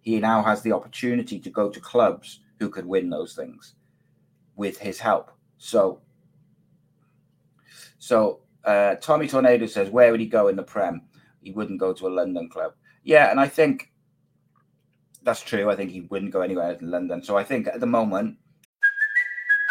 He 0.01 0.19
now 0.19 0.41
has 0.43 0.61
the 0.61 0.71
opportunity 0.71 1.39
to 1.39 1.49
go 1.49 1.69
to 1.69 1.79
clubs 1.79 2.39
who 2.59 2.69
could 2.69 2.85
win 2.85 3.09
those 3.09 3.35
things 3.35 3.75
with 4.55 4.77
his 4.79 4.99
help. 4.99 5.31
So, 5.57 6.01
so 7.99 8.41
uh, 8.63 8.95
Tommy 8.95 9.27
Tornado 9.27 9.65
says, 9.67 9.89
where 9.89 10.11
would 10.11 10.19
he 10.19 10.25
go 10.25 10.47
in 10.47 10.55
the 10.55 10.63
Prem? 10.63 11.03
He 11.41 11.51
wouldn't 11.51 11.79
go 11.79 11.93
to 11.93 12.07
a 12.07 12.09
London 12.09 12.49
club. 12.49 12.73
Yeah, 13.03 13.29
and 13.29 13.39
I 13.39 13.47
think 13.47 13.90
that's 15.23 15.41
true. 15.41 15.69
I 15.69 15.75
think 15.75 15.91
he 15.91 16.01
wouldn't 16.01 16.31
go 16.31 16.41
anywhere 16.41 16.73
in 16.73 16.91
London. 16.91 17.23
So 17.23 17.37
I 17.37 17.43
think 17.43 17.67
at 17.67 17.79
the 17.79 17.85
moment. 17.87 18.37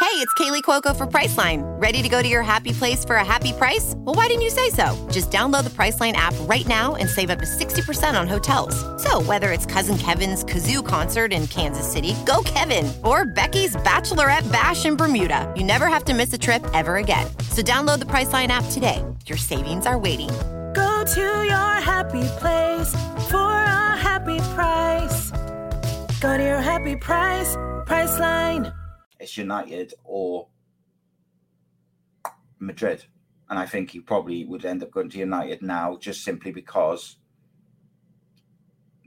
Hey, 0.00 0.16
it's 0.16 0.32
Kaley 0.34 0.62
Cuoco 0.62 0.96
for 0.96 1.06
Priceline. 1.06 1.62
Ready 1.80 2.00
to 2.00 2.08
go 2.08 2.22
to 2.22 2.26
your 2.28 2.42
happy 2.42 2.72
place 2.72 3.04
for 3.04 3.16
a 3.16 3.24
happy 3.24 3.52
price? 3.52 3.92
Well, 3.98 4.14
why 4.14 4.28
didn't 4.28 4.40
you 4.42 4.50
say 4.50 4.70
so? 4.70 5.08
Just 5.12 5.30
download 5.30 5.64
the 5.64 5.70
Priceline 5.70 6.14
app 6.14 6.34
right 6.48 6.66
now 6.66 6.94
and 6.94 7.06
save 7.06 7.28
up 7.28 7.38
to 7.38 7.44
60% 7.44 8.18
on 8.18 8.26
hotels. 8.26 8.74
So 9.02 9.20
whether 9.20 9.52
it's 9.52 9.66
Cousin 9.66 9.98
Kevin's 9.98 10.42
Kazoo 10.42 10.84
concert 10.84 11.34
in 11.34 11.46
Kansas 11.48 11.86
City, 11.86 12.16
go 12.24 12.42
Kevin, 12.44 12.90
or 13.04 13.26
Becky's 13.26 13.76
Bachelorette 13.76 14.50
Bash 14.50 14.86
in 14.86 14.96
Bermuda, 14.96 15.52
you 15.54 15.62
never 15.62 15.86
have 15.86 16.04
to 16.06 16.14
miss 16.14 16.32
a 16.32 16.38
trip 16.38 16.64
ever 16.72 16.96
again. 16.96 17.26
So 17.50 17.60
download 17.62 17.98
the 17.98 18.06
Priceline 18.06 18.48
app 18.48 18.64
today. 18.70 19.04
Your 19.26 19.38
savings 19.38 19.84
are 19.84 19.98
waiting. 19.98 20.30
Go 20.72 21.04
to 21.14 21.44
your 21.44 21.74
happy 21.84 22.24
place 22.40 22.88
for 23.28 23.36
a 23.36 23.96
happy 24.00 24.38
price. 24.54 25.19
Go 26.20 26.36
to 26.36 26.44
your 26.44 26.60
happy 26.60 26.96
price, 26.96 27.56
Priceline. 27.86 28.74
It's 29.18 29.38
United 29.38 29.94
or 30.04 30.48
Madrid. 32.58 33.06
And 33.48 33.58
I 33.58 33.64
think 33.64 33.92
he 33.92 34.00
probably 34.00 34.44
would 34.44 34.66
end 34.66 34.82
up 34.82 34.90
going 34.90 35.08
to 35.08 35.18
United 35.18 35.62
now 35.62 35.96
just 35.96 36.22
simply 36.22 36.52
because 36.52 37.16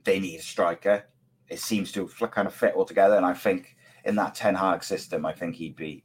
they 0.06 0.20
need 0.20 0.40
a 0.40 0.42
striker. 0.42 1.06
It 1.50 1.60
seems 1.60 1.92
to 1.92 2.08
kind 2.08 2.48
of 2.48 2.56
fit 2.56 2.74
all 2.74 2.84
together. 2.84 3.16
And 3.16 3.28
I 3.28 3.36
think 3.36 3.76
in 4.04 4.16
that 4.16 4.34
Ten 4.34 4.56
Hag 4.56 4.84
system, 4.84 5.24
I 5.24 5.34
think 5.34 5.58
he'd 5.58 5.76
be 5.76 6.04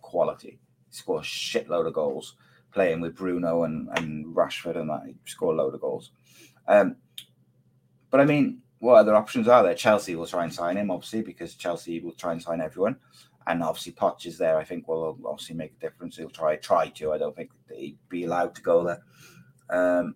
quality. 0.00 0.58
Score 0.88 1.18
a 1.18 1.22
shitload 1.22 1.86
of 1.86 1.92
goals 1.92 2.34
playing 2.72 3.02
with 3.02 3.14
Bruno 3.14 3.64
and, 3.64 3.90
and 3.98 4.34
Rashford 4.34 4.78
and 4.78 4.88
that. 4.88 5.02
He'd 5.04 5.18
score 5.26 5.52
a 5.52 5.56
load 5.56 5.74
of 5.74 5.82
goals. 5.82 6.12
Um, 6.66 6.96
but 8.10 8.20
I 8.20 8.24
mean, 8.24 8.62
what 8.78 8.96
other 8.96 9.14
options 9.14 9.48
are 9.48 9.62
there? 9.62 9.74
Chelsea 9.74 10.14
will 10.14 10.26
try 10.26 10.44
and 10.44 10.52
sign 10.52 10.76
him, 10.76 10.90
obviously, 10.90 11.22
because 11.22 11.54
Chelsea 11.54 12.00
will 12.00 12.12
try 12.12 12.32
and 12.32 12.42
sign 12.42 12.60
everyone. 12.60 12.96
And 13.46 13.62
obviously, 13.62 13.92
Poch 13.92 14.26
is 14.26 14.38
there. 14.38 14.58
I 14.58 14.64
think 14.64 14.86
will 14.86 15.18
obviously 15.24 15.56
make 15.56 15.72
a 15.72 15.80
difference. 15.80 16.16
He'll 16.16 16.28
try 16.28 16.56
try 16.56 16.88
to. 16.88 17.12
I 17.12 17.18
don't 17.18 17.34
think 17.34 17.50
he'd 17.74 17.98
be 18.08 18.24
allowed 18.24 18.54
to 18.56 18.62
go 18.62 18.84
there. 18.84 19.02
Um, 19.70 20.14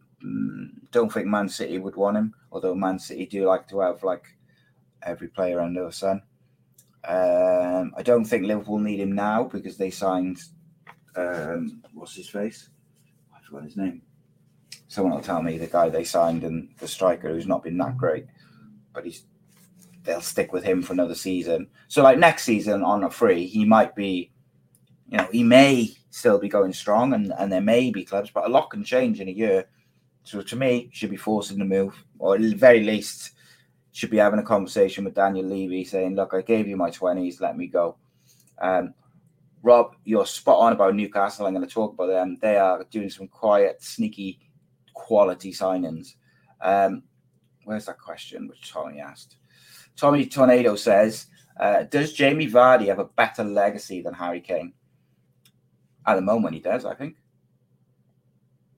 don't 0.91 1.13
think 1.13 1.27
Man 1.27 1.49
City 1.49 1.79
would 1.79 1.97
want 1.97 2.17
him, 2.17 2.35
although 2.53 2.75
Man 2.75 2.99
City 2.99 3.27
do 3.27 3.47
like 3.47 3.67
to 3.69 3.81
have 3.81 4.03
like 4.03 4.25
every 5.03 5.29
player 5.29 5.61
under 5.61 5.87
the 5.87 5.93
sun. 5.93 6.23
Um, 7.05 7.93
I 7.97 8.03
don't 8.03 8.25
think 8.25 8.45
Liverpool 8.45 8.79
need 8.79 9.01
him 9.01 9.13
now 9.13 9.45
because 9.45 9.77
they 9.77 9.91
signed 9.91 10.39
um, 11.17 11.83
what's 11.95 12.15
his 12.15 12.29
face? 12.29 12.71
I 13.35 13.45
forgot 13.45 13.65
his 13.65 13.77
name. 13.77 14.03
Someone 14.89 15.15
will 15.15 15.23
tell 15.23 15.43
me 15.43 15.59
the 15.59 15.67
guy 15.67 15.89
they 15.89 16.05
signed 16.05 16.45
and 16.45 16.69
the 16.79 16.89
striker 16.89 17.29
who's 17.29 17.47
not 17.47 17.63
been 17.63 17.79
that 17.79 17.97
great, 17.97 18.27
but 18.93 19.05
he's 19.05 19.25
they'll 20.05 20.21
stick 20.21 20.53
with 20.53 20.65
him 20.65 20.83
for 20.83 20.93
another 20.93 21.15
season. 21.15 21.69
So 21.89 22.03
like 22.03 22.19
next 22.19 22.43
season 22.45 22.83
on 22.83 23.05
a 23.05 23.11
free, 23.11 23.47
he 23.47 23.65
might 23.65 23.95
be, 23.95 24.33
you 25.09 25.19
know, 25.19 25.29
he 25.31 25.45
may 25.45 25.91
still 26.11 26.39
be 26.39 26.49
going 26.49 26.73
strong 26.73 27.15
and, 27.15 27.33
and 27.39 27.53
there 27.53 27.61
may 27.61 27.91
be 27.91 28.05
clubs, 28.05 28.31
but 28.31 28.45
a 28.45 28.49
lot 28.49 28.71
can 28.71 28.85
change 28.85 29.21
in 29.21 29.29
a 29.29 29.33
year. 29.33 29.67
So 30.25 30.43
to 30.43 30.57
me, 30.57 30.91
should 30.93 31.11
be 31.11 31.17
forcing 31.17 31.59
the 31.59 31.65
move, 31.65 32.05
or 32.19 32.37
at 32.37 32.41
the 32.41 32.55
very 32.55 32.83
least, 32.83 33.33
should 33.93 34.11
be 34.11 34.19
having 34.19 34.39
a 34.39 34.45
conversation 34.45 35.05
with 35.05 35.15
Daniel 35.15 35.47
Levy 35.47 35.85
saying, 35.85 36.15
Look, 36.15 36.33
I 36.33 36.43
gave 36.43 36.69
you 36.69 36.77
my 36.77 36.91
20s, 36.91 37.41
let 37.41 37.57
me 37.57 37.67
go. 37.67 37.97
Um, 38.61 38.95
Rob, 39.63 39.95
you're 40.05 40.27
spot 40.27 40.59
on 40.59 40.73
about 40.73 40.95
Newcastle. 40.95 41.47
I'm 41.47 41.55
going 41.55 41.67
to 41.67 41.73
talk 41.73 41.95
about 41.95 42.07
them. 42.07 42.37
They 42.41 42.57
are 42.57 42.85
doing 42.91 43.11
some 43.11 43.29
quiet, 43.29 43.83
sneaky, 43.83 44.41
quality 44.95 45.53
signings. 45.53 46.15
Um, 46.61 47.05
where's 47.65 47.87
that 47.87 47.99
question 47.99 48.49
which 48.49 48.71
Tommy 48.71 49.01
asked? 49.01 49.37
Tommy 49.97 50.27
Tornado 50.27 50.77
says, 50.77 51.27
uh, 51.59 51.85
Does 51.85 52.13
Jamie 52.13 52.51
Vardy 52.51 52.87
have 52.87 52.99
a 52.99 53.05
better 53.05 53.45
legacy 53.45 54.03
than 54.03 54.15
Harry 54.15 54.41
Kane? 54.41 54.73
At 56.07 56.17
the 56.17 56.23
moment, 56.23 56.55
he 56.55 56.61
does, 56.61 56.85
I 56.85 56.95
think. 56.95 57.17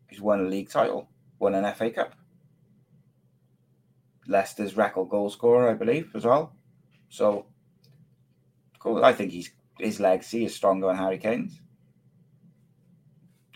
He's 0.09 0.20
won 0.20 0.40
a 0.40 0.49
league 0.49 0.70
title, 0.70 1.09
won 1.38 1.55
an 1.55 1.73
FA 1.75 1.90
Cup. 1.90 2.14
Leicester's 4.27 4.77
record 4.77 5.09
goal 5.09 5.31
scorer, 5.31 5.70
I 5.70 5.75
believe, 5.75 6.11
as 6.14 6.25
well. 6.25 6.55
So, 7.09 7.47
cool. 8.79 9.05
I 9.05 9.12
think 9.12 9.33
he's 9.33 9.51
his 9.79 10.01
legacy 10.01 10.44
is 10.44 10.55
stronger 10.55 10.87
than 10.87 10.97
Harry 10.97 11.18
Kane's. 11.18 11.61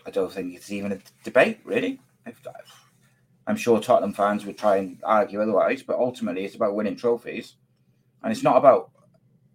I 0.05 0.11
don't 0.11 0.31
think 0.31 0.55
it's 0.55 0.71
even 0.71 0.91
a 0.91 0.99
debate, 1.23 1.59
really. 1.63 1.99
I'm 3.49 3.55
sure 3.55 3.79
Tottenham 3.79 4.13
fans 4.13 4.45
would 4.45 4.59
try 4.59 4.77
and 4.77 4.99
argue 5.03 5.41
otherwise, 5.41 5.81
but 5.81 5.97
ultimately 5.97 6.45
it's 6.45 6.53
about 6.53 6.75
winning 6.75 6.95
trophies. 6.95 7.55
And 8.21 8.31
it's 8.31 8.43
not 8.43 8.57
about 8.57 8.91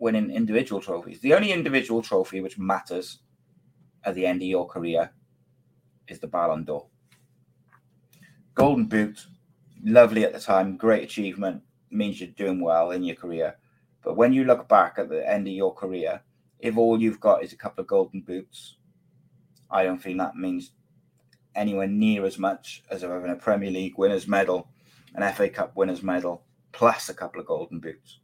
winning 0.01 0.33
individual 0.33 0.81
trophies. 0.81 1.21
The 1.21 1.33
only 1.33 1.53
individual 1.53 2.03
trophy 2.03 2.41
which 2.41 2.59
matters 2.59 3.21
at 4.03 4.17
the 4.17 4.27
end 4.27 4.43
of 4.43 4.49
your 4.49 4.67
career 4.67 5.13
is 6.09 6.19
the 6.19 6.27
Ballon 6.27 6.65
d'Or. 6.65 6.89
Golden 8.57 8.87
Boot, 8.87 9.27
lovely 9.85 10.25
at 10.25 10.33
the 10.33 10.41
time, 10.41 10.77
great 10.77 11.05
achievement, 11.05 11.63
means 11.93 12.21
you're 12.21 12.31
doing 12.31 12.61
well 12.61 12.91
in 12.91 13.05
your 13.05 13.15
career. 13.15 13.59
But 14.03 14.17
when 14.17 14.33
you 14.33 14.43
look 14.43 14.69
back 14.69 14.95
at 14.99 15.09
the 15.09 15.25
end 15.31 15.47
of 15.47 15.55
your 15.55 15.73
career, 15.73 16.21
if 16.59 16.77
all 16.77 17.01
you've 17.01 17.21
got 17.21 17.45
is 17.45 17.53
a 17.53 17.57
couple 17.57 17.83
of 17.83 17.87
golden 17.87 18.23
boots, 18.23 18.77
I 19.71 19.85
don't 19.85 20.03
think 20.03 20.19
that 20.19 20.35
means 20.35 20.73
anywhere 21.55 21.87
near 21.87 22.25
as 22.25 22.39
much 22.39 22.83
as 22.91 23.03
having 23.03 23.31
a 23.31 23.37
Premier 23.37 23.71
League 23.71 23.99
winners 23.99 24.27
medal, 24.27 24.69
an 25.15 25.33
FA 25.35 25.49
Cup 25.49 25.77
winners 25.77 26.03
medal, 26.03 26.45
plus 26.73 27.09
a 27.09 27.15
couple 27.15 27.41
of 27.41 27.47
golden 27.47 27.81
boots. 27.81 28.19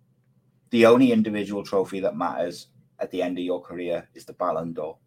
The 0.71 0.87
only 0.87 1.13
individual 1.13 1.65
trophy 1.65 2.01
that 2.01 2.17
matters 2.17 2.69
at 2.99 3.11
the 3.11 3.23
end 3.23 3.39
of 3.39 3.45
your 3.45 3.61
career 3.61 4.09
is 4.15 4.25
the 4.25 4.33
Ballon 4.33 4.73
d'Or, 4.73 4.99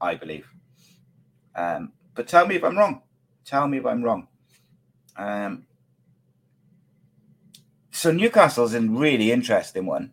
I 0.00 0.14
believe. 0.14 0.48
Um, 1.54 1.92
but 2.14 2.28
tell 2.28 2.46
me 2.46 2.56
if 2.56 2.64
I'm 2.64 2.78
wrong. 2.78 3.02
Tell 3.44 3.66
me 3.66 3.78
if 3.78 3.86
I'm 3.86 4.02
wrong. 4.02 4.28
Um, 5.16 5.66
so 7.90 8.12
Newcastle's 8.12 8.74
a 8.74 8.80
really 8.80 9.32
interesting 9.32 9.86
one. 9.86 10.12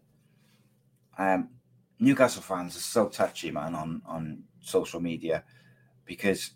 Um, 1.17 1.49
Newcastle 1.99 2.41
fans 2.41 2.75
are 2.75 2.81
so 2.81 3.07
touchy, 3.07 3.49
man, 3.51 3.73
on 3.73 4.01
on 4.05 4.43
social 4.59 4.99
media 4.99 5.43
because, 6.05 6.51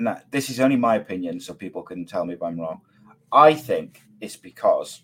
and 0.00 0.06
that, 0.06 0.24
this 0.30 0.48
is 0.48 0.60
only 0.60 0.76
my 0.76 0.96
opinion, 0.96 1.40
so 1.40 1.52
people 1.52 1.82
can 1.82 2.06
tell 2.06 2.24
me 2.24 2.32
if 2.32 2.42
I'm 2.42 2.58
wrong. 2.58 2.80
I 3.30 3.52
think 3.52 4.00
it's 4.18 4.34
because 4.34 5.02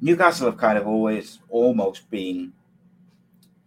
Newcastle 0.00 0.46
have 0.46 0.58
kind 0.58 0.78
of 0.78 0.86
always 0.86 1.40
almost 1.48 2.08
been 2.08 2.52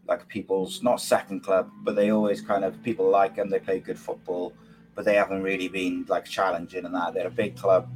like 0.07 0.29
people's 0.29 0.81
not 0.81 1.01
second 1.01 1.41
club, 1.43 1.69
but 1.81 1.97
they 1.97 2.09
always 2.09 2.39
kind 2.39 2.63
of 2.63 2.81
people 2.83 3.09
like 3.09 3.35
them. 3.35 3.49
They 3.49 3.59
play 3.59 3.81
good 3.81 3.99
football, 3.99 4.53
but 4.95 5.03
they 5.03 5.15
haven't 5.15 5.43
really 5.43 5.67
been 5.67 6.05
like 6.07 6.23
challenging 6.23 6.85
and 6.85 6.95
that. 6.95 7.13
They're 7.13 7.27
a 7.27 7.41
big 7.43 7.57
club 7.57 7.89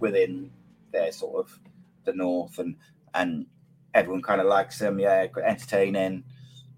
within 0.00 0.50
their 0.90 1.12
sort 1.12 1.36
of 1.36 1.58
the 2.04 2.14
north, 2.14 2.58
and 2.58 2.76
and 3.12 3.44
everyone 3.92 4.22
kind 4.22 4.40
of 4.40 4.46
likes 4.46 4.78
them, 4.78 4.98
yeah, 4.98 5.26
entertaining, 5.44 6.24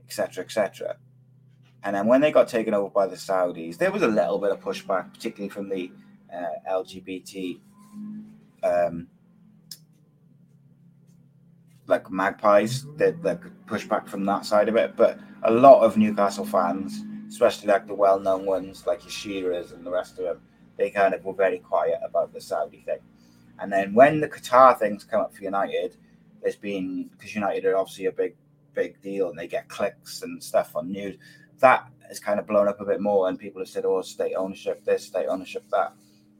etc., 0.04 0.42
etc. 0.42 0.96
And 1.84 1.94
then 1.94 2.06
when 2.06 2.20
they 2.20 2.32
got 2.32 2.48
taken 2.48 2.74
over 2.74 2.90
by 2.90 3.06
the 3.06 3.16
Saudis, 3.16 3.78
there 3.78 3.92
was 3.92 4.02
a 4.02 4.08
little 4.08 4.38
bit 4.38 4.50
of 4.50 4.60
pushback, 4.60 5.12
particularly 5.14 5.48
from 5.48 5.68
the 5.68 5.92
uh, 6.34 6.70
LGBT, 6.70 7.60
um, 8.62 9.06
like 11.86 12.10
magpies, 12.10 12.84
that 12.96 13.22
like 13.22 13.42
pushback 13.66 14.08
from 14.08 14.24
that 14.24 14.44
side 14.44 14.68
of 14.68 14.76
it. 14.76 14.96
But 14.96 15.20
a 15.44 15.50
lot 15.50 15.82
of 15.82 15.96
Newcastle 15.96 16.44
fans, 16.44 17.04
especially 17.28 17.68
like 17.68 17.86
the 17.86 17.94
well-known 17.94 18.46
ones 18.46 18.86
like 18.86 19.02
your 19.02 19.10
Shearers 19.10 19.72
and 19.72 19.86
the 19.86 19.90
rest 19.90 20.18
of 20.18 20.24
them, 20.24 20.40
they 20.76 20.90
kind 20.90 21.14
of 21.14 21.24
were 21.24 21.34
very 21.34 21.58
quiet 21.58 22.00
about 22.04 22.32
the 22.32 22.40
Saudi 22.40 22.80
thing. 22.80 22.98
And 23.58 23.72
then 23.72 23.94
when 23.94 24.20
the 24.20 24.28
Qatar 24.28 24.78
things 24.78 25.04
come 25.04 25.20
up 25.20 25.34
for 25.34 25.42
United, 25.42 25.96
there's 26.42 26.56
been 26.56 27.08
because 27.12 27.34
United 27.34 27.64
are 27.64 27.76
obviously 27.76 28.06
a 28.06 28.12
big, 28.12 28.36
big 28.74 29.00
deal 29.00 29.30
and 29.30 29.38
they 29.38 29.48
get 29.48 29.68
clicks 29.68 30.22
and 30.22 30.42
stuff 30.42 30.76
on 30.76 30.92
news. 30.92 31.16
That 31.60 31.88
has 32.08 32.20
kind 32.20 32.38
of 32.38 32.46
blown 32.46 32.68
up 32.68 32.80
a 32.80 32.84
bit 32.84 33.00
more, 33.00 33.28
and 33.28 33.38
people 33.38 33.60
have 33.60 33.68
said, 33.68 33.84
"Oh, 33.84 34.02
state 34.02 34.34
ownership 34.34 34.84
this, 34.84 35.04
state 35.04 35.26
ownership 35.26 35.64
that," 35.70 35.92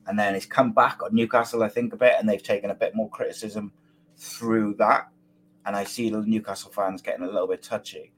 and 0.07 0.19
then 0.19 0.35
it's 0.35 0.47
come 0.47 0.73
back 0.73 1.03
on 1.03 1.15
Newcastle, 1.15 1.63
I 1.63 1.69
think, 1.69 1.93
a 1.93 1.97
bit, 1.97 2.15
and 2.19 2.29
they've 2.29 2.43
taken 2.43 2.71
a 2.71 2.75
bit 2.75 2.95
more 2.95 3.09
criticism 3.11 3.73
through 4.17 4.75
that. 4.75 5.09
And 5.65 5.75
I 5.75 5.85
see 5.85 6.11
the 6.11 6.21
Newcastle 6.21 6.71
fans 6.71 7.03
getting 7.03 7.25
a 7.25 7.31
little 7.31 7.49
bit 7.49 7.63
touchy. 7.63 8.13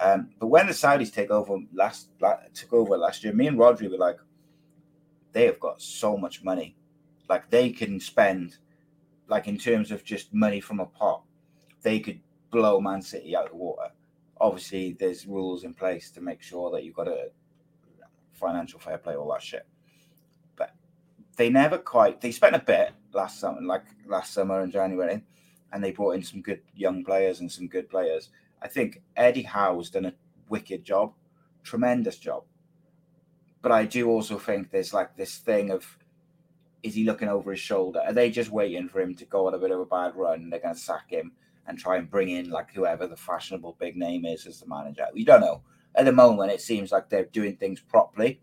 Um, 0.00 0.30
but 0.38 0.46
when 0.48 0.66
the 0.66 0.72
Saudis 0.72 1.12
take 1.12 1.30
over 1.30 1.58
last 1.72 2.08
took 2.54 2.72
over 2.72 2.96
last 2.96 3.24
year, 3.24 3.32
me 3.32 3.46
and 3.46 3.58
Rodri 3.58 3.90
were 3.90 3.96
like, 3.96 4.18
they 5.32 5.44
have 5.46 5.60
got 5.60 5.80
so 5.80 6.16
much 6.16 6.42
money, 6.42 6.76
like 7.28 7.50
they 7.50 7.70
can 7.70 8.00
spend, 8.00 8.58
like 9.28 9.48
in 9.48 9.58
terms 9.58 9.90
of 9.90 10.04
just 10.04 10.32
money 10.32 10.60
from 10.60 10.80
a 10.80 10.86
pot, 10.86 11.22
they 11.82 12.00
could 12.00 12.20
blow 12.50 12.80
Man 12.80 13.02
City 13.02 13.36
out 13.36 13.46
of 13.46 13.50
the 13.50 13.56
water. 13.56 13.90
Obviously, 14.40 14.96
there's 14.98 15.26
rules 15.26 15.64
in 15.64 15.74
place 15.74 16.10
to 16.12 16.20
make 16.20 16.42
sure 16.42 16.70
that 16.70 16.84
you've 16.84 16.94
got 16.94 17.08
a 17.08 17.30
financial 18.32 18.78
fair 18.78 18.98
play, 18.98 19.16
all 19.16 19.32
that 19.32 19.42
shit. 19.42 19.66
But 20.56 20.74
they 21.36 21.50
never 21.50 21.78
quite. 21.78 22.20
They 22.20 22.30
spent 22.30 22.56
a 22.56 22.60
bit 22.60 22.92
last 23.12 23.40
summer, 23.40 23.60
like 23.60 23.84
last 24.06 24.32
summer 24.32 24.62
in 24.62 24.70
January, 24.70 25.22
and 25.72 25.82
they 25.82 25.92
brought 25.92 26.14
in 26.14 26.22
some 26.22 26.40
good 26.40 26.62
young 26.74 27.04
players 27.04 27.40
and 27.40 27.50
some 27.50 27.66
good 27.66 27.90
players. 27.90 28.30
I 28.62 28.68
think 28.68 29.02
Eddie 29.16 29.42
Howe's 29.42 29.90
done 29.90 30.06
a 30.06 30.14
wicked 30.48 30.84
job, 30.84 31.14
tremendous 31.62 32.16
job. 32.16 32.44
But 33.60 33.72
I 33.72 33.84
do 33.84 34.08
also 34.08 34.38
think 34.38 34.70
there's 34.70 34.94
like 34.94 35.16
this 35.16 35.36
thing 35.38 35.70
of 35.70 35.98
is 36.82 36.94
he 36.94 37.04
looking 37.04 37.28
over 37.28 37.50
his 37.50 37.60
shoulder? 37.60 38.00
Are 38.06 38.12
they 38.12 38.30
just 38.30 38.50
waiting 38.50 38.88
for 38.88 39.00
him 39.00 39.14
to 39.16 39.24
go 39.24 39.48
on 39.48 39.54
a 39.54 39.58
bit 39.58 39.72
of 39.72 39.80
a 39.80 39.84
bad 39.84 40.14
run 40.14 40.48
they're 40.48 40.60
going 40.60 40.74
to 40.74 40.80
sack 40.80 41.10
him? 41.10 41.32
And 41.68 41.78
try 41.78 41.98
and 41.98 42.10
bring 42.10 42.30
in 42.30 42.50
like 42.50 42.72
whoever 42.72 43.06
the 43.06 43.16
fashionable 43.16 43.76
big 43.78 43.96
name 43.96 44.24
is 44.24 44.46
as 44.46 44.60
the 44.60 44.66
manager. 44.66 45.06
We 45.12 45.24
don't 45.24 45.42
know. 45.42 45.62
At 45.94 46.06
the 46.06 46.12
moment, 46.12 46.50
it 46.50 46.60
seems 46.60 46.90
like 46.90 47.08
they're 47.08 47.26
doing 47.26 47.56
things 47.56 47.80
properly. 47.80 48.40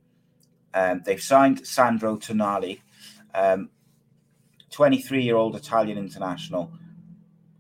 Um, 0.74 1.02
they've 1.06 1.22
signed 1.22 1.66
Sandro 1.66 2.18
Tonali, 2.18 2.82
23 4.72 5.18
um, 5.18 5.24
year 5.24 5.36
old 5.36 5.56
Italian 5.56 5.98
international, 5.98 6.72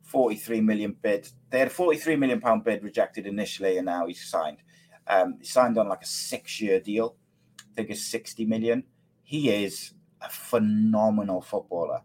43 0.03 0.61
million 0.61 0.95
bid. 1.01 1.29
They 1.49 1.59
had 1.59 1.69
a 1.69 1.71
43 1.71 2.15
million 2.17 2.39
pound 2.39 2.63
bid 2.63 2.83
rejected 2.83 3.25
initially, 3.25 3.77
and 3.77 3.85
now 3.85 4.05
he's 4.05 4.23
signed. 4.23 4.57
Um, 5.07 5.37
he 5.39 5.45
signed 5.45 5.77
on 5.77 5.87
like 5.87 6.03
a 6.03 6.07
six 6.07 6.61
year 6.61 6.79
deal. 6.79 7.15
I 7.59 7.73
think 7.75 7.89
it's 7.89 8.03
60 8.03 8.45
million. 8.45 8.83
He 9.23 9.49
is 9.49 9.93
a 10.21 10.29
phenomenal 10.29 11.41
footballer. 11.41 12.01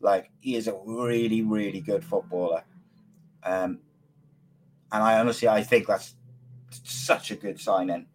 Like 0.00 0.30
he 0.40 0.56
is 0.56 0.68
a 0.68 0.78
really, 0.84 1.42
really 1.42 1.80
good 1.80 2.04
footballer. 2.04 2.64
Um, 3.44 3.80
and 4.92 5.02
I 5.02 5.18
honestly 5.18 5.48
I 5.48 5.62
think 5.62 5.86
that's 5.86 6.14
such 6.70 7.30
a 7.30 7.36
good 7.36 7.60
signing. 7.60 8.06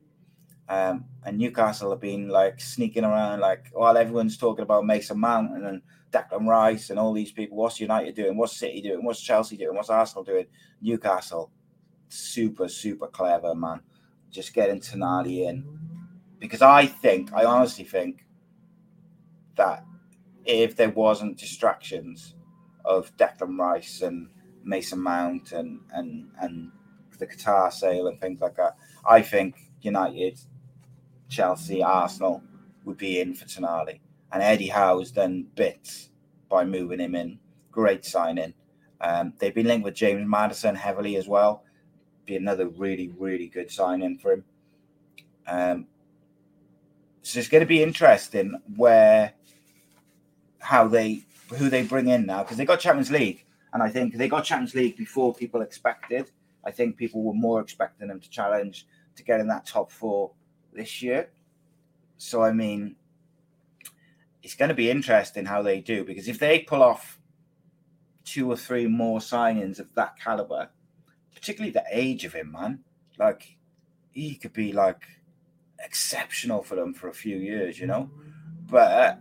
Um, 0.70 1.06
and 1.24 1.38
Newcastle 1.38 1.92
have 1.92 2.02
been 2.02 2.28
like 2.28 2.60
sneaking 2.60 3.06
around, 3.06 3.40
like 3.40 3.68
while 3.72 3.98
everyone's 3.98 4.38
talking 4.38 4.64
about 4.64 4.86
Mason 4.86 5.20
Mount 5.20 5.54
and 5.54 5.66
then 5.66 5.82
Declan 6.12 6.48
Rice 6.48 6.90
and 6.90 7.00
all 7.00 7.14
these 7.14 7.32
people. 7.32 7.58
What's 7.58 7.80
United 7.80 8.16
doing? 8.16 8.38
What's 8.38 8.58
City 8.58 8.82
doing? 8.82 9.04
What's 9.04 9.22
Chelsea 9.22 9.58
doing? 9.58 9.76
What's 9.76 9.90
Arsenal 9.90 10.24
doing? 10.24 10.46
Newcastle, 10.82 11.52
super 12.10 12.68
super 12.68 13.08
clever 13.08 13.56
man. 13.56 13.82
Just 14.30 14.54
getting 14.54 14.80
Tonali 14.80 15.48
in 15.48 15.66
because 16.40 16.62
I 16.62 16.86
think 16.86 17.34
I 17.34 17.46
honestly 17.46 17.86
think 17.86 18.26
that 19.56 19.84
if 20.46 20.76
there 20.76 20.90
wasn't 20.90 21.38
distractions 21.38 22.36
of 22.86 23.16
Declan 23.18 23.58
Rice 23.58 24.02
and 24.02 24.30
Mason 24.68 25.00
Mount 25.00 25.52
and 25.52 25.80
and 25.92 26.30
and 26.40 26.72
the 27.18 27.28
Qatar 27.28 27.74
sale 27.74 28.08
and 28.08 28.22
things 28.22 28.42
like 28.42 28.56
that, 28.58 28.78
I 29.08 29.22
think 29.22 29.56
United, 29.82 30.40
Chelsea, 31.30 31.82
Arsenal 31.82 32.44
would 32.86 32.98
be 32.98 33.20
in 33.20 33.34
for 33.34 33.46
Tonali. 33.46 34.00
And 34.32 34.44
Eddie 34.44 34.68
Howe's 34.68 35.12
done 35.12 35.48
bits 35.56 36.10
by 36.50 36.64
moving 36.64 37.00
him 37.00 37.16
in. 37.16 37.40
Great 37.72 38.06
signing. 38.06 38.54
Um, 39.02 39.34
they've 39.40 39.54
been 39.54 39.68
linked 39.68 39.86
with 39.86 39.96
James 39.96 40.28
Maddison 40.28 40.76
heavily 40.76 41.16
as 41.16 41.28
well. 41.28 41.64
Be 42.26 42.36
another 42.36 42.68
really, 42.68 43.10
really 43.18 43.48
good 43.48 43.72
signing 43.72 44.18
for 44.18 44.34
him. 44.34 44.44
Um, 45.48 45.88
so 47.22 47.40
it's 47.40 47.50
going 47.50 47.62
to 47.62 47.68
be 47.68 47.84
interesting 47.84 48.62
where 48.76 49.34
how 50.60 50.88
they 50.88 51.24
who 51.56 51.70
they 51.70 51.84
bring 51.84 52.08
in 52.08 52.26
now 52.26 52.44
because 52.44 52.58
they 52.58 52.66
got 52.66 52.80
Champions 52.80 53.12
League, 53.12 53.46
and 53.74 53.84
I 53.84 53.90
think 53.90 54.16
they 54.16 54.28
got 54.28 54.46
Champions 54.46 54.76
League 54.76 54.98
before 54.98 55.34
people 55.34 55.62
expected. 55.62 56.32
I 56.66 56.72
think 56.72 56.98
people 56.98 57.24
were 57.24 57.34
more 57.34 57.62
expecting 57.62 58.08
them 58.08 58.20
to 58.20 58.30
challenge 58.30 58.88
to 59.16 59.24
get 59.24 59.40
in 59.40 59.48
that 59.48 59.66
top 59.66 59.92
four 59.92 60.32
this 60.74 61.02
year. 61.02 61.30
So 62.18 62.44
I 62.44 62.52
mean, 62.52 62.96
it's 64.44 64.56
going 64.56 64.70
to 64.70 64.76
be 64.76 64.90
interesting 64.90 65.46
how 65.46 65.62
they 65.62 65.82
do 65.82 66.04
because 66.04 66.28
if 66.28 66.40
they 66.40 66.60
pull 66.60 66.82
off 66.82 67.20
two 68.24 68.52
or 68.52 68.58
three 68.58 68.88
more 68.88 69.20
signings 69.20 69.80
of 69.80 69.94
that 69.96 70.20
caliber, 70.20 70.70
particularly 71.34 71.72
the 71.72 71.86
age 71.92 72.26
of 72.26 72.34
him, 72.34 72.52
man, 72.52 72.80
like 73.18 73.58
he 74.12 74.36
could 74.36 74.54
be 74.54 74.74
like 74.74 75.04
exceptional 75.80 76.64
for 76.64 76.76
them 76.76 76.94
for 76.94 77.08
a 77.08 77.14
few 77.14 77.38
years, 77.38 77.80
you 77.80 77.88
know. 77.88 78.10
But 78.70 79.20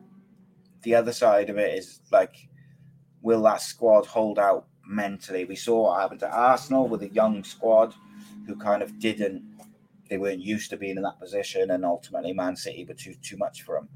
the 0.83 0.95
other 0.95 1.13
side 1.13 1.51
of 1.51 1.59
it 1.59 1.79
is 1.79 2.01
like, 2.11 2.49
will 3.27 3.43
that 3.43 3.61
squad 3.61 4.07
hold 4.07 4.39
out 4.39 4.67
mentally? 4.87 5.45
We 5.45 5.57
saw 5.57 5.83
what 5.83 6.01
happened 6.01 6.21
to 6.21 6.31
Arsenal 6.31 6.87
with 6.87 7.03
a 7.03 7.09
young 7.09 7.43
squad 7.43 7.93
who 8.47 8.55
kind 8.55 8.85
of 8.85 9.01
didn't, 9.01 9.43
they 10.09 10.17
weren't 10.17 10.41
used 10.41 10.71
to 10.71 10.77
being 10.77 10.97
in 10.97 11.03
that 11.03 11.19
position, 11.19 11.73
and 11.73 11.85
ultimately 11.85 12.33
Man 12.33 12.55
City 12.55 12.85
were 12.85 12.95
too 12.95 13.15
too 13.15 13.37
much 13.37 13.63
for 13.63 13.75
them. 13.75 13.89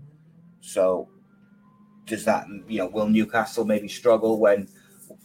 So, 0.60 1.08
does 2.06 2.24
that, 2.24 2.48
you 2.66 2.78
know, 2.78 2.88
will 2.88 3.06
Newcastle 3.08 3.64
maybe 3.64 3.86
struggle 3.86 4.40
when 4.40 4.68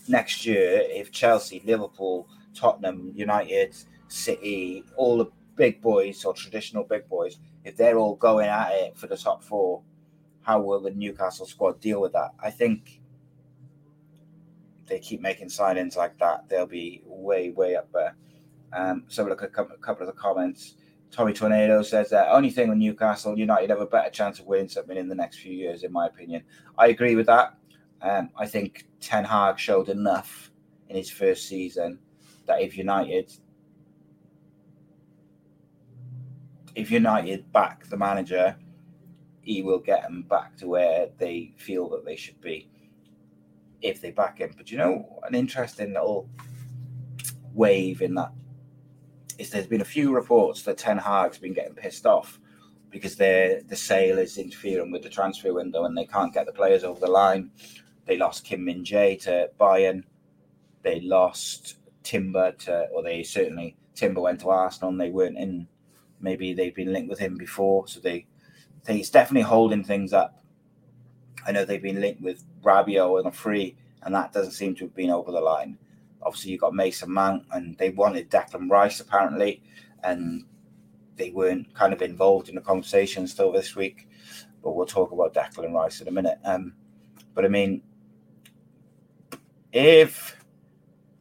next 0.07 0.45
year 0.45 0.83
if 0.83 1.11
Chelsea, 1.11 1.63
Liverpool, 1.65 2.29
Tottenham, 2.53 3.11
United, 3.15 3.75
City, 4.07 4.83
all 4.95 5.17
the 5.17 5.31
big 5.55 5.81
boys 5.81 6.23
or 6.25 6.33
traditional 6.35 6.83
big 6.83 7.09
boys, 7.09 7.39
if 7.63 7.75
they're 7.75 7.97
all 7.97 8.15
going 8.15 8.49
at 8.49 8.71
it 8.71 8.95
for 8.95 9.07
the 9.07 9.17
top 9.17 9.43
four, 9.43 9.81
how 10.43 10.61
will 10.61 10.81
the 10.81 10.91
Newcastle 10.91 11.47
squad 11.47 11.81
deal 11.81 11.99
with 11.99 12.13
that? 12.13 12.33
I 12.39 12.51
think 12.51 13.01
they 14.87 14.99
keep 14.99 15.21
making 15.21 15.47
signings 15.47 15.95
like 15.95 16.17
that, 16.19 16.47
they'll 16.49 16.65
be 16.65 17.01
way, 17.05 17.51
way 17.51 17.75
up 17.75 17.91
there. 17.91 18.15
Um, 18.73 19.05
so 19.07 19.23
look 19.23 19.41
at 19.41 19.49
a 19.49 19.77
couple 19.77 20.01
of 20.01 20.07
the 20.07 20.19
comments. 20.19 20.75
Tommy 21.11 21.33
Tornado 21.33 21.81
says 21.81 22.09
that 22.09 22.29
only 22.29 22.49
thing 22.49 22.67
with 22.67 22.77
Newcastle 22.77 23.37
United 23.37 23.69
have 23.69 23.79
a 23.79 23.85
better 23.85 24.09
chance 24.09 24.39
of 24.39 24.47
winning 24.47 24.67
something 24.67 24.97
in 24.97 25.07
the 25.07 25.15
next 25.15 25.39
few 25.39 25.53
years, 25.53 25.83
in 25.83 25.91
my 25.91 26.07
opinion. 26.07 26.43
I 26.77 26.87
agree 26.87 27.15
with 27.15 27.27
that. 27.27 27.57
Um, 28.01 28.29
I 28.37 28.45
think 28.45 28.85
Ten 28.99 29.23
Hag 29.23 29.57
showed 29.57 29.89
enough 29.89 30.51
in 30.89 30.95
his 30.95 31.09
first 31.09 31.47
season 31.47 31.99
that 32.45 32.61
if 32.61 32.77
United 32.77 33.31
if 36.75 36.91
United 36.91 37.49
back 37.53 37.87
the 37.87 37.95
manager, 37.95 38.57
he 39.41 39.61
will 39.61 39.79
get 39.79 40.03
them 40.03 40.23
back 40.23 40.57
to 40.57 40.67
where 40.67 41.07
they 41.17 41.53
feel 41.55 41.89
that 41.89 42.03
they 42.03 42.17
should 42.17 42.39
be 42.41 42.69
if 43.85 44.01
they 44.01 44.11
back 44.11 44.39
him. 44.39 44.53
But 44.55 44.71
you 44.71 44.77
know, 44.77 45.19
an 45.23 45.35
interesting 45.35 45.93
little 45.93 46.29
wave 47.53 48.01
in 48.01 48.15
that 48.15 48.31
is 49.37 49.49
there's 49.49 49.67
been 49.67 49.81
a 49.81 49.85
few 49.85 50.13
reports 50.13 50.63
that 50.63 50.77
Ten 50.77 50.97
Hag's 50.97 51.37
been 51.37 51.53
getting 51.53 51.75
pissed 51.75 52.05
off 52.05 52.39
because 52.89 53.15
their 53.15 53.61
the 53.63 53.75
sale 53.75 54.19
is 54.19 54.37
interfering 54.37 54.91
with 54.91 55.03
the 55.03 55.09
transfer 55.09 55.53
window 55.53 55.85
and 55.85 55.97
they 55.97 56.05
can't 56.05 56.33
get 56.33 56.45
the 56.45 56.51
players 56.51 56.83
over 56.83 56.99
the 56.99 57.07
line. 57.07 57.51
They 58.05 58.17
lost 58.17 58.45
Kim 58.45 58.63
Min 58.63 58.83
Jae 58.83 59.21
to 59.23 59.49
Bayern. 59.59 60.03
They 60.83 61.01
lost 61.01 61.77
Timber 62.03 62.51
to, 62.51 62.87
or 62.93 63.03
they 63.03 63.23
certainly 63.23 63.75
Timber 63.95 64.21
went 64.21 64.41
to 64.41 64.49
Arsenal 64.49 64.91
and 64.91 65.01
they 65.01 65.09
weren't 65.09 65.37
in 65.37 65.67
maybe 66.21 66.53
they've 66.53 66.75
been 66.75 66.93
linked 66.93 67.09
with 67.09 67.19
him 67.19 67.35
before, 67.35 67.87
so 67.87 67.99
they 67.99 68.25
think 68.83 68.99
it's 68.99 69.09
definitely 69.09 69.41
holding 69.41 69.83
things 69.83 70.13
up. 70.13 70.43
I 71.45 71.51
know 71.51 71.65
they've 71.65 71.81
been 71.81 72.01
linked 72.01 72.21
with 72.21 72.43
Rabiot 72.63 73.19
and 73.19 73.27
a 73.27 73.31
free, 73.31 73.75
and 74.03 74.13
that 74.15 74.33
doesn't 74.33 74.53
seem 74.53 74.75
to 74.75 74.85
have 74.85 74.95
been 74.95 75.09
over 75.09 75.31
the 75.31 75.41
line. 75.41 75.77
Obviously, 76.21 76.51
you've 76.51 76.61
got 76.61 76.73
Mason 76.73 77.11
Mount, 77.11 77.43
and 77.51 77.77
they 77.77 77.91
wanted 77.91 78.31
Declan 78.31 78.69
Rice 78.69 78.99
apparently, 78.99 79.61
and 80.03 80.43
they 81.17 81.29
weren't 81.29 81.73
kind 81.73 81.93
of 81.93 82.01
involved 82.01 82.49
in 82.49 82.55
the 82.55 82.61
conversation 82.61 83.27
still 83.27 83.51
this 83.51 83.75
week. 83.75 84.07
But 84.63 84.75
we'll 84.75 84.87
talk 84.87 85.11
about 85.11 85.33
Declan 85.33 85.73
Rice 85.73 86.01
in 86.01 86.07
a 86.07 86.11
minute. 86.11 86.39
Um, 86.43 86.73
but 87.33 87.45
I 87.45 87.47
mean, 87.47 87.83
if 89.71 90.43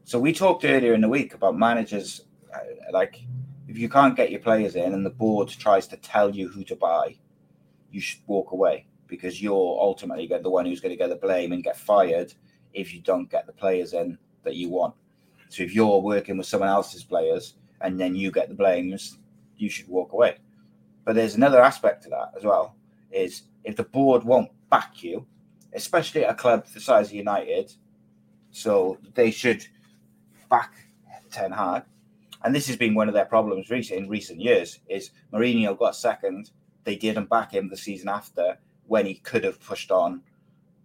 so, 0.04 0.18
we 0.18 0.32
talked 0.32 0.64
earlier 0.64 0.94
in 0.94 1.00
the 1.00 1.08
week 1.08 1.34
about 1.34 1.58
managers 1.58 2.22
uh, 2.54 2.58
like 2.92 3.20
if 3.68 3.78
you 3.78 3.88
can't 3.88 4.16
get 4.16 4.30
your 4.30 4.40
players 4.40 4.76
in 4.76 4.94
and 4.94 5.04
the 5.04 5.10
board 5.10 5.48
tries 5.48 5.86
to 5.88 5.96
tell 5.96 6.34
you 6.34 6.48
who 6.48 6.62
to 6.64 6.76
buy, 6.76 7.16
you 7.90 8.00
should 8.00 8.20
walk 8.26 8.52
away 8.52 8.86
because 9.06 9.42
you're 9.42 9.78
ultimately 9.80 10.26
the 10.26 10.50
one 10.50 10.66
who's 10.66 10.80
going 10.80 10.90
to 10.90 10.96
get 10.96 11.08
the 11.08 11.16
blame 11.16 11.52
and 11.52 11.62
get 11.62 11.76
fired 11.76 12.32
if 12.72 12.92
you 12.92 13.00
don't 13.00 13.30
get 13.30 13.46
the 13.46 13.52
players 13.52 13.92
in 13.92 14.18
that 14.42 14.56
you 14.56 14.68
want. 14.68 14.94
So 15.48 15.62
if 15.62 15.74
you're 15.74 16.00
working 16.00 16.36
with 16.36 16.46
someone 16.46 16.68
else's 16.68 17.04
players 17.04 17.54
and 17.80 18.00
then 18.00 18.14
you 18.14 18.30
get 18.30 18.48
the 18.48 18.54
blames, 18.54 19.18
you 19.56 19.68
should 19.68 19.88
walk 19.88 20.12
away. 20.12 20.38
But 21.04 21.14
there's 21.14 21.34
another 21.34 21.62
aspect 21.62 22.02
to 22.04 22.08
that 22.10 22.32
as 22.36 22.44
well 22.44 22.76
is 23.10 23.42
if 23.62 23.76
the 23.76 23.84
board 23.84 24.24
won't 24.24 24.50
back 24.70 25.02
you, 25.02 25.26
especially 25.72 26.24
at 26.24 26.30
a 26.30 26.34
club 26.34 26.66
the 26.66 26.80
size 26.80 27.08
of 27.08 27.14
United, 27.14 27.72
so 28.50 28.98
they 29.14 29.30
should 29.30 29.66
back 30.48 30.72
Ten 31.30 31.52
Hag 31.52 31.84
and 32.44 32.54
this 32.54 32.66
has 32.66 32.76
been 32.76 32.94
one 32.94 33.08
of 33.08 33.14
their 33.14 33.24
problems 33.24 33.70
recent 33.70 34.00
in 34.00 34.08
recent 34.08 34.38
years. 34.38 34.78
Is 34.86 35.10
Mourinho 35.32 35.76
got 35.78 35.96
second? 35.96 36.50
They 36.84 36.94
didn't 36.94 37.30
back 37.30 37.54
him 37.54 37.70
the 37.70 37.76
season 37.76 38.10
after 38.10 38.58
when 38.86 39.06
he 39.06 39.14
could 39.14 39.44
have 39.44 39.60
pushed 39.60 39.90
on 39.90 40.22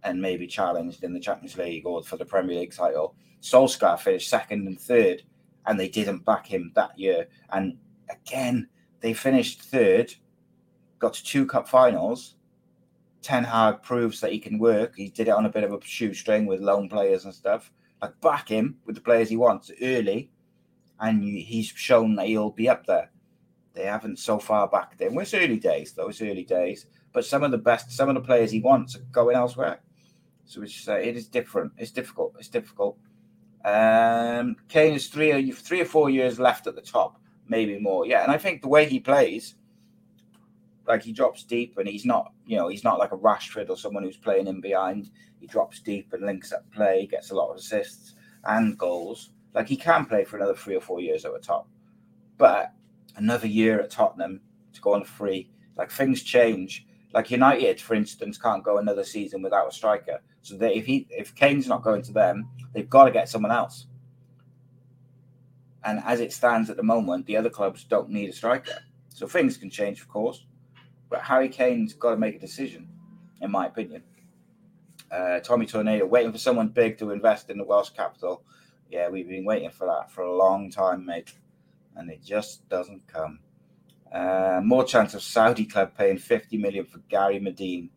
and 0.02 0.20
maybe 0.20 0.46
challenged 0.46 1.04
in 1.04 1.12
the 1.12 1.20
Champions 1.20 1.56
League 1.58 1.86
or 1.86 2.02
for 2.02 2.16
the 2.16 2.24
Premier 2.24 2.60
League 2.60 2.72
title. 2.72 3.14
Solskjaer 3.42 3.98
finished 3.98 4.28
second 4.28 4.66
and 4.66 4.80
third, 4.80 5.22
and 5.66 5.78
they 5.78 5.88
didn't 5.88 6.24
back 6.24 6.46
him 6.46 6.72
that 6.74 6.98
year. 6.98 7.28
And 7.52 7.76
again, 8.10 8.68
they 9.00 9.12
finished 9.12 9.62
third, 9.62 10.14
got 10.98 11.14
to 11.14 11.24
two 11.24 11.46
cup 11.46 11.68
finals. 11.68 12.36
Ten 13.22 13.44
Hag 13.44 13.82
proves 13.82 14.20
that 14.20 14.32
he 14.32 14.38
can 14.38 14.58
work. 14.58 14.94
He 14.96 15.08
did 15.08 15.28
it 15.28 15.34
on 15.34 15.44
a 15.44 15.50
bit 15.50 15.64
of 15.64 15.72
a 15.72 15.78
shoestring 15.82 16.46
with 16.46 16.60
lone 16.60 16.88
players 16.88 17.24
and 17.24 17.34
stuff. 17.34 17.70
Like 18.00 18.18
back 18.22 18.48
him 18.48 18.78
with 18.86 18.94
the 18.94 19.02
players 19.02 19.28
he 19.28 19.36
wants 19.36 19.70
early, 19.82 20.30
and 21.00 21.22
he's 21.22 21.66
shown 21.66 22.14
that 22.16 22.28
he'll 22.28 22.50
be 22.50 22.68
up 22.68 22.86
there. 22.86 23.10
They 23.74 23.84
haven't 23.84 24.18
so 24.18 24.38
far 24.38 24.68
back 24.68 24.96
then. 24.96 25.14
Well, 25.14 25.22
it's 25.22 25.34
early 25.34 25.58
days, 25.58 25.92
though. 25.92 26.08
It's 26.08 26.22
early 26.22 26.44
days. 26.44 26.86
But 27.12 27.24
some 27.24 27.42
of 27.42 27.50
the 27.50 27.58
best, 27.58 27.90
some 27.90 28.08
of 28.08 28.14
the 28.14 28.20
players 28.20 28.50
he 28.50 28.60
wants 28.60 28.96
are 28.96 29.00
going 29.12 29.36
elsewhere. 29.36 29.80
So 30.44 30.62
it's 30.62 30.88
uh, 30.88 30.94
it 30.94 31.16
is 31.16 31.28
different. 31.28 31.72
It's 31.78 31.90
difficult. 31.90 32.34
It's 32.38 32.48
difficult. 32.48 32.98
Um, 33.64 34.56
Kane 34.68 34.94
is 34.94 35.08
three 35.08 35.32
or 35.32 35.52
three 35.52 35.80
or 35.80 35.84
four 35.84 36.10
years 36.10 36.38
left 36.38 36.66
at 36.66 36.74
the 36.74 36.80
top, 36.80 37.20
maybe 37.48 37.78
more. 37.78 38.06
Yeah, 38.06 38.22
and 38.22 38.32
I 38.32 38.38
think 38.38 38.62
the 38.62 38.68
way 38.68 38.86
he 38.88 39.00
plays, 39.00 39.54
like 40.88 41.02
he 41.02 41.12
drops 41.12 41.44
deep, 41.44 41.78
and 41.78 41.88
he's 41.88 42.06
not, 42.06 42.32
you 42.46 42.56
know, 42.56 42.68
he's 42.68 42.84
not 42.84 42.98
like 42.98 43.12
a 43.12 43.18
Rashford 43.18 43.68
or 43.70 43.76
someone 43.76 44.02
who's 44.02 44.16
playing 44.16 44.46
in 44.46 44.60
behind. 44.60 45.10
He 45.40 45.46
drops 45.46 45.80
deep 45.80 46.12
and 46.12 46.24
links 46.24 46.52
up 46.52 46.70
play, 46.72 47.06
gets 47.06 47.30
a 47.30 47.34
lot 47.34 47.50
of 47.50 47.56
assists 47.56 48.14
and 48.44 48.78
goals. 48.78 49.30
Like 49.54 49.68
he 49.68 49.76
can 49.76 50.06
play 50.06 50.24
for 50.24 50.36
another 50.36 50.54
three 50.54 50.76
or 50.76 50.80
four 50.80 51.00
years 51.00 51.24
at 51.24 51.32
the 51.32 51.38
top, 51.38 51.68
but 52.38 52.72
another 53.16 53.46
year 53.46 53.80
at 53.80 53.90
Tottenham 53.90 54.40
to 54.72 54.80
go 54.80 54.94
on 54.94 55.04
free, 55.04 55.50
like 55.76 55.90
things 55.90 56.22
change. 56.22 56.86
Like 57.12 57.30
United, 57.30 57.80
for 57.80 57.94
instance, 57.94 58.38
can't 58.38 58.62
go 58.62 58.78
another 58.78 59.04
season 59.04 59.42
without 59.42 59.68
a 59.68 59.72
striker. 59.72 60.20
So 60.42 60.56
they, 60.56 60.74
if 60.74 60.86
he 60.86 61.06
if 61.10 61.34
Kane's 61.34 61.66
not 61.66 61.82
going 61.82 62.02
to 62.02 62.12
them, 62.12 62.48
they've 62.72 62.88
got 62.88 63.04
to 63.04 63.10
get 63.10 63.28
someone 63.28 63.52
else. 63.52 63.86
And 65.84 66.00
as 66.04 66.20
it 66.20 66.32
stands 66.32 66.70
at 66.70 66.76
the 66.76 66.82
moment, 66.82 67.26
the 67.26 67.36
other 67.36 67.50
clubs 67.50 67.84
don't 67.84 68.10
need 68.10 68.28
a 68.28 68.32
striker. 68.32 68.82
So 69.08 69.26
things 69.26 69.56
can 69.56 69.70
change, 69.70 70.00
of 70.00 70.08
course. 70.08 70.44
But 71.08 71.22
Harry 71.22 71.48
Kane's 71.48 71.94
got 71.94 72.10
to 72.10 72.16
make 72.16 72.36
a 72.36 72.38
decision, 72.38 72.88
in 73.40 73.50
my 73.50 73.66
opinion. 73.66 74.02
Uh, 75.10 75.40
Tommy 75.40 75.66
Tornado 75.66 76.06
waiting 76.06 76.30
for 76.30 76.38
someone 76.38 76.68
big 76.68 76.96
to 76.98 77.10
invest 77.10 77.50
in 77.50 77.58
the 77.58 77.64
Welsh 77.64 77.90
capital. 77.90 78.44
Yeah, 78.90 79.08
we've 79.08 79.28
been 79.28 79.44
waiting 79.44 79.70
for 79.70 79.86
that 79.86 80.10
for 80.10 80.22
a 80.22 80.36
long 80.36 80.70
time, 80.70 81.04
mate, 81.04 81.32
and 81.96 82.10
it 82.10 82.22
just 82.22 82.68
doesn't 82.68 83.06
come. 83.08 83.40
Uh, 84.12 84.60
more 84.62 84.84
chance 84.84 85.14
of 85.14 85.22
Saudi 85.22 85.64
club 85.64 85.92
paying 85.96 86.18
50 86.18 86.58
million 86.58 86.84
for 86.84 86.98
Gary 87.08 87.38
Madine 87.38 87.88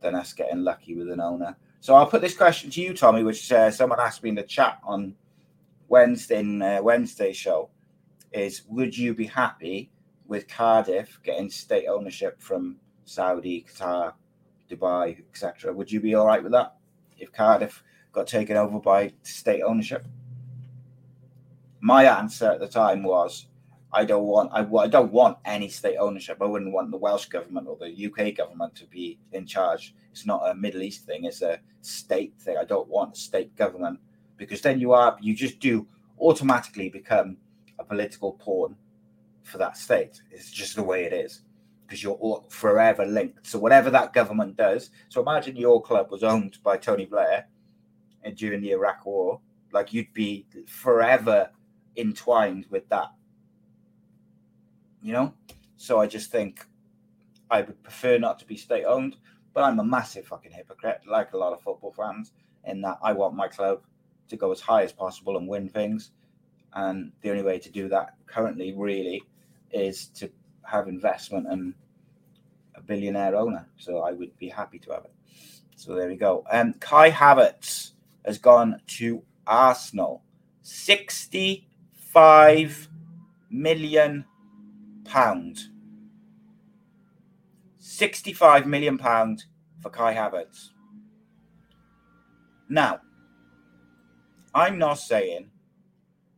than 0.00 0.14
us 0.14 0.32
getting 0.32 0.62
lucky 0.62 0.94
with 0.94 1.10
an 1.10 1.20
owner. 1.20 1.56
So 1.80 1.94
I'll 1.94 2.06
put 2.06 2.20
this 2.20 2.36
question 2.36 2.70
to 2.70 2.80
you, 2.80 2.94
Tommy, 2.94 3.22
which 3.22 3.50
uh, 3.52 3.70
someone 3.70 4.00
asked 4.00 4.22
me 4.22 4.30
in 4.30 4.34
the 4.34 4.42
chat 4.42 4.78
on 4.84 5.14
Wednesday 5.88 6.40
in, 6.40 6.60
uh, 6.60 6.80
Wednesday 6.82 7.32
show. 7.32 7.70
Is 8.32 8.62
would 8.68 8.96
you 8.96 9.14
be 9.14 9.26
happy 9.26 9.90
with 10.26 10.48
Cardiff 10.48 11.20
getting 11.22 11.48
state 11.48 11.86
ownership 11.86 12.42
from 12.42 12.76
Saudi, 13.04 13.64
Qatar, 13.70 14.12
Dubai, 14.68 15.22
etc. 15.30 15.72
Would 15.72 15.90
you 15.90 16.00
be 16.00 16.14
all 16.14 16.26
right 16.26 16.42
with 16.42 16.52
that 16.52 16.74
if 17.18 17.32
Cardiff 17.32 17.82
got 18.12 18.26
taken 18.26 18.56
over 18.56 18.80
by 18.80 19.12
state 19.22 19.62
ownership? 19.62 20.06
My 21.80 22.04
answer 22.04 22.50
at 22.50 22.60
the 22.60 22.68
time 22.68 23.04
was, 23.04 23.46
I 23.96 24.04
don't 24.04 24.24
want 24.24 24.50
I, 24.52 24.60
I 24.76 24.88
don't 24.88 25.10
want 25.10 25.38
any 25.46 25.70
state 25.70 25.96
ownership. 25.96 26.36
I 26.42 26.44
wouldn't 26.44 26.74
want 26.74 26.90
the 26.90 26.98
Welsh 26.98 27.26
government 27.26 27.66
or 27.66 27.78
the 27.80 28.06
UK 28.06 28.36
government 28.36 28.74
to 28.76 28.86
be 28.86 29.18
in 29.32 29.46
charge. 29.46 29.94
It's 30.10 30.26
not 30.26 30.46
a 30.46 30.54
Middle 30.54 30.82
East 30.82 31.06
thing; 31.06 31.24
it's 31.24 31.40
a 31.40 31.60
state 31.80 32.34
thing. 32.38 32.58
I 32.58 32.64
don't 32.64 32.88
want 32.88 33.16
a 33.16 33.18
state 33.18 33.56
government 33.56 33.98
because 34.36 34.60
then 34.60 34.78
you 34.80 34.92
are 34.92 35.16
you 35.22 35.34
just 35.34 35.60
do 35.60 35.86
automatically 36.20 36.90
become 36.90 37.38
a 37.78 37.84
political 37.84 38.34
pawn 38.34 38.76
for 39.44 39.56
that 39.56 39.78
state. 39.78 40.20
It's 40.30 40.50
just 40.50 40.76
the 40.76 40.82
way 40.82 41.04
it 41.04 41.14
is 41.14 41.40
because 41.86 42.02
you're 42.02 42.44
forever 42.50 43.06
linked. 43.06 43.46
So 43.46 43.58
whatever 43.58 43.88
that 43.90 44.12
government 44.12 44.58
does, 44.58 44.90
so 45.08 45.22
imagine 45.22 45.56
your 45.56 45.80
club 45.80 46.10
was 46.10 46.22
owned 46.22 46.58
by 46.62 46.76
Tony 46.76 47.06
Blair 47.06 47.46
during 48.34 48.60
the 48.60 48.72
Iraq 48.72 49.06
War, 49.06 49.40
like 49.72 49.94
you'd 49.94 50.12
be 50.12 50.46
forever 50.66 51.48
entwined 51.96 52.66
with 52.68 52.86
that. 52.90 53.10
You 55.06 55.12
know? 55.12 55.32
So 55.76 56.00
I 56.00 56.08
just 56.08 56.32
think 56.32 56.66
I 57.48 57.60
would 57.60 57.80
prefer 57.84 58.18
not 58.18 58.40
to 58.40 58.44
be 58.44 58.56
state 58.56 58.84
owned, 58.84 59.16
but 59.54 59.62
I'm 59.62 59.78
a 59.78 59.84
massive 59.84 60.26
fucking 60.26 60.50
hypocrite, 60.50 61.02
like 61.06 61.32
a 61.32 61.36
lot 61.36 61.52
of 61.52 61.62
football 61.62 61.92
fans, 61.92 62.32
in 62.64 62.80
that 62.80 62.98
I 63.00 63.12
want 63.12 63.36
my 63.36 63.46
club 63.46 63.82
to 64.28 64.36
go 64.36 64.50
as 64.50 64.60
high 64.60 64.82
as 64.82 64.92
possible 64.92 65.36
and 65.36 65.46
win 65.46 65.68
things. 65.68 66.10
And 66.74 67.12
the 67.22 67.30
only 67.30 67.44
way 67.44 67.60
to 67.60 67.70
do 67.70 67.88
that 67.88 68.16
currently, 68.26 68.74
really, 68.76 69.22
is 69.70 70.08
to 70.08 70.28
have 70.64 70.88
investment 70.88 71.46
and 71.48 71.72
a 72.74 72.82
billionaire 72.82 73.36
owner. 73.36 73.68
So 73.78 74.00
I 74.00 74.10
would 74.10 74.36
be 74.38 74.48
happy 74.48 74.80
to 74.80 74.90
have 74.90 75.04
it. 75.04 75.14
So 75.76 75.94
there 75.94 76.08
we 76.08 76.16
go. 76.16 76.42
Um, 76.50 76.72
Kai 76.80 77.12
Havertz 77.12 77.92
has 78.24 78.38
gone 78.38 78.80
to 78.98 79.22
Arsenal. 79.46 80.24
65 80.62 82.88
million 83.50 84.24
pound. 85.06 85.58
65 87.78 88.66
million 88.66 88.98
pound 88.98 89.44
for 89.80 89.90
Kai 89.90 90.14
Havertz. 90.14 90.70
Now, 92.68 93.00
I'm 94.54 94.78
not 94.78 94.98
saying 94.98 95.50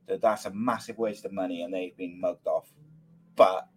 that 0.07 0.21
that's 0.21 0.45
a 0.45 0.51
massive 0.51 0.99
waste 0.99 1.25
of 1.25 1.33
money 1.33 1.63
and 1.63 1.73
they've 1.73 1.97
been 1.97 2.21
mugged 2.21 2.47
off, 2.47 2.71
but 3.37 3.69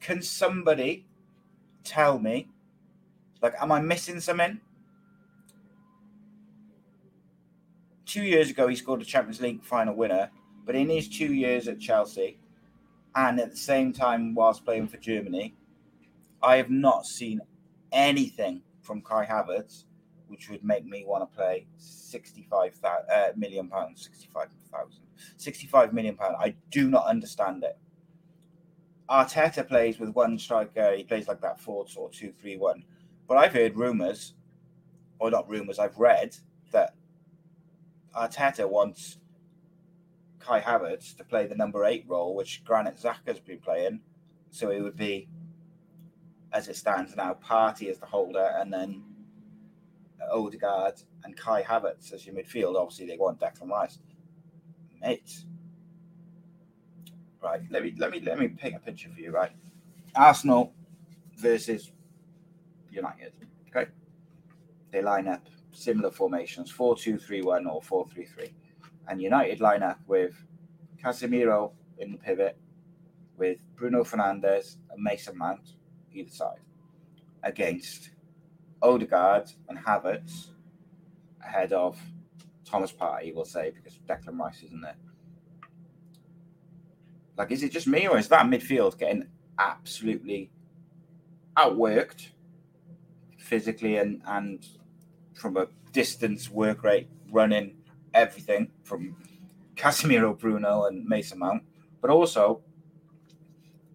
can 0.00 0.22
somebody 0.22 1.06
tell 1.84 2.18
me, 2.18 2.48
like, 3.42 3.54
am 3.60 3.72
I 3.72 3.80
missing 3.80 4.20
something? 4.20 4.60
Two 8.06 8.22
years 8.22 8.50
ago, 8.50 8.68
he 8.68 8.76
scored 8.76 9.02
a 9.02 9.04
Champions 9.04 9.40
League 9.40 9.62
final 9.62 9.94
winner, 9.94 10.30
but 10.64 10.74
in 10.74 10.88
his 10.88 11.08
two 11.08 11.32
years 11.32 11.68
at 11.68 11.80
Chelsea, 11.80 12.38
and 13.18 13.40
at 13.40 13.50
the 13.50 13.56
same 13.56 13.92
time, 13.92 14.32
whilst 14.32 14.64
playing 14.64 14.86
for 14.86 14.96
Germany, 14.96 15.56
I 16.40 16.56
have 16.56 16.70
not 16.70 17.04
seen 17.04 17.40
anything 17.90 18.62
from 18.80 19.02
Kai 19.02 19.26
Havertz 19.26 19.84
which 20.28 20.50
would 20.50 20.62
make 20.62 20.84
me 20.84 21.04
want 21.06 21.28
to 21.28 21.36
play 21.36 21.66
65 21.78 22.78
uh, 22.84 23.28
million 23.34 23.66
pounds, 23.68 24.04
65,000, 24.04 25.00
65 25.36 25.92
million 25.94 26.16
pounds. 26.16 26.36
I 26.38 26.54
do 26.70 26.88
not 26.90 27.06
understand 27.06 27.64
it. 27.64 27.78
Arteta 29.08 29.66
plays 29.66 29.98
with 29.98 30.10
one 30.10 30.38
striker. 30.38 30.94
He 30.94 31.02
plays 31.02 31.28
like 31.28 31.40
that 31.40 31.58
four 31.60 31.86
or 31.96 32.10
two, 32.10 32.32
three, 32.38 32.58
one. 32.58 32.84
But 33.26 33.38
I've 33.38 33.54
heard 33.54 33.74
rumours, 33.74 34.34
or 35.18 35.30
not 35.30 35.48
rumours. 35.48 35.78
I've 35.78 35.98
read 35.98 36.36
that 36.72 36.94
Arteta 38.14 38.68
wants 38.68 39.16
Kai 40.48 40.60
Havertz 40.60 41.14
to 41.18 41.24
play 41.24 41.46
the 41.46 41.54
number 41.54 41.84
eight 41.84 42.06
role, 42.08 42.34
which 42.34 42.64
Granit 42.64 42.96
Xhaka's 42.96 43.38
been 43.38 43.58
playing. 43.58 44.00
So 44.50 44.70
it 44.70 44.80
would 44.80 44.96
be, 44.96 45.28
as 46.54 46.68
it 46.68 46.76
stands 46.76 47.14
now, 47.14 47.36
Partey 47.44 47.90
as 47.90 47.98
the 47.98 48.06
holder, 48.06 48.50
and 48.58 48.72
then 48.72 49.02
Odegaard 50.32 51.02
and 51.24 51.36
Kai 51.36 51.62
Havertz 51.62 52.14
as 52.14 52.24
your 52.24 52.34
midfield. 52.34 52.76
Obviously, 52.76 53.06
they 53.06 53.18
want 53.18 53.38
Declan 53.38 53.68
Rice, 53.68 53.98
mate. 55.02 55.44
Right, 57.42 57.60
let 57.70 57.82
me 57.82 57.94
let 57.98 58.10
me 58.10 58.20
let 58.20 58.38
me 58.38 58.48
paint 58.48 58.74
a 58.74 58.78
picture 58.78 59.10
for 59.14 59.20
you. 59.20 59.30
Right, 59.30 59.52
Arsenal 60.16 60.72
versus 61.36 61.92
United. 62.90 63.32
Okay, 63.68 63.90
they 64.92 65.02
line 65.02 65.28
up 65.28 65.46
similar 65.72 66.10
formations: 66.10 66.70
four-two-three-one 66.70 67.66
or 67.66 67.82
four-three-three, 67.82 68.52
and 69.08 69.20
United 69.20 69.60
line 69.60 69.82
up 69.82 69.98
with 70.06 70.34
Casemiro 71.02 71.72
in 71.98 72.12
the 72.12 72.18
pivot, 72.18 72.58
with 73.36 73.58
Bruno 73.76 74.04
Fernandes 74.04 74.76
and 74.90 75.02
Mason 75.02 75.36
Mount 75.36 75.74
either 76.12 76.30
side, 76.30 76.60
against 77.42 78.10
Odegaard 78.82 79.50
and 79.68 79.78
Havertz 79.78 80.48
ahead 81.44 81.72
of 81.72 81.98
Thomas 82.64 82.92
Partey, 82.92 83.34
we'll 83.34 83.44
say, 83.44 83.70
because 83.70 83.98
Declan 84.08 84.38
Rice 84.38 84.62
isn't 84.62 84.80
there. 84.80 84.96
Like, 87.36 87.50
is 87.52 87.62
it 87.62 87.72
just 87.72 87.86
me, 87.86 88.06
or 88.08 88.18
is 88.18 88.28
that 88.28 88.46
midfield 88.46 88.98
getting 88.98 89.28
absolutely 89.58 90.50
outworked 91.56 92.28
physically 93.38 93.96
and 93.96 94.22
and 94.26 94.66
from 95.34 95.56
a 95.56 95.68
distance 95.92 96.50
work 96.50 96.82
rate, 96.82 97.08
running 97.30 97.77
everything 98.18 98.70
from 98.82 99.16
Casemiro, 99.76 100.38
Bruno, 100.38 100.86
and 100.86 101.06
Mason 101.06 101.38
Mount, 101.38 101.62
but 102.00 102.10
also 102.10 102.62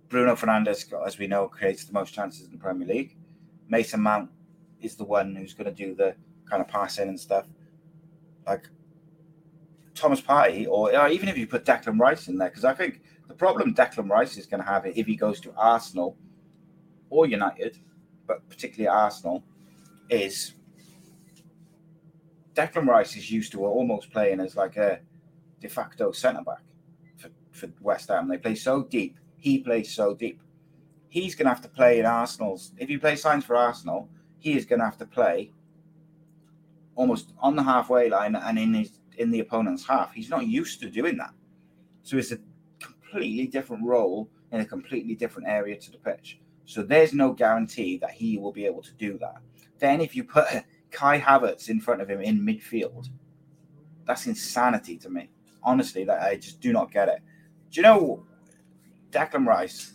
Bruno 0.10 0.36
Fernandes, 0.36 0.92
as 1.06 1.18
we 1.18 1.28
know, 1.28 1.48
creates 1.48 1.86
the 1.86 1.94
most 1.94 2.14
chances 2.14 2.46
in 2.46 2.52
the 2.52 2.58
Premier 2.58 2.88
League. 2.88 3.18
Mason 3.68 4.00
Mount 4.00 4.30
is 4.82 4.96
the 4.96 5.04
one 5.04 5.36
who's 5.36 5.54
going 5.54 5.74
to 5.74 5.86
do 5.86 5.94
the 5.96 6.16
kind 6.50 6.62
of 6.62 6.68
passing 6.68 7.10
and 7.10 7.20
stuff. 7.20 7.46
Like 8.46 8.70
Thomas 9.96 10.22
Partey, 10.22 10.68
or, 10.68 10.96
or 10.96 11.10
even 11.10 11.30
if 11.30 11.38
you 11.38 11.48
put 11.48 11.66
Declan 11.66 12.00
Rice 12.00 12.28
in 12.28 12.38
there, 12.38 12.50
because 12.50 12.66
I 12.66 12.74
think 12.74 13.02
the 13.28 13.34
problem 13.34 13.74
Declan 13.74 14.10
Rice 14.10 14.38
is 14.38 14.46
going 14.46 14.62
to 14.62 14.68
have 14.68 14.86
if 14.86 15.06
he 15.06 15.16
goes 15.16 15.40
to 15.42 15.54
Arsenal 15.56 16.18
or 17.10 17.26
United, 17.26 17.78
but 18.28 18.48
particularly 18.50 18.88
Arsenal, 18.88 19.44
is 20.10 20.54
Declan 22.54 22.88
Rice 22.88 23.16
is 23.16 23.32
used 23.32 23.52
to 23.54 23.66
almost 23.66 24.12
playing 24.12 24.40
as 24.40 24.56
like 24.56 24.78
a 24.78 25.00
de 25.60 25.70
facto 25.70 26.12
centre 26.12 26.44
back 26.44 26.64
for, 27.18 27.30
for 27.52 27.70
West 27.82 28.10
Ham. 28.10 28.28
They 28.28 28.38
play 28.38 28.56
so 28.56 28.84
deep. 28.84 29.18
He 29.38 29.60
plays 29.60 29.94
so 29.94 30.14
deep. 30.14 30.40
He's 31.10 31.36
going 31.36 31.46
to 31.46 31.50
have 31.50 31.62
to 31.62 31.70
play 31.70 32.00
in 32.00 32.06
Arsenal's. 32.06 32.72
If 32.78 32.90
he 32.90 32.98
plays 32.98 33.22
signs 33.22 33.46
for 33.46 33.56
Arsenal, 33.56 34.10
he 34.40 34.54
is 34.54 34.66
going 34.66 34.80
to 34.80 34.86
have 34.86 34.98
to 34.98 35.06
play 35.06 35.52
almost 36.96 37.34
on 37.40 37.56
the 37.56 37.64
halfway 37.64 38.10
line 38.10 38.36
and 38.36 38.60
in 38.60 38.74
his 38.74 39.00
in 39.18 39.32
the 39.32 39.40
opponent's 39.40 39.86
half. 39.86 40.14
He's 40.14 40.30
not 40.30 40.48
used 40.48 40.80
to 40.82 40.90
doing 40.90 41.18
that. 41.18 41.34
So 42.02 42.18
it's 42.18 42.32
a 42.32 42.40
completely 42.80 43.48
different 43.48 43.86
role 43.86 44.30
in 44.52 44.62
a 44.62 44.66
completely 44.66 45.16
different 45.16 45.48
area 45.48 45.78
to 45.78 45.92
the 45.92 45.98
pitch. 45.98 46.40
So 46.66 46.82
there's 46.82 47.14
no 47.14 47.32
guarantee 47.32 47.98
that 47.98 48.12
he 48.12 48.38
will 48.38 48.52
be 48.52 48.66
able 48.66 48.82
to 48.82 48.94
do 48.94 49.18
that. 49.20 49.38
Then 49.80 50.02
if 50.02 50.16
you 50.16 50.24
put 50.24 50.48
Kai 50.94 51.20
Havertz 51.20 51.70
in 51.70 51.82
front 51.82 52.02
of 52.02 52.10
him 52.10 52.22
in 52.22 52.40
midfield, 52.40 53.10
that's 54.06 54.28
insanity 54.28 54.98
to 55.00 55.10
me. 55.10 55.30
Honestly, 55.62 56.04
that 56.06 56.22
I 56.22 56.38
just 56.38 56.62
do 56.62 56.72
not 56.72 56.92
get 56.92 57.10
it. 57.10 57.20
Do 57.72 57.82
you 57.82 57.84
know 57.84 58.26
Declan 59.12 59.48
Rice? 59.48 59.94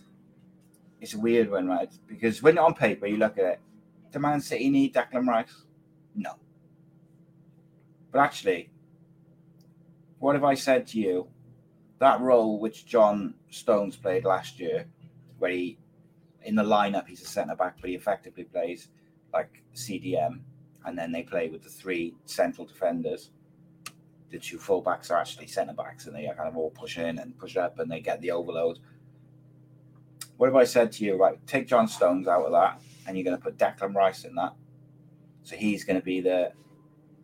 It's 1.01 1.15
a 1.15 1.19
weird 1.19 1.51
one, 1.51 1.69
right? 1.69 1.91
Because 2.07 2.43
when 2.43 2.59
on 2.59 2.75
paper 2.75 3.07
you 3.07 3.17
look 3.17 3.39
at 3.39 3.45
it, 3.45 3.61
do 4.11 4.19
Man 4.19 4.41
City 4.41 4.69
need 4.69 4.95
Declan 4.95 5.27
Rice? 5.27 5.65
No. 6.15 6.33
But 8.11 8.21
actually, 8.21 8.71
what 10.19 10.35
have 10.35 10.45
I 10.45 10.55
said 10.55 10.87
to 10.89 10.99
you 10.99 11.29
that 12.01 12.21
role 12.21 12.59
which 12.59 12.87
John 12.87 13.35
Stones 13.51 13.97
played 13.97 14.25
last 14.25 14.59
year, 14.59 14.87
where 15.39 15.51
he 15.51 15.79
in 16.43 16.55
the 16.55 16.63
lineup 16.63 17.07
he's 17.07 17.23
a 17.23 17.27
centre 17.27 17.57
back, 17.57 17.77
but 17.81 17.91
he 17.91 17.97
effectively 17.97 18.45
plays 18.45 18.89
like 19.33 19.63
CDM, 19.75 20.41
and 20.85 20.99
then 20.99 21.13
they 21.13 21.23
play 21.23 21.49
with 21.49 21.63
the 21.63 21.69
three 21.69 22.15
central 22.25 22.67
defenders. 22.67 23.31
The 24.31 24.39
two 24.39 24.59
fullbacks 24.59 25.11
are 25.11 25.19
actually 25.19 25.47
centre 25.47 25.75
backs, 25.75 26.07
and 26.07 26.15
they 26.15 26.25
kind 26.37 26.49
of 26.49 26.57
all 26.57 26.71
push 26.71 26.99
in 26.99 27.19
and 27.19 27.39
push 27.39 27.57
up, 27.57 27.79
and 27.79 27.91
they 27.91 28.01
get 28.01 28.21
the 28.21 28.31
overload. 28.31 28.79
What 30.37 30.51
if 30.51 30.55
I 30.55 30.65
said 30.65 30.93
to 30.93 31.05
you, 31.05 31.17
right, 31.17 31.45
take 31.47 31.67
John 31.67 31.89
Stones 31.89 32.29
out 32.29 32.45
of 32.45 32.53
that, 32.53 32.81
and 33.07 33.17
you're 33.17 33.25
going 33.25 33.37
to 33.37 33.43
put 33.43 33.59
Declan 33.59 33.95
Rice 33.95 34.25
in 34.25 34.35
that? 34.37 34.55
So 35.43 35.57
he's 35.57 35.85
going 35.85 35.99
to 35.99 36.05
be 36.05 36.21
the 36.21 36.53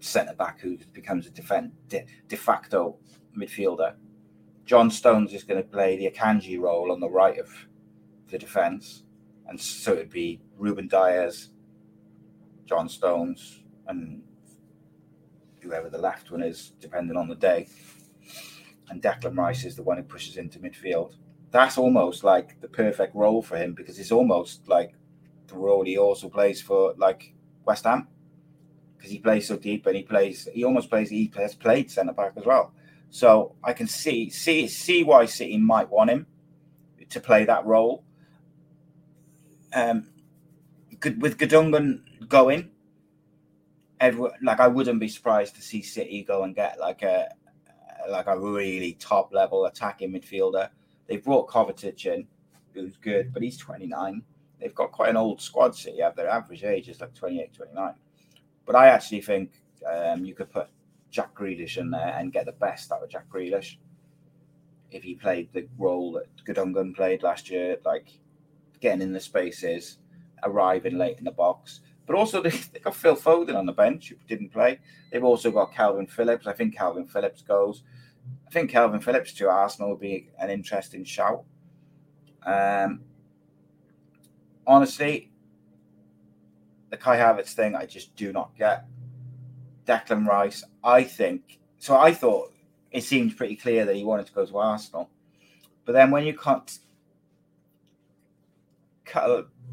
centre 0.01 0.35
back 0.35 0.61
who 0.61 0.79
becomes 0.93 1.27
a 1.27 1.31
defend, 1.31 1.73
de, 1.89 2.07
de 2.29 2.37
facto 2.37 2.97
midfielder. 3.39 3.95
John 4.65 4.91
Stones 4.91 5.33
is 5.35 5.45
going 5.45 5.63
to 5.63 5.69
play 5.69 5.97
the 5.97 6.11
Akanji 6.11 6.59
role 6.59 6.91
on 6.91 7.01
the 7.01 7.09
right 7.09 7.39
of 7.39 7.49
the 8.29 8.39
defence, 8.39 9.05
and 9.47 9.61
so 9.61 9.93
it'd 9.93 10.11
be 10.11 10.41
Ruben 10.57 10.89
Dias, 10.89 11.51
John 12.67 12.89
Stones, 12.89 13.61
and 13.87 14.23
whoever 15.61 15.89
the 15.89 15.99
left 15.99 16.31
one 16.31 16.43
is, 16.43 16.73
depending 16.81 17.17
on 17.17 17.29
the 17.29 17.35
day. 17.35 17.69
And 18.89 19.03
Declan 19.03 19.37
Rice 19.37 19.65
is 19.65 19.77
the 19.77 19.83
one 19.83 19.97
who 19.97 20.03
pushes 20.03 20.37
into 20.37 20.59
midfield. 20.59 21.15
That's 21.51 21.79
almost 21.79 22.25
like 22.25 22.61
the 22.61 22.69
perfect 22.69 23.15
role 23.15 23.43
for 23.43 23.57
him 23.57 23.75
because 23.75 23.99
it's 23.99 24.13
almost 24.13 24.69
like 24.69 24.95
the 25.47 25.57
role 25.57 25.85
he 25.85 25.97
also 25.97 26.29
plays 26.29 26.61
for 26.61 26.95
like 26.99 27.35
West 27.65 27.85
Ham 27.85 28.09
because 28.97 29.11
he 29.11 29.19
plays 29.19 29.47
so 29.49 29.57
deep 29.57 29.87
and 29.87 29.97
he 29.97 30.03
plays 30.03 30.49
he 30.53 30.65
almost 30.65 30.89
plays 30.89 31.11
he 31.11 31.31
has 31.37 31.55
played 31.55 31.91
centre 31.91 32.13
back 32.13 32.33
as 32.37 32.45
well. 32.45 32.75
So 33.11 33.55
I 33.63 33.73
can 33.73 33.87
see 33.87 34.31
see 34.31 34.67
see 34.67 35.05
why 35.05 35.27
City 35.27 35.59
might 35.59 35.91
want 35.91 36.11
him 36.11 36.27
to 37.09 37.21
play 37.21 37.45
that 37.45 37.65
role. 37.65 38.05
Um, 39.73 40.09
good 41.01 41.21
with 41.21 41.39
Gundogan 41.39 42.01
going, 42.29 42.71
like 44.01 44.61
I 44.61 44.69
wouldn't 44.69 45.01
be 45.01 45.09
surprised 45.09 45.57
to 45.57 45.63
see 45.63 45.83
City 45.83 46.23
go 46.23 46.45
and 46.45 46.55
get 46.55 46.79
like 46.79 47.03
a 47.03 47.29
like 48.09 48.27
a 48.27 48.39
really 48.39 48.95
top 48.95 49.33
level 49.33 49.67
attacking 49.67 50.13
midfielder. 50.13 50.69
They 51.07 51.17
brought 51.17 51.49
Kovacic 51.49 52.05
in, 52.07 52.27
who's 52.73 52.97
good, 52.97 53.33
but 53.33 53.43
he's 53.43 53.57
29. 53.57 54.23
They've 54.61 54.75
got 54.75 54.93
quite 54.93 55.11
an 55.11 55.17
old 55.17 55.41
squad. 55.41 55.75
City 55.75 56.01
have 56.01 56.17
their 56.17 56.29
average 56.29 56.65
age 56.65 56.89
is 56.89 57.01
like 57.01 57.15
28, 57.15 57.55
29. 57.55 57.95
But 58.67 58.77
I 58.77 58.89
actually 58.89 59.21
think 59.21 59.53
um, 59.87 60.25
you 60.25 60.35
could 60.35 60.51
put 60.51 60.69
Jack 61.11 61.35
Grealish 61.35 61.79
in 61.79 61.91
there 61.91 62.15
and 62.19 62.33
get 62.33 62.47
the 62.47 62.53
best 62.53 62.93
out 62.93 63.03
of 63.03 63.11
Jack 63.11 63.29
Grealish 63.31 63.77
if 64.91 65.03
he 65.03 65.15
played 65.15 65.49
the 65.53 65.67
role 65.79 66.13
that 66.13 66.29
Gundogan 66.47 66.95
played 66.95 67.23
last 67.23 67.51
year, 67.51 67.77
like 67.85 68.09
getting 68.81 69.03
in 69.03 69.13
the 69.13 69.21
spaces, 69.21 69.99
arriving 70.45 70.99
late 70.99 71.19
in 71.19 71.25
the 71.25 71.33
box. 71.33 71.81
But 72.07 72.17
also 72.17 72.43
they, 72.43 72.51
they 72.51 72.81
got 72.81 72.97
Phil 72.97 73.17
Foden 73.17 73.57
on 73.57 73.67
the 73.67 73.73
bench 73.73 74.11
who 74.11 74.17
didn't 74.27 74.53
play. 74.53 74.79
They've 75.11 75.25
also 75.25 75.51
got 75.51 75.75
Calvin 75.75 76.07
Phillips. 76.07 76.47
I 76.47 76.53
think 76.53 76.77
Calvin 76.77 77.07
Phillips 77.07 77.43
goes. 77.43 77.83
I 78.47 78.51
think 78.51 78.71
Calvin 78.71 79.01
Phillips 79.01 79.33
to 79.35 79.49
Arsenal 79.49 79.91
would 79.91 80.01
be 80.01 80.31
an 80.39 80.51
interesting 80.51 81.05
shout. 81.05 81.45
Um, 82.45 83.03
honestly, 84.67 85.31
the 86.91 86.97
Kai 86.97 87.17
Havertz 87.17 87.53
thing, 87.53 87.75
I 87.75 87.87
just 87.87 88.15
do 88.17 88.33
not 88.33 88.57
get. 88.57 88.87
Declan 89.87 90.27
Rice, 90.27 90.65
I 90.83 91.05
think. 91.05 91.59
So 91.79 91.97
I 91.97 92.13
thought 92.15 92.53
it 92.91 93.03
seemed 93.03 93.37
pretty 93.37 93.57
clear 93.57 93.85
that 93.85 93.97
he 93.97 94.05
wanted 94.05 94.27
to 94.27 94.33
go 94.33 94.47
to 94.47 94.57
Arsenal. 94.59 95.11
But 95.85 95.93
then 95.93 96.11
when 96.11 96.25
you 96.25 96.37
can't 96.37 96.79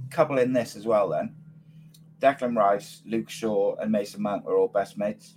couple 0.09 0.37
in 0.37 0.53
this 0.53 0.75
as 0.75 0.85
well, 0.85 1.09
then 1.09 1.35
Declan 2.21 2.55
Rice, 2.55 3.01
Luke 3.05 3.29
Shaw, 3.29 3.75
and 3.77 3.91
Mason 3.91 4.21
Mount 4.21 4.45
are 4.45 4.55
all 4.55 4.67
best 4.67 4.97
mates. 4.97 5.35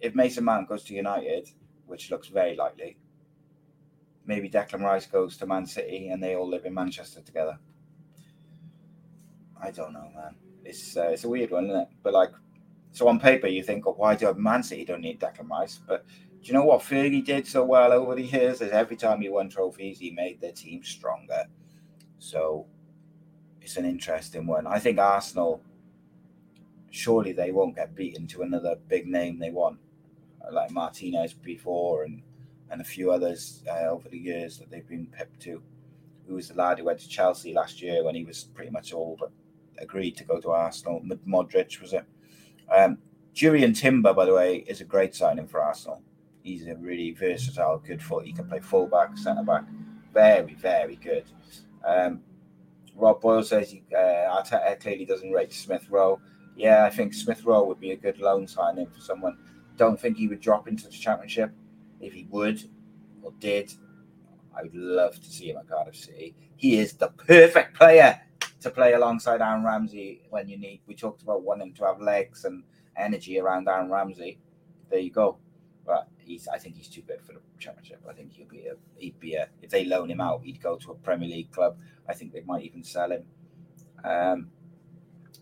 If 0.00 0.14
Mason 0.14 0.44
Mount 0.44 0.68
goes 0.68 0.82
to 0.84 0.94
United, 0.94 1.48
which 1.86 2.10
looks 2.10 2.28
very 2.28 2.56
likely, 2.56 2.96
maybe 4.24 4.48
Declan 4.48 4.80
Rice 4.80 5.06
goes 5.06 5.36
to 5.36 5.46
Man 5.46 5.66
City 5.66 6.08
and 6.08 6.22
they 6.22 6.34
all 6.34 6.48
live 6.48 6.64
in 6.64 6.74
Manchester 6.74 7.20
together. 7.20 7.58
I 9.62 9.70
don't 9.70 9.92
know, 9.92 10.10
man. 10.14 10.36
It's 10.64 10.96
uh, 10.96 11.08
it's 11.08 11.24
a 11.24 11.28
weird 11.28 11.50
one, 11.50 11.66
isn't 11.66 11.80
it? 11.80 11.88
But 12.02 12.14
like, 12.14 12.30
so 12.92 13.06
on 13.08 13.20
paper 13.20 13.46
you 13.46 13.62
think, 13.62 13.86
oh, 13.86 13.92
why 13.92 14.14
do 14.14 14.32
Man 14.34 14.62
City 14.62 14.84
don't 14.84 15.02
need 15.02 15.20
Declan 15.20 15.48
Rice? 15.50 15.78
But 15.86 16.06
do 16.06 16.48
you 16.48 16.54
know 16.54 16.64
what 16.64 16.80
Fergie 16.80 17.24
did 17.24 17.46
so 17.46 17.62
well 17.64 17.92
over 17.92 18.14
the 18.14 18.22
years? 18.22 18.60
Is 18.60 18.72
every 18.72 18.96
time 18.96 19.20
he 19.20 19.28
won 19.28 19.50
trophies, 19.50 19.98
he 19.98 20.10
made 20.10 20.40
their 20.40 20.52
team 20.52 20.82
stronger. 20.82 21.44
So 22.18 22.66
it's 23.62 23.76
an 23.76 23.84
interesting 23.84 24.46
one. 24.46 24.66
I 24.66 24.78
think 24.78 24.98
Arsenal, 24.98 25.62
surely 26.90 27.32
they 27.32 27.52
won't 27.52 27.76
get 27.76 27.94
beaten 27.94 28.26
to 28.28 28.42
another 28.42 28.76
big 28.88 29.06
name 29.06 29.38
they 29.38 29.50
want, 29.50 29.78
like 30.50 30.70
Martinez 30.70 31.32
before 31.32 32.04
and 32.04 32.22
and 32.70 32.80
a 32.80 32.84
few 32.84 33.12
others 33.12 33.62
uh, 33.70 33.90
over 33.90 34.08
the 34.08 34.18
years 34.18 34.58
that 34.58 34.70
they've 34.70 34.88
been 34.88 35.06
pipped 35.06 35.40
to. 35.40 35.62
Who 36.26 36.36
was 36.36 36.48
the 36.48 36.54
lad 36.54 36.78
who 36.78 36.86
went 36.86 37.00
to 37.00 37.08
Chelsea 37.08 37.52
last 37.52 37.82
year 37.82 38.02
when 38.02 38.14
he 38.14 38.24
was 38.24 38.44
pretty 38.44 38.70
much 38.70 38.94
all 38.94 39.16
but 39.20 39.30
agreed 39.78 40.16
to 40.16 40.24
go 40.24 40.40
to 40.40 40.52
Arsenal? 40.52 41.02
Mudryk 41.28 41.82
was 41.82 41.92
it? 41.92 42.04
Um, 42.74 42.96
Jurrien 43.34 43.78
Timber, 43.78 44.14
by 44.14 44.24
the 44.24 44.34
way, 44.34 44.64
is 44.66 44.80
a 44.80 44.84
great 44.84 45.14
signing 45.14 45.46
for 45.46 45.62
Arsenal. 45.62 46.02
He's 46.42 46.66
a 46.66 46.74
really 46.76 47.12
versatile, 47.12 47.78
good 47.78 48.02
foot. 48.02 48.24
He 48.24 48.32
can 48.32 48.48
play 48.48 48.60
fullback, 48.60 49.18
centre 49.18 49.42
back, 49.42 49.64
very, 50.14 50.54
very 50.54 50.96
good. 50.96 51.24
Um, 51.86 52.22
Rob 52.94 53.20
Boyle 53.20 53.42
says 53.42 53.70
he, 53.70 53.82
uh, 53.94 53.98
Arteta 53.98 54.78
clearly 54.80 55.04
doesn't 55.04 55.32
rate 55.32 55.52
Smith 55.52 55.86
Rowe. 55.90 56.20
Yeah, 56.56 56.84
I 56.84 56.90
think 56.90 57.14
Smith 57.14 57.44
Rowe 57.44 57.64
would 57.64 57.80
be 57.80 57.92
a 57.92 57.96
good 57.96 58.20
loan 58.20 58.46
signing 58.46 58.86
for 58.86 59.00
someone. 59.00 59.38
Don't 59.76 59.98
think 59.98 60.16
he 60.16 60.28
would 60.28 60.40
drop 60.40 60.68
into 60.68 60.84
the 60.84 60.90
championship. 60.90 61.52
If 62.00 62.12
he 62.12 62.26
would 62.30 62.62
or 63.22 63.32
did, 63.38 63.72
I 64.56 64.62
would 64.62 64.74
love 64.74 65.18
to 65.20 65.30
see 65.30 65.50
him 65.50 65.56
at 65.56 65.68
Cardiff 65.68 65.96
City. 65.96 66.34
He 66.56 66.78
is 66.78 66.92
the 66.94 67.08
perfect 67.08 67.74
player 67.76 68.20
to 68.60 68.70
play 68.70 68.92
alongside 68.92 69.40
Aaron 69.40 69.64
Ramsey 69.64 70.22
when 70.30 70.48
you 70.48 70.58
need. 70.58 70.82
We 70.86 70.94
talked 70.94 71.22
about 71.22 71.42
wanting 71.42 71.74
to 71.74 71.84
have 71.84 72.00
legs 72.00 72.44
and 72.44 72.62
energy 72.96 73.40
around 73.40 73.68
Aaron 73.68 73.90
Ramsey. 73.90 74.38
There 74.90 75.00
you 75.00 75.10
go. 75.10 75.38
But 75.84 76.08
he's, 76.18 76.48
I 76.48 76.58
think 76.58 76.76
he's 76.76 76.88
too 76.88 77.02
good 77.02 77.20
for 77.22 77.32
the 77.32 77.40
championship. 77.58 78.02
I 78.08 78.12
think 78.12 78.32
he'll 78.32 78.46
be 78.46 78.66
a, 78.66 78.74
he'd 78.96 79.18
be 79.18 79.34
a, 79.34 79.48
if 79.62 79.70
they 79.70 79.84
loan 79.84 80.10
him 80.10 80.20
out, 80.20 80.42
he'd 80.44 80.62
go 80.62 80.76
to 80.76 80.92
a 80.92 80.94
Premier 80.94 81.28
League 81.28 81.50
club. 81.50 81.76
I 82.08 82.14
think 82.14 82.32
they 82.32 82.42
might 82.42 82.62
even 82.62 82.84
sell 82.84 83.10
him. 83.10 83.24
Um, 84.04 84.50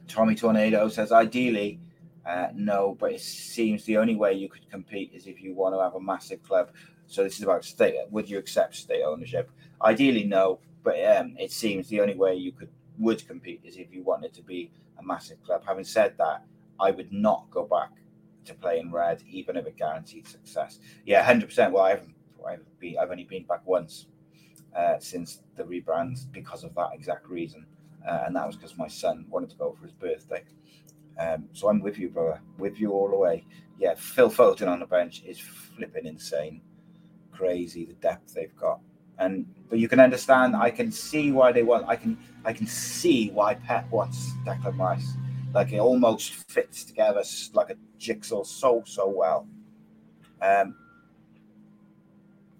Tommy 0.08 0.34
Tornado 0.34 0.88
says, 0.88 1.12
ideally, 1.12 1.80
uh, 2.26 2.48
no, 2.54 2.96
but 2.98 3.12
it 3.12 3.20
seems 3.20 3.84
the 3.84 3.96
only 3.96 4.16
way 4.16 4.34
you 4.34 4.48
could 4.48 4.68
compete 4.70 5.12
is 5.14 5.26
if 5.26 5.42
you 5.42 5.54
want 5.54 5.74
to 5.74 5.80
have 5.80 5.94
a 5.94 6.00
massive 6.00 6.42
club. 6.42 6.70
So 7.06 7.22
this 7.22 7.36
is 7.36 7.42
about 7.42 7.64
state. 7.64 7.96
Would 8.10 8.28
you 8.28 8.38
accept 8.38 8.76
state 8.76 9.02
ownership? 9.02 9.50
Ideally, 9.82 10.24
no, 10.24 10.60
but 10.82 10.94
um, 11.16 11.36
it 11.38 11.52
seems 11.52 11.88
the 11.88 12.00
only 12.00 12.14
way 12.14 12.34
you 12.34 12.52
could 12.52 12.70
would 12.98 13.26
compete 13.26 13.62
is 13.64 13.76
if 13.76 13.92
you 13.92 14.02
wanted 14.02 14.34
to 14.34 14.42
be 14.42 14.70
a 14.98 15.02
massive 15.02 15.42
club. 15.42 15.62
Having 15.66 15.84
said 15.84 16.14
that, 16.18 16.44
I 16.78 16.90
would 16.90 17.12
not 17.12 17.50
go 17.50 17.64
back 17.64 17.90
to 18.44 18.54
play 18.54 18.78
in 18.78 18.90
red, 18.90 19.22
even 19.28 19.56
if 19.56 19.66
it 19.66 19.76
guaranteed 19.76 20.26
success. 20.26 20.78
Yeah, 21.06 21.22
hundred 21.22 21.46
percent. 21.46 21.72
Well, 21.72 21.84
I 21.84 21.90
haven't, 21.90 22.14
I've 22.46 22.78
been, 22.78 22.96
I've 22.98 23.10
only 23.10 23.24
been 23.24 23.44
back 23.44 23.66
once 23.66 24.06
uh, 24.74 24.98
since 24.98 25.42
the 25.56 25.64
rebrand 25.64 26.30
because 26.32 26.64
of 26.64 26.74
that 26.74 26.90
exact 26.94 27.28
reason, 27.28 27.66
uh, 28.06 28.24
and 28.26 28.36
that 28.36 28.46
was 28.46 28.56
because 28.56 28.76
my 28.76 28.88
son 28.88 29.26
wanted 29.28 29.50
to 29.50 29.56
go 29.56 29.72
for 29.72 29.84
his 29.84 29.92
birthday. 29.92 30.42
Um, 31.18 31.48
so 31.52 31.68
I'm 31.68 31.80
with 31.80 31.98
you, 31.98 32.08
brother, 32.08 32.40
with 32.58 32.80
you 32.80 32.92
all 32.92 33.10
the 33.10 33.16
way. 33.16 33.44
Yeah, 33.78 33.94
Phil 33.94 34.30
Foden 34.30 34.68
on 34.68 34.80
the 34.80 34.86
bench 34.86 35.22
is 35.26 35.38
flipping 35.38 36.06
insane, 36.06 36.62
crazy 37.32 37.84
the 37.84 37.94
depth 37.94 38.34
they've 38.34 38.54
got, 38.56 38.80
and 39.18 39.46
but 39.68 39.78
you 39.78 39.88
can 39.88 40.00
understand. 40.00 40.56
I 40.56 40.70
can 40.70 40.90
see 40.90 41.32
why 41.32 41.52
they 41.52 41.62
want. 41.62 41.86
I 41.88 41.96
can 41.96 42.18
I 42.44 42.52
can 42.52 42.66
see 42.66 43.30
why 43.30 43.54
Pep 43.54 43.90
wants 43.90 44.32
Declan 44.46 44.78
Rice. 44.78 45.12
Like 45.52 45.72
it 45.72 45.78
almost 45.78 46.32
fits 46.32 46.84
together 46.84 47.22
like 47.54 47.70
a 47.70 47.76
jigsaw 47.98 48.44
so 48.44 48.82
so 48.86 49.08
well. 49.08 49.48
Um, 50.40 50.76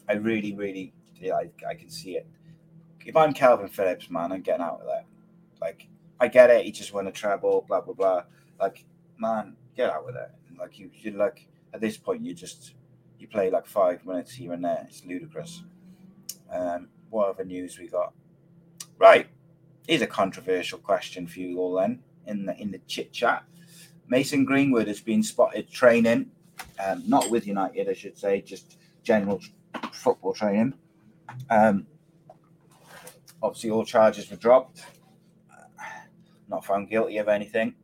I 0.09 0.15
really, 0.15 0.55
really, 0.55 0.93
yeah, 1.21 1.35
I, 1.35 1.51
I 1.69 1.75
can 1.75 1.89
see 1.89 2.17
it. 2.17 2.27
If 3.05 3.17
I'm 3.17 3.33
Calvin 3.33 3.69
Phillips, 3.69 4.11
man, 4.11 4.33
I'm 4.33 4.43
getting 4.43 4.63
out 4.63 4.81
of 4.81 4.87
there. 4.87 5.05
Like, 5.61 5.89
I 6.19 6.29
get 6.29 6.51
it. 6.51 6.65
He 6.65 6.73
just 6.73 6.93
won 6.93 7.07
a 7.07 7.13
treble, 7.13 7.65
blah 7.69 7.81
blah 7.81 7.95
blah. 7.95 8.23
Like, 8.61 8.85
man, 9.19 9.57
get 9.77 9.91
out 9.91 10.05
with 10.05 10.17
it. 10.17 10.31
Like 10.59 10.79
you, 10.79 10.91
you 10.93 11.13
like 11.13 11.47
at 11.73 11.81
this 11.81 11.97
point, 11.97 12.25
you 12.25 12.35
just 12.35 12.75
you 13.19 13.29
play 13.29 13.51
like 13.51 13.67
five 13.67 14.05
minutes 14.05 14.33
here 14.33 14.53
and 14.53 14.65
there. 14.65 14.87
It's 14.89 15.05
ludicrous. 15.05 15.63
Um, 16.53 16.89
what 17.11 17.29
other 17.29 17.45
news 17.45 17.79
we 17.79 17.89
got? 17.89 18.13
Right, 18.99 19.29
here's 19.87 20.03
a 20.03 20.07
controversial 20.07 20.79
question 20.79 21.27
for 21.27 21.41
you 21.41 21.59
all. 21.59 21.75
Then 21.75 22.03
in 22.31 22.47
the 22.47 22.57
in 22.57 22.71
the 22.71 22.79
chit 22.87 23.13
chat. 23.13 23.45
Mason 24.09 24.45
Greenwood 24.45 24.89
has 24.89 25.01
been 25.01 25.23
spotted 25.23 25.71
training, 25.71 26.31
um, 26.85 27.03
not 27.07 27.31
with 27.31 27.47
United, 27.47 27.89
I 27.89 27.93
should 27.93 28.19
say, 28.19 28.41
just 28.41 28.79
general 29.03 29.41
football 29.93 30.33
training. 30.33 30.75
Um, 31.49 31.87
obviously, 33.43 33.71
all 33.71 33.85
charges 33.85 34.31
were 34.31 34.37
dropped. 34.37 34.83
Not 36.49 36.65
found 36.65 36.91
guilty 36.91 37.19
of 37.19 37.29
anything, 37.29 37.75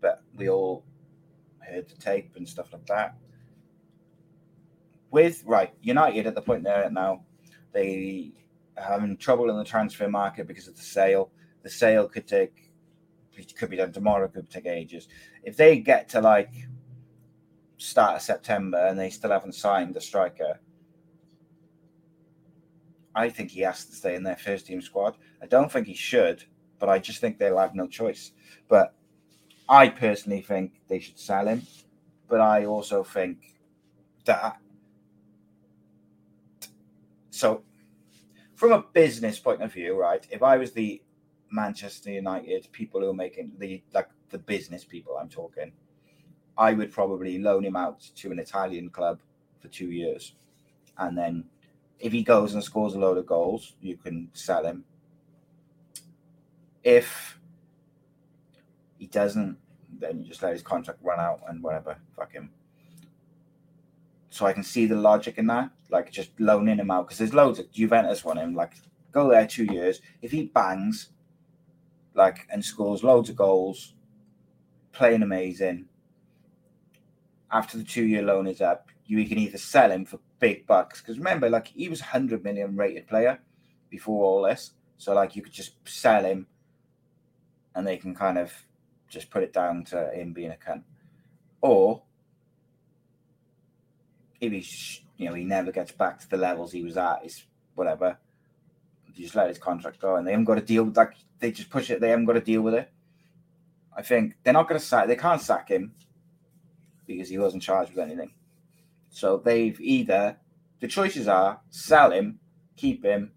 but 0.00 0.22
we 0.34 0.48
all 0.48 0.84
heard 1.58 1.88
the 1.88 1.96
tape 1.96 2.32
and 2.36 2.48
stuff 2.48 2.72
like 2.72 2.86
that. 2.86 3.16
With 5.10 5.42
right 5.44 5.74
United 5.82 6.26
at 6.26 6.34
the 6.34 6.40
point 6.40 6.64
they're 6.64 6.84
at 6.84 6.92
now, 6.92 7.24
they 7.72 8.32
are 8.78 8.84
having 8.84 9.16
trouble 9.18 9.50
in 9.50 9.58
the 9.58 9.64
transfer 9.64 10.08
market 10.08 10.46
because 10.46 10.66
of 10.66 10.76
the 10.76 10.82
sale. 10.82 11.30
The 11.62 11.68
sale 11.68 12.08
could 12.08 12.26
take 12.26 12.65
could 13.44 13.70
be 13.70 13.76
done 13.76 13.92
tomorrow, 13.92 14.28
could 14.28 14.50
take 14.50 14.66
ages. 14.66 15.08
If 15.42 15.56
they 15.56 15.78
get 15.78 16.08
to 16.10 16.20
like 16.20 16.52
start 17.78 18.16
of 18.16 18.22
September 18.22 18.78
and 18.78 18.98
they 18.98 19.10
still 19.10 19.30
haven't 19.30 19.54
signed 19.54 19.94
the 19.94 20.00
striker, 20.00 20.60
I 23.14 23.30
think 23.30 23.50
he 23.50 23.60
has 23.60 23.84
to 23.86 23.94
stay 23.94 24.14
in 24.14 24.22
their 24.22 24.36
first 24.36 24.66
team 24.66 24.82
squad. 24.82 25.16
I 25.42 25.46
don't 25.46 25.72
think 25.72 25.86
he 25.86 25.94
should, 25.94 26.44
but 26.78 26.88
I 26.88 26.98
just 26.98 27.20
think 27.20 27.38
they'll 27.38 27.58
have 27.58 27.74
no 27.74 27.86
choice. 27.86 28.32
But 28.68 28.94
I 29.68 29.88
personally 29.88 30.42
think 30.42 30.72
they 30.88 30.98
should 30.98 31.18
sell 31.18 31.46
him. 31.46 31.62
But 32.28 32.40
I 32.40 32.66
also 32.66 33.04
think 33.04 33.54
that 34.24 34.58
so 37.30 37.62
from 38.54 38.72
a 38.72 38.84
business 38.92 39.38
point 39.38 39.62
of 39.62 39.72
view, 39.72 39.98
right? 39.98 40.26
If 40.30 40.42
I 40.42 40.56
was 40.56 40.72
the 40.72 41.02
Manchester 41.56 42.10
United 42.10 42.68
people 42.70 43.00
who 43.00 43.10
are 43.10 43.14
making 43.14 43.52
the 43.58 43.82
like 43.92 44.08
the 44.30 44.38
business 44.38 44.84
people 44.84 45.16
I'm 45.16 45.28
talking, 45.28 45.72
I 46.56 46.72
would 46.72 46.92
probably 46.92 47.38
loan 47.38 47.64
him 47.64 47.76
out 47.76 48.00
to 48.16 48.30
an 48.30 48.38
Italian 48.38 48.90
club 48.90 49.20
for 49.60 49.68
two 49.68 49.90
years. 49.90 50.34
And 50.98 51.16
then 51.16 51.44
if 51.98 52.12
he 52.12 52.22
goes 52.22 52.54
and 52.54 52.62
scores 52.62 52.94
a 52.94 52.98
load 52.98 53.18
of 53.18 53.26
goals, 53.26 53.74
you 53.80 53.96
can 53.96 54.28
sell 54.32 54.64
him. 54.64 54.84
If 56.84 57.40
he 58.98 59.06
doesn't, 59.06 59.58
then 59.98 60.20
you 60.20 60.28
just 60.28 60.42
let 60.42 60.52
his 60.52 60.62
contract 60.62 61.00
run 61.02 61.18
out 61.18 61.40
and 61.48 61.62
whatever. 61.62 61.96
Fuck 62.14 62.32
him. 62.32 62.50
So 64.30 64.44
I 64.44 64.52
can 64.52 64.62
see 64.62 64.86
the 64.86 64.96
logic 64.96 65.38
in 65.38 65.46
that, 65.46 65.70
like 65.90 66.10
just 66.10 66.30
loaning 66.38 66.78
him 66.78 66.90
out 66.90 67.06
because 67.06 67.18
there's 67.18 67.34
loads 67.34 67.58
of 67.58 67.70
Juventus 67.72 68.24
want 68.24 68.38
him. 68.38 68.54
Like 68.54 68.74
go 69.10 69.30
there 69.30 69.46
two 69.46 69.64
years. 69.64 70.02
If 70.20 70.30
he 70.30 70.44
bangs, 70.44 71.10
like 72.16 72.46
and 72.50 72.64
scores 72.64 73.04
loads 73.04 73.30
of 73.30 73.36
goals, 73.36 73.94
playing 74.92 75.22
amazing. 75.22 75.86
After 77.50 77.78
the 77.78 77.84
two-year 77.84 78.22
loan 78.22 78.46
is 78.46 78.60
up, 78.60 78.88
you 79.06 79.24
can 79.26 79.38
either 79.38 79.58
sell 79.58 79.90
him 79.90 80.04
for 80.04 80.18
big 80.40 80.66
bucks 80.66 81.00
because 81.00 81.18
remember, 81.18 81.48
like 81.48 81.68
he 81.68 81.88
was 81.88 82.00
hundred 82.00 82.42
million 82.42 82.76
rated 82.76 83.06
player 83.06 83.40
before 83.90 84.24
all 84.24 84.42
this, 84.42 84.72
so 84.96 85.14
like 85.14 85.36
you 85.36 85.42
could 85.42 85.52
just 85.52 85.74
sell 85.88 86.24
him, 86.24 86.46
and 87.74 87.86
they 87.86 87.96
can 87.96 88.14
kind 88.14 88.38
of 88.38 88.52
just 89.08 89.30
put 89.30 89.42
it 89.42 89.52
down 89.52 89.84
to 89.84 90.10
him 90.12 90.32
being 90.32 90.50
a 90.50 90.56
cunt, 90.56 90.82
or 91.60 92.02
if 94.40 94.52
he's 94.52 95.00
you 95.16 95.28
know 95.28 95.34
he 95.34 95.44
never 95.44 95.70
gets 95.70 95.92
back 95.92 96.18
to 96.20 96.28
the 96.28 96.36
levels 96.36 96.72
he 96.72 96.82
was 96.82 96.96
at, 96.96 97.24
is 97.24 97.44
whatever. 97.74 98.18
Just 99.16 99.34
let 99.34 99.48
his 99.48 99.58
contract 99.58 100.00
go, 100.00 100.16
and 100.16 100.26
they 100.26 100.32
haven't 100.32 100.44
got 100.44 100.56
to 100.56 100.60
deal 100.60 100.84
with 100.84 100.96
like 100.96 101.14
they 101.38 101.50
just 101.50 101.70
push 101.70 101.90
it. 101.90 102.00
They 102.00 102.10
haven't 102.10 102.26
got 102.26 102.34
to 102.34 102.40
deal 102.40 102.62
with 102.62 102.74
it. 102.74 102.90
I 103.96 104.02
think 104.02 104.34
they're 104.42 104.52
not 104.52 104.68
going 104.68 104.78
to 104.78 104.86
sack. 104.86 105.06
They 105.06 105.16
can't 105.16 105.40
sack 105.40 105.70
him 105.70 105.94
because 107.06 107.30
he 107.30 107.38
wasn't 107.38 107.62
charged 107.62 107.94
with 107.94 108.04
anything. 108.04 108.34
So 109.08 109.38
they've 109.38 109.80
either 109.80 110.36
the 110.80 110.88
choices 110.88 111.28
are 111.28 111.60
sell 111.70 112.12
him, 112.12 112.40
keep 112.76 113.04
him, 113.04 113.32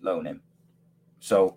loan 0.00 0.26
him. 0.26 0.42
So 1.18 1.56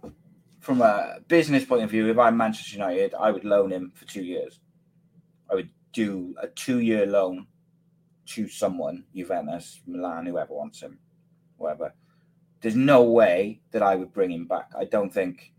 from 0.60 0.82
a 0.82 1.20
business 1.28 1.66
point 1.66 1.84
of 1.84 1.92
view, 1.92 2.10
if 2.10 2.18
I'm 2.18 2.36
Manchester 2.36 2.78
United, 2.78 3.14
I 3.14 3.30
would 3.30 3.46
loan 3.46 3.72
him 3.72 3.92
for 3.94 4.06
two 4.06 4.24
years. 4.24 4.60
I 5.50 5.56
would 5.56 5.70
do 5.94 6.36
a 6.42 6.48
two-year 6.48 7.06
loan 7.06 7.48
to 8.28 8.48
someone, 8.48 9.06
Juventus, 9.16 9.82
Milan, 9.88 10.26
whoever 10.26 10.54
wants 10.54 10.82
him, 10.82 11.00
whatever. 11.60 11.94
There's 12.62 12.76
no 12.76 13.04
way 13.04 13.62
that 13.72 13.84
I 13.84 13.96
would 13.96 14.14
bring 14.14 14.32
him 14.32 14.46
back. 14.46 14.72
I 14.78 14.86
don't 14.86 15.14
think 15.14 15.54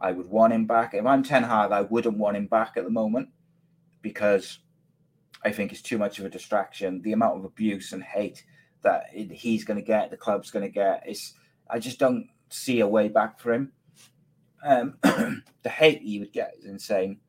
I 0.00 0.12
would 0.12 0.28
want 0.28 0.52
him 0.52 0.66
back. 0.66 0.94
If 0.94 1.06
I'm 1.06 1.22
Ten 1.22 1.44
Hag, 1.44 1.72
I 1.72 1.82
wouldn't 1.82 2.18
want 2.18 2.36
him 2.36 2.46
back 2.46 2.76
at 2.76 2.84
the 2.84 2.90
moment 2.90 3.28
because 4.02 4.58
I 5.44 5.52
think 5.52 5.72
it's 5.72 5.82
too 5.82 5.98
much 5.98 6.18
of 6.18 6.24
a 6.24 6.30
distraction. 6.30 7.02
The 7.02 7.12
amount 7.12 7.38
of 7.38 7.44
abuse 7.44 7.92
and 7.92 8.02
hate 8.02 8.44
that 8.82 9.06
he's 9.12 9.64
going 9.64 9.78
to 9.78 9.84
get, 9.84 10.10
the 10.10 10.16
club's 10.16 10.50
going 10.50 10.64
to 10.64 10.70
get, 10.70 11.08
is 11.08 11.34
I 11.68 11.78
just 11.78 11.98
don't 11.98 12.28
see 12.48 12.80
a 12.80 12.86
way 12.86 13.08
back 13.08 13.40
for 13.40 13.52
him. 13.52 13.72
Um, 14.64 14.98
the 15.02 15.68
hate 15.68 16.02
he 16.02 16.18
would 16.18 16.32
get 16.32 16.54
is 16.58 16.64
insane. 16.64 17.20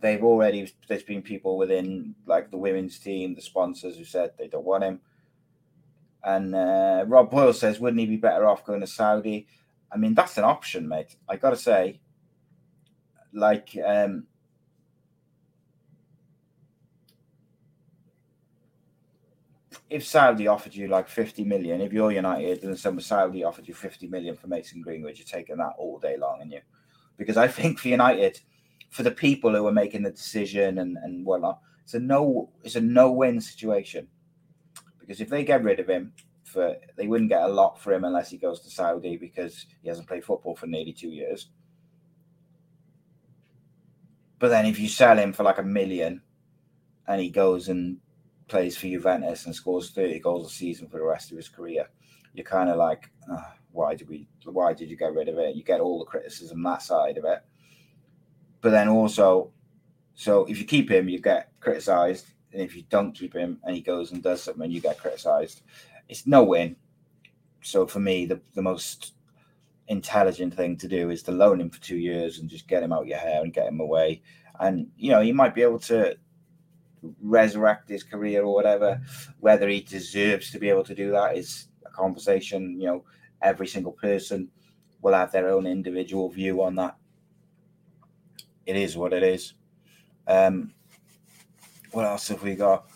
They've 0.00 0.22
already 0.22 0.72
there's 0.88 1.02
been 1.02 1.22
people 1.22 1.56
within 1.56 2.14
like 2.26 2.50
the 2.50 2.58
women's 2.58 2.98
team, 2.98 3.34
the 3.34 3.40
sponsors 3.40 3.96
who 3.96 4.04
said 4.04 4.32
they 4.38 4.46
don't 4.46 4.64
want 4.64 4.84
him. 4.84 5.00
And 6.26 6.56
uh, 6.56 7.04
Rob 7.06 7.30
Boyle 7.30 7.52
says, 7.52 7.78
wouldn't 7.78 8.00
he 8.00 8.06
be 8.06 8.16
better 8.16 8.46
off 8.46 8.66
going 8.66 8.80
to 8.80 8.86
Saudi? 8.86 9.46
I 9.92 9.96
mean, 9.96 10.12
that's 10.12 10.36
an 10.36 10.42
option, 10.42 10.88
mate. 10.88 11.14
I 11.28 11.36
got 11.36 11.50
to 11.50 11.56
say, 11.56 12.00
like, 13.32 13.78
um, 13.86 14.26
if 19.88 20.04
Saudi 20.04 20.48
offered 20.48 20.74
you 20.74 20.88
like 20.88 21.08
50 21.08 21.44
million, 21.44 21.80
if 21.80 21.92
you're 21.92 22.10
United 22.10 22.64
and 22.64 22.76
some 22.76 22.98
Saudi 23.00 23.44
offered 23.44 23.68
you 23.68 23.74
50 23.74 24.08
million 24.08 24.34
for 24.34 24.48
Mason 24.48 24.82
Greenwood, 24.82 25.16
you're 25.16 25.24
taking 25.24 25.58
that 25.58 25.74
all 25.78 26.00
day 26.00 26.16
long, 26.16 26.40
and 26.42 26.50
you 26.50 26.60
because 27.16 27.36
I 27.36 27.46
think 27.46 27.78
for 27.78 27.86
United, 27.86 28.40
for 28.90 29.04
the 29.04 29.12
people 29.12 29.54
who 29.54 29.64
are 29.68 29.72
making 29.72 30.02
the 30.02 30.10
decision 30.10 30.78
and, 30.78 30.98
and 30.98 31.24
whatnot, 31.24 31.60
it's 31.84 31.94
a 31.94 32.00
no 32.00 32.50
it's 32.64 32.74
a 32.74 32.80
no 32.80 33.12
win 33.12 33.40
situation. 33.40 34.08
Because 35.06 35.20
if 35.20 35.28
they 35.28 35.44
get 35.44 35.62
rid 35.62 35.78
of 35.78 35.88
him 35.88 36.12
for 36.44 36.76
they 36.96 37.06
wouldn't 37.06 37.30
get 37.30 37.42
a 37.42 37.48
lot 37.48 37.80
for 37.80 37.92
him 37.92 38.04
unless 38.04 38.30
he 38.30 38.38
goes 38.38 38.60
to 38.60 38.70
Saudi 38.70 39.16
because 39.16 39.66
he 39.82 39.88
hasn't 39.88 40.08
played 40.08 40.24
football 40.24 40.54
for 40.54 40.66
nearly 40.66 40.92
two 40.92 41.08
years. 41.08 41.50
But 44.38 44.48
then 44.48 44.66
if 44.66 44.78
you 44.78 44.88
sell 44.88 45.18
him 45.18 45.32
for 45.32 45.42
like 45.42 45.58
a 45.58 45.62
million 45.62 46.22
and 47.08 47.20
he 47.20 47.30
goes 47.30 47.68
and 47.68 47.98
plays 48.48 48.76
for 48.76 48.86
Juventus 48.86 49.46
and 49.46 49.54
scores 49.54 49.90
30 49.90 50.20
goals 50.20 50.52
a 50.52 50.54
season 50.54 50.88
for 50.88 50.98
the 50.98 51.04
rest 51.04 51.30
of 51.30 51.36
his 51.36 51.48
career, 51.48 51.88
you're 52.32 52.44
kind 52.44 52.70
of 52.70 52.76
like, 52.76 53.10
oh, 53.30 53.52
why 53.72 53.94
did 53.94 54.08
we? 54.08 54.28
Why 54.44 54.72
did 54.72 54.90
you 54.90 54.96
get 54.96 55.14
rid 55.14 55.28
of 55.28 55.38
it? 55.38 55.56
You 55.56 55.64
get 55.64 55.80
all 55.80 55.98
the 55.98 56.04
criticism 56.04 56.62
that 56.62 56.82
side 56.82 57.18
of 57.18 57.24
it, 57.24 57.40
but 58.60 58.70
then 58.70 58.88
also, 58.88 59.52
so 60.14 60.44
if 60.46 60.58
you 60.58 60.64
keep 60.64 60.90
him, 60.90 61.08
you 61.08 61.20
get 61.20 61.52
criticised, 61.60 62.26
and 62.56 62.64
if 62.64 62.74
you 62.74 62.84
don't 62.88 63.12
keep 63.12 63.34
him 63.34 63.60
and 63.64 63.76
he 63.76 63.82
goes 63.82 64.12
and 64.12 64.22
does 64.22 64.42
something, 64.42 64.64
and 64.64 64.72
you 64.72 64.80
get 64.80 64.98
criticised. 64.98 65.60
It's 66.08 66.26
no 66.26 66.42
win. 66.42 66.76
So 67.62 67.86
for 67.86 68.00
me, 68.00 68.24
the 68.24 68.40
the 68.54 68.62
most 68.62 69.12
intelligent 69.88 70.54
thing 70.54 70.78
to 70.78 70.88
do 70.88 71.10
is 71.10 71.22
to 71.24 71.32
loan 71.32 71.60
him 71.60 71.68
for 71.68 71.80
two 71.82 71.98
years 71.98 72.38
and 72.38 72.48
just 72.48 72.66
get 72.66 72.82
him 72.82 72.94
out 72.94 73.06
your 73.06 73.18
hair 73.18 73.42
and 73.42 73.52
get 73.52 73.68
him 73.68 73.80
away. 73.80 74.22
And 74.58 74.86
you 74.96 75.10
know, 75.10 75.20
he 75.20 75.32
might 75.32 75.54
be 75.54 75.62
able 75.62 75.80
to 75.80 76.16
resurrect 77.20 77.90
his 77.90 78.02
career 78.02 78.42
or 78.42 78.54
whatever. 78.54 79.02
Whether 79.38 79.68
he 79.68 79.82
deserves 79.82 80.50
to 80.50 80.58
be 80.58 80.70
able 80.70 80.84
to 80.84 80.94
do 80.94 81.10
that 81.10 81.36
is 81.36 81.68
a 81.84 81.90
conversation. 81.90 82.80
You 82.80 82.86
know, 82.86 83.04
every 83.42 83.66
single 83.66 83.92
person 83.92 84.48
will 85.02 85.12
have 85.12 85.30
their 85.30 85.50
own 85.50 85.66
individual 85.66 86.30
view 86.30 86.62
on 86.62 86.74
that. 86.76 86.96
It 88.64 88.76
is 88.76 88.96
what 88.96 89.12
it 89.12 89.22
is. 89.22 89.52
Um, 90.26 90.72
what 91.96 92.04
else 92.04 92.28
have 92.28 92.42
we 92.42 92.54
got? 92.54 92.86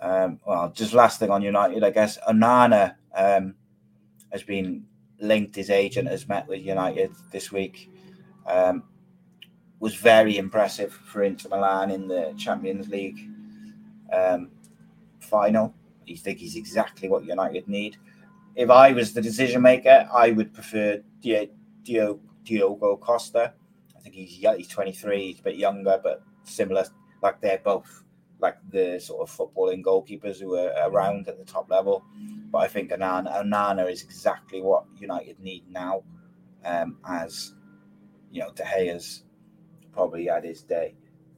Um, 0.00 0.38
well, 0.46 0.70
just 0.70 0.94
last 0.94 1.18
thing 1.18 1.28
on 1.28 1.42
United, 1.42 1.82
I 1.82 1.90
guess. 1.90 2.18
Onana 2.28 2.94
um, 3.12 3.56
has 4.30 4.44
been 4.44 4.84
linked. 5.18 5.56
His 5.56 5.70
agent 5.70 6.08
has 6.08 6.28
met 6.28 6.46
with 6.46 6.62
United 6.62 7.10
this 7.32 7.50
week. 7.50 7.90
Um, 8.46 8.84
was 9.80 9.96
very 9.96 10.38
impressive 10.38 10.92
for 10.92 11.24
Inter 11.24 11.48
Milan 11.48 11.90
in 11.90 12.06
the 12.06 12.32
Champions 12.38 12.88
League 12.88 13.28
um, 14.12 14.50
final. 15.18 15.74
You 16.06 16.16
think 16.16 16.38
he's 16.38 16.54
exactly 16.54 17.08
what 17.08 17.24
United 17.24 17.66
need. 17.66 17.96
If 18.54 18.70
I 18.70 18.92
was 18.92 19.12
the 19.12 19.20
decision 19.20 19.62
maker, 19.62 20.08
I 20.14 20.30
would 20.30 20.54
prefer 20.54 21.02
Diogo, 21.20 22.20
Diogo 22.44 22.96
Costa. 22.98 23.52
I 23.96 24.00
think 24.00 24.14
he's 24.14 24.30
he's 24.56 24.68
23, 24.68 25.26
he's 25.26 25.40
a 25.40 25.42
bit 25.42 25.56
younger, 25.56 26.00
but 26.02 26.22
similar. 26.44 26.86
Like 27.20 27.40
they're 27.40 27.58
both 27.58 28.04
like 28.40 28.56
the 28.70 28.98
sort 29.00 29.28
of 29.28 29.36
footballing 29.36 29.82
goalkeepers 29.82 30.40
who 30.40 30.56
are 30.56 30.72
around 30.88 31.28
at 31.28 31.38
the 31.38 31.44
top 31.44 31.70
level. 31.70 32.04
But 32.50 32.58
I 32.58 32.68
think 32.68 32.90
Anana, 32.90 33.42
Onana 33.42 33.90
is 33.90 34.02
exactly 34.02 34.62
what 34.62 34.84
United 34.98 35.38
need 35.40 35.64
now, 35.70 36.02
um, 36.64 36.98
as 37.08 37.54
you 38.30 38.40
know, 38.40 38.50
De 38.52 38.64
Gea's 38.64 39.24
probably 39.92 40.26
had 40.26 40.44
his 40.44 40.62
day. 40.62 40.94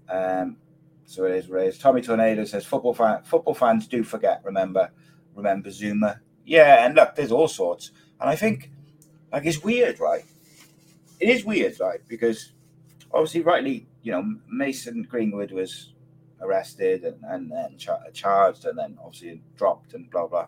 Um, 0.08 0.56
So 1.04 1.24
it 1.24 1.32
is 1.34 1.48
what 1.48 1.62
it 1.62 1.68
is. 1.68 1.78
Tommy 1.78 2.02
Tornado 2.02 2.44
says 2.44 2.64
football 2.64 2.94
fan, 2.94 3.22
football 3.24 3.54
fans 3.54 3.88
do 3.88 4.04
forget. 4.04 4.42
Remember, 4.44 4.90
remember 5.34 5.70
Zouma. 5.70 6.20
Yeah, 6.44 6.84
and 6.84 6.94
look, 6.94 7.14
there's 7.16 7.32
all 7.32 7.48
sorts, 7.48 7.90
and 8.20 8.30
I 8.30 8.36
think 8.36 8.70
like 9.32 9.44
it's 9.46 9.62
weird, 9.62 9.98
right? 10.00 10.24
It 11.18 11.28
is 11.28 11.44
weird, 11.44 11.78
right? 11.80 12.00
Because 12.08 12.52
obviously, 13.12 13.42
rightly, 13.42 13.86
you 14.02 14.12
know, 14.12 14.36
Mason 14.48 15.02
Greenwood 15.02 15.50
was 15.52 15.94
arrested 16.40 17.04
and 17.04 17.22
and 17.24 17.50
then 17.50 17.76
char- 17.78 18.10
charged, 18.12 18.64
and 18.64 18.78
then 18.78 18.98
obviously 19.02 19.42
dropped 19.56 19.94
and 19.94 20.10
blah 20.10 20.26
blah. 20.26 20.46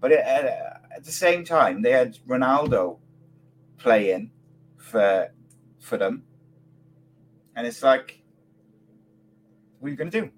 But 0.00 0.12
it, 0.12 0.20
uh, 0.20 0.78
at 0.96 1.04
the 1.04 1.12
same 1.12 1.44
time, 1.44 1.82
they 1.82 1.92
had 1.92 2.18
Ronaldo 2.28 2.98
playing 3.78 4.30
for 4.76 5.28
for 5.78 5.96
them, 5.96 6.24
and 7.54 7.66
it's 7.66 7.82
like, 7.82 8.22
what 9.78 9.88
are 9.88 9.90
you 9.90 9.96
going 9.96 10.10
to 10.10 10.20
do? 10.22 10.30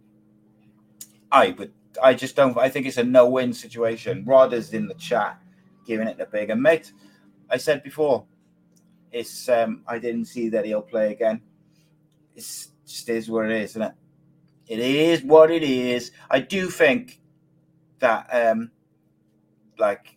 I 1.31 1.51
would. 1.51 1.73
I 2.03 2.15
just 2.15 2.37
don't. 2.37 2.57
I 2.59 2.69
think 2.69 2.87
it's 2.87 2.97
a 2.97 3.05
no-win 3.05 3.53
situation. 3.53 4.25
Rod 4.25 4.53
is 4.53 4.73
in 4.73 4.87
the 4.87 4.95
chat, 4.95 5.41
giving 5.87 6.09
it 6.09 6.19
the 6.19 6.27
big 6.27 6.51
and 6.51 6.63
mate. 6.63 6.93
I 7.51 7.57
said 7.57 7.83
before, 7.83 8.27
it's. 9.13 9.49
Um, 9.49 9.83
I 9.87 9.99
didn't 9.99 10.27
see 10.27 10.49
that 10.51 10.65
he'll 10.65 10.83
play 10.83 11.13
again. 11.13 11.41
It's 12.35 12.71
just 12.87 13.09
is 13.09 13.31
what 13.31 13.47
it 13.47 13.53
is, 13.53 13.71
isn't 13.71 13.83
it? 13.83 13.93
It 14.67 14.79
is 14.79 15.23
what 15.23 15.51
it 15.51 15.63
is. 15.63 16.11
I 16.31 16.41
do 16.41 16.71
think 16.71 17.21
that, 17.99 18.27
um, 18.33 18.71
like, 19.79 20.17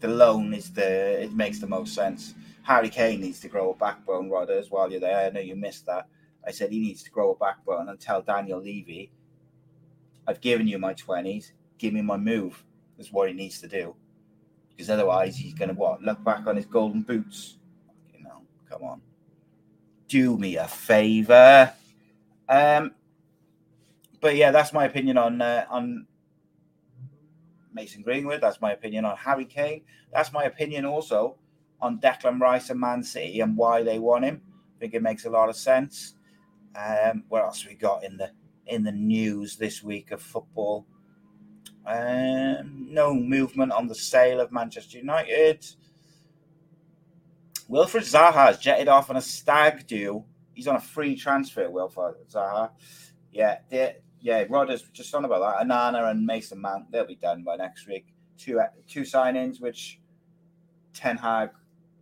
the 0.00 0.08
loan 0.08 0.52
is 0.52 0.72
the. 0.72 1.22
It 1.22 1.32
makes 1.32 1.58
the 1.60 1.66
most 1.66 1.94
sense. 1.94 2.34
Harry 2.62 2.88
Kane 2.88 3.20
needs 3.20 3.40
to 3.40 3.48
grow 3.48 3.70
a 3.70 3.76
backbone, 3.76 4.28
Rodders, 4.28 4.70
while 4.70 4.90
you're 4.90 5.00
there. 5.00 5.26
I 5.26 5.30
know 5.30 5.40
you 5.40 5.54
missed 5.54 5.86
that. 5.86 6.08
I 6.46 6.50
said 6.50 6.70
he 6.70 6.80
needs 6.80 7.02
to 7.04 7.10
grow 7.10 7.32
a 7.32 7.36
backbone 7.36 7.88
and 7.88 7.98
tell 7.98 8.22
Daniel 8.22 8.60
Levy, 8.60 9.10
I've 10.26 10.40
given 10.40 10.66
you 10.66 10.78
my 10.78 10.94
20s, 10.94 11.52
give 11.78 11.92
me 11.92 12.02
my 12.02 12.16
move. 12.16 12.64
Is 12.98 13.12
what 13.12 13.28
he 13.28 13.34
needs 13.34 13.60
to 13.60 13.68
do. 13.68 13.94
Because 14.70 14.90
otherwise, 14.90 15.36
he's 15.36 15.54
going 15.54 15.68
to 15.68 15.74
what? 15.74 16.02
Look 16.02 16.22
back 16.24 16.46
on 16.46 16.56
his 16.56 16.66
golden 16.66 17.02
boots. 17.02 17.58
You 18.12 18.24
know, 18.24 18.42
come 18.68 18.82
on. 18.82 19.02
Do 20.08 20.38
me 20.38 20.56
a 20.56 20.66
favor. 20.66 21.72
Um, 22.48 22.92
but 24.20 24.36
yeah, 24.36 24.50
that's 24.50 24.72
my 24.72 24.84
opinion 24.84 25.18
on 25.18 25.40
uh, 25.40 25.66
on 25.70 26.06
Mason 27.72 28.02
Greenwood. 28.02 28.40
That's 28.40 28.60
my 28.60 28.72
opinion 28.72 29.04
on 29.04 29.16
Harry 29.16 29.44
Kane. 29.44 29.82
That's 30.12 30.32
my 30.32 30.44
opinion 30.44 30.84
also 30.84 31.36
on 31.80 32.00
Declan 32.00 32.40
Rice 32.40 32.70
and 32.70 32.80
Man 32.80 33.02
City 33.02 33.40
and 33.40 33.56
why 33.56 33.82
they 33.82 33.98
want 33.98 34.24
him. 34.24 34.40
I 34.76 34.80
think 34.80 34.94
it 34.94 35.02
makes 35.02 35.24
a 35.24 35.30
lot 35.30 35.48
of 35.48 35.56
sense. 35.56 36.14
Um, 36.74 37.24
what 37.28 37.42
else 37.42 37.66
we 37.66 37.74
got 37.74 38.04
in 38.04 38.16
the 38.16 38.30
in 38.66 38.82
the 38.82 38.92
news 38.92 39.56
this 39.56 39.82
week 39.82 40.10
of 40.10 40.20
football? 40.20 40.86
Um, 41.86 42.88
no 42.90 43.14
movement 43.14 43.72
on 43.72 43.86
the 43.86 43.94
sale 43.94 44.40
of 44.40 44.50
Manchester 44.50 44.98
United. 44.98 45.64
Wilfred 47.68 48.04
Zaha 48.04 48.46
has 48.46 48.58
jetted 48.58 48.88
off 48.88 49.10
on 49.10 49.16
a 49.16 49.22
stag 49.22 49.86
do. 49.86 50.24
He's 50.54 50.66
on 50.66 50.76
a 50.76 50.80
free 50.80 51.16
transfer, 51.16 51.70
Wilfred 51.70 52.28
Zaha. 52.30 52.70
Yeah, 53.32 53.58
yeah, 54.26 54.44
Rodgers 54.48 54.82
just 54.92 55.14
on 55.14 55.24
about 55.24 55.38
that. 55.38 55.64
Anana 55.64 56.10
and 56.10 56.26
Mason 56.26 56.60
Mount, 56.60 56.90
they'll 56.90 57.06
be 57.06 57.14
done 57.14 57.44
by 57.44 57.54
next 57.54 57.86
week. 57.86 58.06
Two 58.36 58.60
two 58.88 59.02
signings, 59.02 59.60
which 59.60 60.00
Ten 60.92 61.16
Hag 61.16 61.50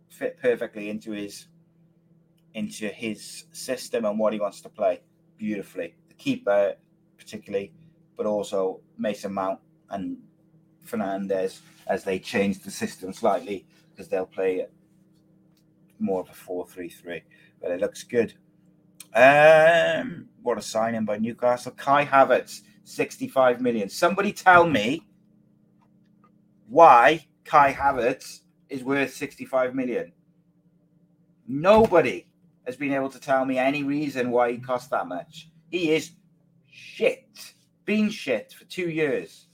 fit 0.09 0.35
perfectly 0.41 0.89
into 0.89 1.11
his 1.11 1.45
into 2.55 2.87
his 2.87 3.45
system 3.51 4.05
and 4.05 4.17
what 4.17 4.33
he 4.33 4.39
wants 4.39 4.59
to 4.61 4.69
play 4.69 5.01
beautifully. 5.37 5.93
The 6.07 6.15
keeper, 6.15 6.73
particularly, 7.15 7.73
but 8.17 8.25
also 8.25 8.81
Mason 8.97 9.31
Mount 9.31 9.59
and 9.91 10.17
Fernandes 10.83 11.59
as 11.85 12.03
they 12.03 12.17
change 12.17 12.57
the 12.63 12.71
system 12.71 13.13
slightly 13.13 13.67
because 13.91 14.07
they'll 14.07 14.25
play 14.25 14.65
more 15.99 16.21
of 16.21 16.29
a 16.31 16.33
4 16.33 16.65
3 16.65 16.89
3. 16.89 17.21
But 17.61 17.69
it 17.69 17.79
looks 17.79 18.01
good. 18.01 18.33
Um, 19.13 20.24
what 20.45 20.57
a 20.59 20.61
signing 20.61 21.05
by 21.05 21.17
Newcastle. 21.17 21.71
Kai 21.71 22.05
Havertz, 22.05 22.61
65 22.83 23.61
million. 23.61 23.89
Somebody 23.89 24.31
tell 24.31 24.67
me 24.67 25.01
why 26.67 27.25
Kai 27.43 27.73
Havertz 27.73 28.41
is 28.69 28.83
worth 28.83 29.13
65 29.13 29.73
million. 29.73 30.11
Nobody 31.47 32.27
has 32.65 32.75
been 32.75 32.93
able 32.93 33.09
to 33.09 33.19
tell 33.19 33.43
me 33.45 33.57
any 33.57 33.83
reason 33.83 34.29
why 34.29 34.51
he 34.51 34.59
cost 34.59 34.91
that 34.91 35.07
much. 35.07 35.49
He 35.69 35.91
is 35.91 36.11
shit. 36.69 37.53
Been 37.85 38.09
shit 38.09 38.53
for 38.53 38.65
two 38.65 38.89
years. 38.89 39.47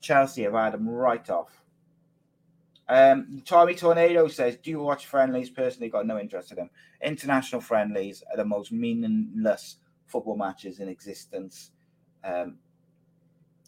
Chelsea 0.00 0.42
have 0.42 0.54
had 0.54 0.74
him 0.74 0.88
right 0.88 1.28
off. 1.30 1.59
Um, 2.90 3.40
Tommy 3.46 3.76
Tornado 3.76 4.26
says, 4.26 4.56
"Do 4.56 4.68
you 4.68 4.80
watch 4.80 5.06
friendlies?" 5.06 5.48
Personally, 5.48 5.88
got 5.88 6.08
no 6.08 6.18
interest 6.18 6.50
in 6.50 6.56
them. 6.56 6.70
International 7.00 7.60
friendlies 7.60 8.24
are 8.28 8.36
the 8.36 8.44
most 8.44 8.72
meaningless 8.72 9.76
football 10.06 10.36
matches 10.36 10.80
in 10.80 10.88
existence. 10.88 11.70
Um, 12.24 12.58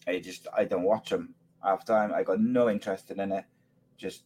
I 0.08 0.18
just 0.18 0.48
I 0.52 0.64
don't 0.64 0.82
watch 0.82 1.10
them 1.10 1.36
half 1.62 1.84
time. 1.84 2.12
I 2.12 2.24
got 2.24 2.40
no 2.40 2.68
interest 2.68 3.12
in 3.12 3.20
it. 3.20 3.44
Just 3.96 4.24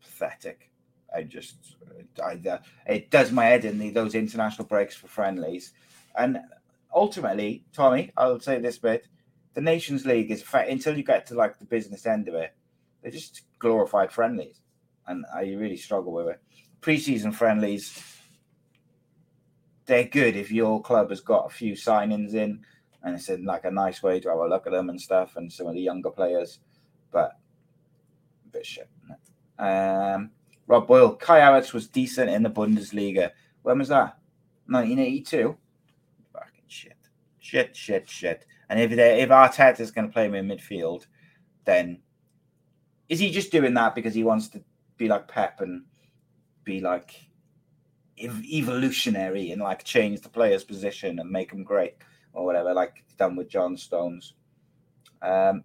pathetic. 0.00 0.70
I 1.14 1.24
just 1.24 1.76
I, 2.24 2.40
uh, 2.48 2.58
it 2.86 3.10
does 3.10 3.30
my 3.30 3.44
head 3.44 3.66
in 3.66 3.78
the, 3.78 3.90
those 3.90 4.14
international 4.14 4.66
breaks 4.66 4.96
for 4.96 5.08
friendlies, 5.08 5.74
and 6.18 6.38
ultimately, 6.94 7.66
Tommy, 7.74 8.12
I'll 8.16 8.40
say 8.40 8.60
this 8.60 8.78
bit: 8.78 9.08
the 9.52 9.60
Nations 9.60 10.06
League 10.06 10.30
is 10.30 10.42
until 10.54 10.96
you 10.96 11.04
get 11.04 11.26
to 11.26 11.34
like 11.34 11.58
the 11.58 11.66
business 11.66 12.06
end 12.06 12.28
of 12.28 12.34
it 12.34 12.54
they're 13.06 13.12
just 13.12 13.42
glorified 13.60 14.10
friendlies, 14.10 14.62
and 15.06 15.24
I 15.32 15.42
really 15.42 15.76
struggle 15.76 16.10
with 16.10 16.26
it. 16.26 16.40
Preseason 16.82 17.32
friendlies, 17.32 18.02
they're 19.84 20.08
good 20.08 20.34
if 20.34 20.50
your 20.50 20.82
club 20.82 21.10
has 21.10 21.20
got 21.20 21.46
a 21.46 21.54
few 21.54 21.74
signings 21.74 22.34
in, 22.34 22.64
and 23.04 23.14
it's 23.14 23.28
in 23.28 23.44
like 23.44 23.64
a 23.64 23.70
nice 23.70 24.02
way 24.02 24.18
to 24.18 24.28
have 24.28 24.38
a 24.38 24.48
look 24.48 24.66
at 24.66 24.72
them 24.72 24.90
and 24.90 25.00
stuff, 25.00 25.36
and 25.36 25.52
some 25.52 25.68
of 25.68 25.74
the 25.74 25.80
younger 25.80 26.10
players, 26.10 26.58
but 27.12 27.38
a 28.44 28.48
bit 28.50 28.66
shit. 28.66 28.90
Um, 29.56 30.32
Rob 30.66 30.88
Boyle, 30.88 31.14
Kai 31.14 31.38
Havertz 31.38 31.72
was 31.72 31.86
decent 31.86 32.28
in 32.28 32.42
the 32.42 32.50
Bundesliga. 32.50 33.30
When 33.62 33.78
was 33.78 33.86
that? 33.86 34.18
1982. 34.66 35.56
Fucking 36.32 36.64
shit, 36.66 36.96
shit, 37.38 37.76
shit, 37.76 38.10
shit. 38.10 38.46
And 38.68 38.80
if 38.80 38.90
if 38.90 39.28
Arteta 39.28 39.78
is 39.78 39.92
going 39.92 40.08
to 40.08 40.12
play 40.12 40.26
him 40.26 40.34
in 40.34 40.48
midfield, 40.48 41.06
then 41.64 42.00
is 43.08 43.20
he 43.20 43.30
just 43.30 43.52
doing 43.52 43.74
that 43.74 43.94
because 43.94 44.14
he 44.14 44.24
wants 44.24 44.48
to 44.48 44.62
be 44.96 45.08
like 45.08 45.28
Pep 45.28 45.60
and 45.60 45.84
be 46.64 46.80
like 46.80 47.14
ev- 48.18 48.44
evolutionary 48.44 49.50
and 49.50 49.62
like 49.62 49.84
change 49.84 50.20
the 50.20 50.28
player's 50.28 50.64
position 50.64 51.18
and 51.18 51.30
make 51.30 51.50
them 51.50 51.62
great 51.62 51.94
or 52.32 52.44
whatever, 52.44 52.74
like 52.74 53.04
done 53.16 53.36
with 53.36 53.48
John 53.48 53.76
Stones? 53.76 54.34
Um, 55.22 55.64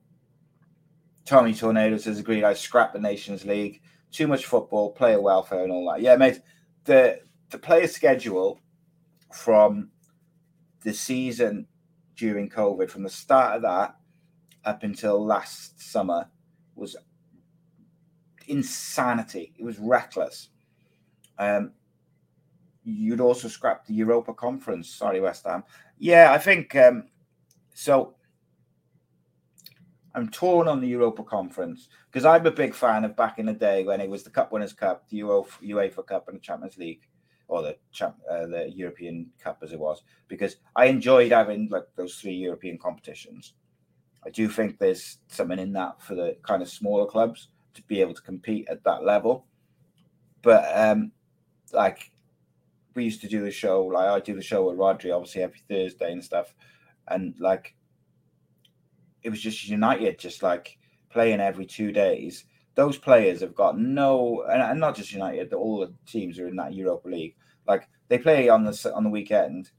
Tommy 1.25 1.53
Tornado 1.53 1.97
has 1.97 2.19
agreed. 2.19 2.43
I 2.43 2.53
scrap 2.53 2.93
the 2.93 2.99
Nations 2.99 3.45
League. 3.45 3.81
Too 4.11 4.27
much 4.27 4.45
football, 4.45 4.91
player 4.91 5.21
welfare, 5.21 5.63
and 5.63 5.71
all 5.71 5.91
that. 5.91 6.01
Yeah, 6.01 6.15
mate. 6.15 6.41
The 6.83 7.21
the 7.49 7.57
player 7.57 7.87
schedule 7.87 8.59
from 9.33 9.89
the 10.83 10.93
season 10.93 11.67
during 12.15 12.49
COVID, 12.49 12.89
from 12.89 13.03
the 13.03 13.09
start 13.09 13.55
of 13.55 13.61
that 13.61 13.95
up 14.65 14.83
until 14.83 15.23
last 15.23 15.79
summer, 15.79 16.27
was 16.75 16.95
insanity. 18.47 19.53
It 19.57 19.63
was 19.63 19.79
reckless. 19.79 20.49
Um, 21.37 21.71
you'd 22.83 23.21
also 23.21 23.47
scrap 23.47 23.85
the 23.85 23.93
Europa 23.93 24.33
Conference. 24.33 24.89
Sorry, 24.89 25.19
West 25.19 25.45
Ham. 25.45 25.63
Yeah, 25.97 26.31
I 26.31 26.37
think 26.37 26.75
um, 26.75 27.09
so. 27.73 28.15
I'm 30.13 30.27
torn 30.27 30.67
on 30.67 30.81
the 30.81 30.89
Europa 30.89 31.23
Conference 31.23 31.87
because 32.11 32.25
I'm 32.25 32.45
a 32.45 32.51
big 32.51 32.73
fan 32.73 33.05
of 33.05 33.15
back 33.15 33.39
in 33.39 33.45
the 33.45 33.53
day 33.53 33.85
when 33.85 34.01
it 34.01 34.09
was 34.09 34.23
the 34.23 34.29
Cup 34.29 34.51
Winners' 34.51 34.73
Cup, 34.73 35.07
the 35.07 35.21
UEFA 35.21 36.05
Cup, 36.05 36.27
and 36.27 36.35
the 36.35 36.41
Champions 36.41 36.77
League, 36.77 37.07
or 37.47 37.61
the 37.61 37.77
uh, 38.01 38.45
the 38.47 38.69
European 38.75 39.27
Cup 39.41 39.59
as 39.61 39.71
it 39.71 39.79
was, 39.79 40.03
because 40.27 40.57
I 40.75 40.87
enjoyed 40.87 41.31
having 41.31 41.69
like 41.69 41.85
those 41.95 42.15
three 42.15 42.33
European 42.33 42.77
competitions. 42.77 43.53
I 44.25 44.31
do 44.31 44.49
think 44.49 44.77
there's 44.77 45.19
something 45.29 45.59
in 45.59 45.71
that 45.73 46.01
for 46.01 46.15
the 46.15 46.35
kind 46.43 46.61
of 46.61 46.69
smaller 46.69 47.05
clubs 47.05 47.47
to 47.73 47.81
be 47.83 48.01
able 48.01 48.13
to 48.13 48.21
compete 48.21 48.67
at 48.69 48.83
that 48.83 49.03
level. 49.03 49.45
But 50.41 50.65
um, 50.73 51.11
like 51.71 52.11
we 52.95 53.03
used 53.03 53.21
to 53.21 53.27
do 53.27 53.43
the 53.43 53.51
show, 53.51 53.85
like 53.85 54.07
I 54.07 54.19
do 54.19 54.35
the 54.35 54.41
show 54.41 54.67
with 54.67 54.77
Rodri, 54.77 55.15
obviously 55.15 55.43
every 55.43 55.61
Thursday 55.69 56.11
and 56.11 56.23
stuff, 56.23 56.53
and 57.07 57.33
like 57.39 57.75
it 59.23 59.29
was 59.29 59.41
just 59.41 59.67
United, 59.67 60.19
just 60.19 60.43
like 60.43 60.77
playing 61.09 61.39
every 61.39 61.65
two 61.65 61.91
days. 61.91 62.45
Those 62.75 62.97
players 62.97 63.41
have 63.41 63.53
got 63.53 63.77
no, 63.77 64.43
and 64.49 64.79
not 64.79 64.95
just 64.95 65.11
United, 65.11 65.53
all 65.53 65.79
the 65.79 65.93
teams 66.05 66.39
are 66.39 66.47
in 66.47 66.55
that 66.55 66.73
Europa 66.73 67.07
League. 67.09 67.35
Like 67.67 67.87
they 68.07 68.17
play 68.17 68.49
on 68.49 68.63
the 68.63 68.93
on 68.95 69.03
the 69.03 69.09
weekend, 69.09 69.71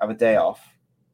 have 0.00 0.10
a 0.10 0.14
day 0.14 0.36
off, 0.36 0.60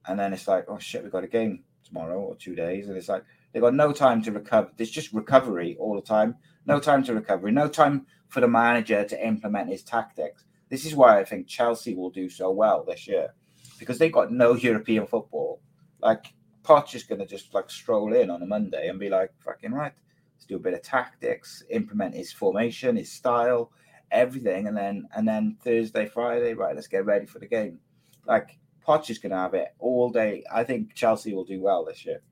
and 0.06 0.18
then 0.18 0.32
it's 0.32 0.48
like, 0.48 0.64
oh 0.68 0.78
shit, 0.78 1.02
we've 1.02 1.12
got 1.12 1.24
a 1.24 1.28
game 1.28 1.64
tomorrow 1.84 2.18
or 2.18 2.36
two 2.36 2.54
days, 2.54 2.88
and 2.88 2.96
it's 2.96 3.08
like 3.08 3.24
they've 3.54 3.62
got 3.62 3.74
no 3.74 3.92
time 3.92 4.20
to 4.24 4.32
recover. 4.32 4.70
There's 4.76 4.90
just 4.90 5.14
recovery 5.14 5.76
all 5.80 5.94
the 5.94 6.02
time. 6.02 6.34
No 6.66 6.80
time 6.80 7.02
to 7.04 7.14
recovery. 7.14 7.52
No 7.52 7.68
time 7.68 8.06
for 8.28 8.40
the 8.40 8.48
manager 8.48 9.04
to 9.04 9.26
implement 9.26 9.70
his 9.70 9.82
tactics. 9.82 10.44
This 10.68 10.84
is 10.84 10.96
why 10.96 11.20
I 11.20 11.24
think 11.24 11.46
Chelsea 11.46 11.94
will 11.94 12.10
do 12.10 12.28
so 12.28 12.50
well 12.50 12.84
this 12.84 13.06
year 13.06 13.34
because 13.78 13.98
they've 13.98 14.12
got 14.12 14.32
no 14.32 14.54
European 14.54 15.06
football. 15.06 15.60
Like 16.00 16.34
Poch 16.64 16.94
is 16.94 17.04
going 17.04 17.20
to 17.20 17.26
just 17.26 17.54
like 17.54 17.70
stroll 17.70 18.12
in 18.12 18.30
on 18.30 18.42
a 18.42 18.46
Monday 18.46 18.88
and 18.88 18.98
be 18.98 19.08
like, 19.08 19.30
fucking 19.44 19.72
right, 19.72 19.92
let's 20.34 20.46
do 20.46 20.56
a 20.56 20.60
bit 20.60 20.74
of 20.74 20.82
tactics, 20.82 21.62
implement 21.70 22.14
his 22.14 22.32
formation, 22.32 22.96
his 22.96 23.12
style, 23.12 23.70
everything, 24.10 24.66
and 24.66 24.76
then 24.76 25.06
and 25.14 25.28
then 25.28 25.56
Thursday, 25.62 26.06
Friday, 26.06 26.54
right, 26.54 26.74
let's 26.74 26.88
get 26.88 27.04
ready 27.04 27.26
for 27.26 27.38
the 27.38 27.46
game. 27.46 27.78
Like 28.26 28.58
Poch 28.86 29.10
is 29.10 29.18
going 29.18 29.30
to 29.30 29.38
have 29.38 29.54
it 29.54 29.74
all 29.78 30.10
day. 30.10 30.44
I 30.52 30.64
think 30.64 30.94
Chelsea 30.94 31.34
will 31.34 31.44
do 31.44 31.60
well 31.60 31.84
this 31.84 32.04
year. 32.04 32.22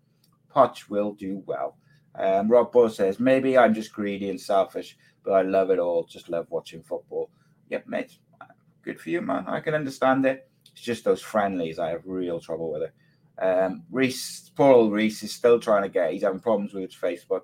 Poch 0.54 0.88
will 0.88 1.12
do 1.12 1.42
well. 1.46 1.76
Um, 2.14 2.48
Rob 2.50 2.72
Bull 2.72 2.90
says 2.90 3.18
maybe 3.18 3.56
I'm 3.56 3.74
just 3.74 3.92
greedy 3.92 4.28
and 4.28 4.40
selfish, 4.40 4.96
but 5.24 5.32
I 5.32 5.42
love 5.42 5.70
it 5.70 5.78
all. 5.78 6.04
Just 6.04 6.28
love 6.28 6.46
watching 6.50 6.82
football. 6.82 7.30
Yep, 7.70 7.86
mate. 7.86 8.18
Good 8.82 9.00
for 9.00 9.10
you, 9.10 9.22
man. 9.22 9.44
I 9.46 9.60
can 9.60 9.74
understand 9.74 10.26
it. 10.26 10.48
It's 10.72 10.82
just 10.82 11.04
those 11.04 11.22
friendlies. 11.22 11.78
I 11.78 11.90
have 11.90 12.02
real 12.04 12.40
trouble 12.40 12.72
with 12.72 12.82
it. 12.82 12.94
Um, 13.42 13.84
Reese, 13.90 14.50
poor 14.54 14.72
old 14.72 14.92
Reese 14.92 15.22
is 15.22 15.32
still 15.32 15.58
trying 15.58 15.82
to 15.82 15.88
get. 15.88 16.12
He's 16.12 16.22
having 16.22 16.40
problems 16.40 16.74
with 16.74 16.84
his 16.84 16.94
Facebook. 16.94 17.42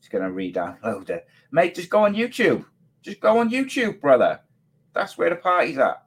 He's 0.00 0.08
going 0.08 0.24
to 0.24 0.32
re-download 0.32 1.10
it, 1.10 1.26
mate. 1.50 1.74
Just 1.74 1.90
go 1.90 2.04
on 2.04 2.14
YouTube. 2.14 2.64
Just 3.02 3.20
go 3.20 3.38
on 3.38 3.50
YouTube, 3.50 4.00
brother. 4.00 4.40
That's 4.94 5.16
where 5.16 5.30
the 5.30 5.36
party's 5.36 5.78
at. 5.78 6.02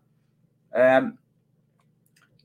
Um, 0.74 1.18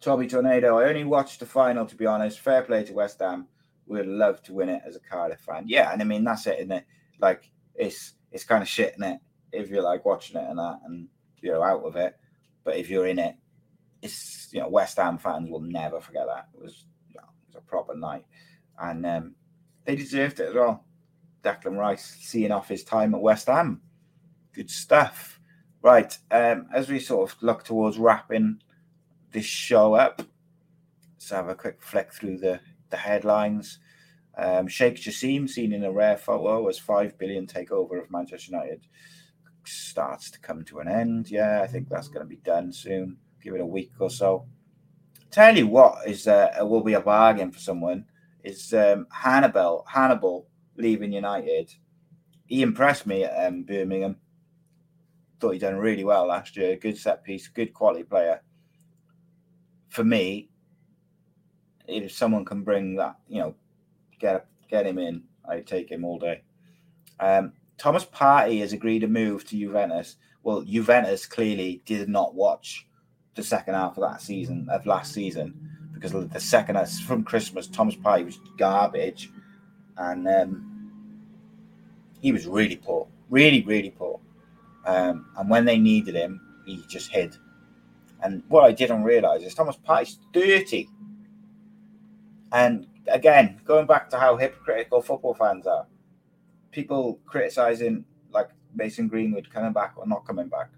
Tommy 0.00 0.26
Tornado. 0.26 0.78
I 0.78 0.88
only 0.88 1.04
watched 1.04 1.40
the 1.40 1.46
final, 1.46 1.86
to 1.86 1.96
be 1.96 2.06
honest. 2.06 2.40
Fair 2.40 2.62
play 2.62 2.84
to 2.84 2.92
West 2.92 3.20
Ham. 3.20 3.48
Would 3.86 4.06
love 4.06 4.42
to 4.44 4.54
win 4.54 4.68
it 4.68 4.82
as 4.86 4.96
a 4.96 5.00
Cardiff 5.00 5.40
fan. 5.40 5.64
Yeah, 5.66 5.92
and 5.92 6.02
I 6.02 6.04
mean 6.04 6.24
that's 6.24 6.46
it, 6.46 6.58
isn't 6.58 6.72
it? 6.72 6.84
Like 7.20 7.50
it's 7.74 8.14
it's 8.32 8.44
kind 8.44 8.62
of 8.62 8.68
shit, 8.68 8.94
in 8.96 9.04
it? 9.04 9.20
If 9.52 9.70
you're 9.70 9.82
like 9.82 10.04
watching 10.04 10.40
it 10.40 10.48
and 10.48 10.58
that, 10.58 10.80
and 10.84 11.08
you're 11.40 11.64
out 11.64 11.84
of 11.84 11.96
it. 11.96 12.16
But 12.64 12.76
if 12.76 12.90
you're 12.90 13.06
in 13.06 13.18
it, 13.18 13.36
it's 14.02 14.48
you 14.52 14.60
know 14.60 14.68
West 14.68 14.96
Ham 14.96 15.18
fans 15.18 15.50
will 15.50 15.60
never 15.60 16.00
forget 16.00 16.26
that. 16.26 16.48
It 16.54 16.62
was 16.62 16.86
you 17.08 17.16
know, 17.16 17.28
it 17.48 17.54
was 17.54 17.56
a 17.56 17.60
proper 17.60 17.94
night, 17.94 18.24
and 18.80 19.06
um, 19.06 19.34
they 19.84 19.96
deserved 19.96 20.40
it 20.40 20.48
as 20.48 20.54
well. 20.54 20.84
Declan 21.42 21.78
Rice 21.78 22.16
seeing 22.20 22.50
off 22.50 22.68
his 22.68 22.82
time 22.82 23.14
at 23.14 23.20
West 23.20 23.46
Ham, 23.46 23.80
good 24.52 24.70
stuff. 24.70 25.40
Right, 25.82 26.16
um, 26.32 26.66
as 26.74 26.88
we 26.88 26.98
sort 26.98 27.30
of 27.30 27.40
look 27.42 27.62
towards 27.62 27.98
wrapping 27.98 28.60
this 29.30 29.44
show 29.44 29.94
up, 29.94 30.20
let's 31.14 31.30
have 31.30 31.48
a 31.48 31.54
quick 31.54 31.80
flick 31.80 32.12
through 32.12 32.38
the 32.38 32.58
the 32.90 32.96
headlines. 32.96 33.78
Um, 34.38 34.68
Sheikh 34.68 34.96
Jassim 34.96 35.48
seen 35.48 35.72
in 35.72 35.84
a 35.84 35.92
rare 35.92 36.16
photo 36.16 36.68
as 36.68 36.78
five 36.78 37.16
billion 37.18 37.46
takeover 37.46 38.02
of 38.02 38.10
Manchester 38.10 38.52
United 38.52 38.86
starts 39.64 40.30
to 40.30 40.38
come 40.40 40.64
to 40.64 40.80
an 40.80 40.88
end. 40.88 41.30
Yeah, 41.30 41.62
I 41.62 41.66
think 41.66 41.88
that's 41.88 42.08
going 42.08 42.24
to 42.24 42.28
be 42.28 42.36
done 42.36 42.72
soon. 42.72 43.16
Give 43.42 43.54
it 43.54 43.60
a 43.60 43.66
week 43.66 43.92
or 43.98 44.10
so. 44.10 44.46
Tell 45.30 45.56
you 45.56 45.66
what 45.66 46.06
is 46.06 46.28
uh, 46.28 46.50
will 46.60 46.82
be 46.82 46.94
a 46.94 47.00
bargain 47.00 47.50
for 47.50 47.58
someone 47.58 48.04
is 48.44 48.72
um, 48.72 49.06
Hannibal. 49.10 49.84
Hannibal 49.88 50.46
leaving 50.76 51.12
United. 51.12 51.74
He 52.46 52.62
impressed 52.62 53.06
me 53.06 53.24
at 53.24 53.46
um, 53.46 53.64
Birmingham. 53.64 54.16
Thought 55.40 55.52
he 55.52 55.58
done 55.58 55.76
really 55.76 56.04
well 56.04 56.28
last 56.28 56.56
year. 56.56 56.76
Good 56.76 56.96
set 56.96 57.24
piece, 57.24 57.48
good 57.48 57.74
quality 57.74 58.04
player. 58.04 58.40
For 59.88 60.04
me, 60.04 60.48
if 61.88 62.12
someone 62.12 62.44
can 62.44 62.62
bring 62.62 62.96
that, 62.96 63.16
you 63.28 63.40
know, 63.40 63.54
get 64.18 64.46
get 64.68 64.86
him 64.86 64.98
in, 64.98 65.22
I'd 65.48 65.66
take 65.66 65.90
him 65.90 66.04
all 66.04 66.18
day. 66.18 66.42
Um, 67.20 67.52
Thomas 67.78 68.04
Partey 68.04 68.60
has 68.60 68.72
agreed 68.72 69.00
to 69.00 69.08
move 69.08 69.44
to 69.46 69.58
Juventus. 69.58 70.16
Well, 70.42 70.62
Juventus 70.62 71.26
clearly 71.26 71.82
did 71.84 72.08
not 72.08 72.34
watch 72.34 72.86
the 73.34 73.42
second 73.42 73.74
half 73.74 73.96
of 73.98 74.02
that 74.02 74.22
season, 74.22 74.68
of 74.70 74.86
last 74.86 75.12
season, 75.12 75.68
because 75.92 76.12
the 76.12 76.40
second 76.40 76.76
half 76.76 76.90
from 77.00 77.22
Christmas, 77.22 77.66
Thomas 77.66 77.94
Partey 77.94 78.24
was 78.24 78.40
garbage, 78.56 79.30
and 79.98 80.26
um, 80.28 80.90
he 82.20 82.32
was 82.32 82.46
really 82.46 82.76
poor, 82.76 83.06
really, 83.28 83.62
really 83.62 83.90
poor. 83.90 84.20
Um, 84.86 85.26
and 85.36 85.50
when 85.50 85.64
they 85.64 85.78
needed 85.78 86.14
him, 86.14 86.40
he 86.64 86.82
just 86.88 87.10
hid. 87.10 87.36
And 88.22 88.42
what 88.48 88.64
I 88.64 88.72
didn't 88.72 89.04
realize 89.04 89.42
is 89.42 89.54
Thomas 89.54 89.76
Partey's 89.76 90.18
30. 90.32 90.88
And 92.52 92.86
again, 93.08 93.60
going 93.64 93.86
back 93.86 94.10
to 94.10 94.18
how 94.18 94.36
hypocritical 94.36 95.02
football 95.02 95.34
fans 95.34 95.66
are, 95.66 95.86
people 96.70 97.20
criticizing 97.26 98.04
like 98.30 98.50
Mason 98.74 99.08
Greenwood 99.08 99.50
coming 99.50 99.72
back 99.72 99.94
or 99.96 100.06
not 100.06 100.26
coming 100.26 100.48
back. 100.48 100.70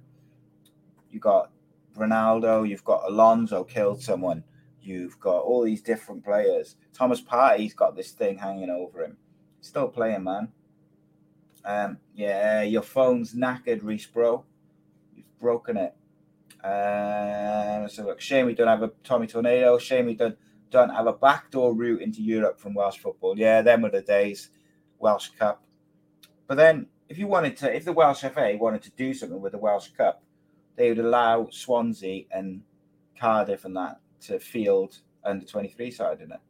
You 1.11 1.21
got 1.21 1.51
Ronaldo, 1.97 2.69
you've 2.69 2.85
got 2.85 3.03
Alonso 3.09 3.65
killed 3.65 4.03
someone, 4.03 4.45
you've 4.81 5.19
got 5.21 5.39
all 5.39 5.65
these 5.65 5.83
different 5.83 6.25
players. 6.25 6.77
Thomas 6.93 7.21
Partey's 7.21 7.75
got 7.75 7.97
this 7.97 8.13
thing 8.13 8.39
hanging 8.39 8.71
over 8.71 9.05
him. 9.05 9.17
Still 9.61 9.89
playing, 9.89 10.25
man. 10.25 10.49
Um, 11.65 11.99
yeah, 12.15 12.63
your 12.63 12.83
phone's 12.83 13.35
knackered, 13.35 13.83
Reese, 13.83 14.07
bro. 14.07 14.45
You've 15.15 15.39
broken 15.39 15.77
it. 15.77 15.95
Um, 16.65 17.89
so 17.89 18.05
look, 18.05 18.21
shame 18.21 18.47
we 18.47 18.55
don't 18.55 18.69
have 18.69 18.83
a 18.83 18.91
Tommy 19.05 19.27
Tornado. 19.27 19.79
Shame 19.79 20.07
we 20.07 20.15
don't 20.15 20.37
don't 20.71 20.91
have 20.91 21.07
a 21.07 21.13
backdoor 21.13 21.75
route 21.75 22.03
into 22.03 22.23
Europe 22.23 22.61
from 22.61 22.75
Welsh 22.75 22.99
football. 22.99 23.39
Yeah, 23.39 23.63
them 23.63 23.83
were 23.83 23.91
the 23.91 24.03
days. 24.03 24.51
Welsh 24.99 25.29
Cup. 25.39 25.63
But 26.47 26.57
then, 26.57 26.87
if 27.09 27.19
you 27.19 27.27
wanted 27.27 27.57
to, 27.59 27.75
if 27.75 27.85
the 27.85 27.93
Welsh 27.93 28.21
FA 28.21 28.57
wanted 28.59 28.83
to 28.83 28.91
do 28.91 29.15
something 29.15 29.41
with 29.41 29.53
the 29.53 29.59
Welsh 29.59 29.89
Cup, 29.97 30.23
they 30.77 30.89
would 30.89 30.99
allow 30.99 31.49
Swansea 31.51 32.25
and 32.31 32.63
Cardiff 33.19 33.65
and 33.65 33.77
that 33.77 34.01
to 34.23 34.39
field 34.39 34.99
under 35.25 35.45
23 35.45 35.91
side 35.91 36.21
in 36.21 36.33
it. 36.33 36.41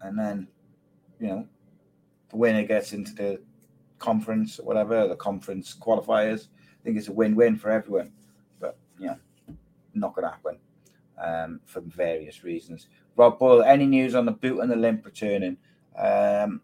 And 0.00 0.18
then, 0.18 0.48
you 1.18 1.26
know, 1.28 1.48
the 2.30 2.36
winner 2.36 2.62
gets 2.64 2.92
into 2.92 3.12
the 3.14 3.40
conference 3.98 4.58
or 4.58 4.66
whatever, 4.66 5.08
the 5.08 5.16
conference 5.16 5.76
qualifiers. 5.78 6.46
I 6.46 6.84
think 6.84 6.96
it's 6.96 7.08
a 7.08 7.12
win 7.12 7.34
win 7.34 7.56
for 7.56 7.70
everyone. 7.70 8.12
But, 8.60 8.78
you 8.98 9.08
know, 9.08 9.16
not 10.00 10.14
going 10.14 10.26
to 10.26 10.30
happen 10.30 10.58
um, 11.22 11.60
for 11.64 11.80
various 11.80 12.44
reasons. 12.44 12.88
Rob 13.16 13.38
Boyle, 13.38 13.62
any 13.62 13.86
news 13.86 14.14
on 14.14 14.26
the 14.26 14.32
boot 14.32 14.60
and 14.60 14.70
the 14.70 14.76
limp 14.76 15.04
returning? 15.04 15.56
Um, 15.96 16.60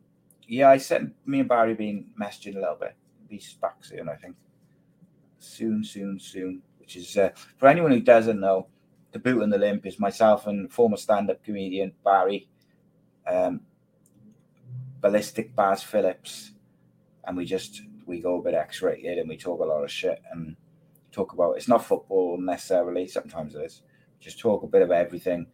yeah, 0.47 0.71
I 0.71 0.79
sent 0.79 1.15
me 1.27 1.41
and 1.41 1.49
Barry 1.49 1.75
been 1.75 2.07
messaging 2.21 2.57
a 2.57 2.61
little 2.61 2.77
bit. 2.81 2.95
Be 3.29 3.43
back 3.61 3.85
soon, 3.85 4.09
I 4.09 4.17
think. 4.17 4.37
Soon, 5.39 5.83
soon, 5.85 6.21
soon. 6.21 6.63
Which 6.79 6.97
is 6.97 7.17
uh, 7.17 7.31
for 7.57 7.69
anyone 7.69 7.91
who 7.91 8.01
doesn't 8.01 8.41
know, 8.41 8.69
the 9.13 9.19
boot 9.19 9.43
and 9.43 9.53
the 9.53 9.59
limp 9.59 9.87
is 9.87 9.99
myself 9.99 10.47
and 10.47 10.71
former 10.73 10.97
stand-up 10.97 11.43
comedian 11.43 11.93
Barry, 12.05 12.49
um, 13.27 13.61
ballistic 15.01 15.55
Baz 15.55 15.83
Phillips, 15.83 16.53
and 17.25 17.37
we 17.37 17.45
just 17.45 17.83
we 18.07 18.21
go 18.21 18.39
a 18.39 18.43
bit 18.43 18.55
X-rated 18.55 19.19
and 19.19 19.29
we 19.29 19.37
talk 19.37 19.61
a 19.61 19.65
lot 19.65 19.83
of 19.83 19.91
shit 19.91 20.21
and 20.33 20.57
talk 21.15 21.33
about 21.33 21.57
it's 21.57 21.69
not 21.69 21.85
football 21.85 22.39
necessarily. 22.39 23.07
Sometimes 23.07 23.55
it 23.55 23.63
is. 23.63 23.83
Just 24.21 24.41
talk 24.41 24.63
a 24.63 24.67
bit 24.67 24.83
of 24.83 24.91
everything 24.91 25.47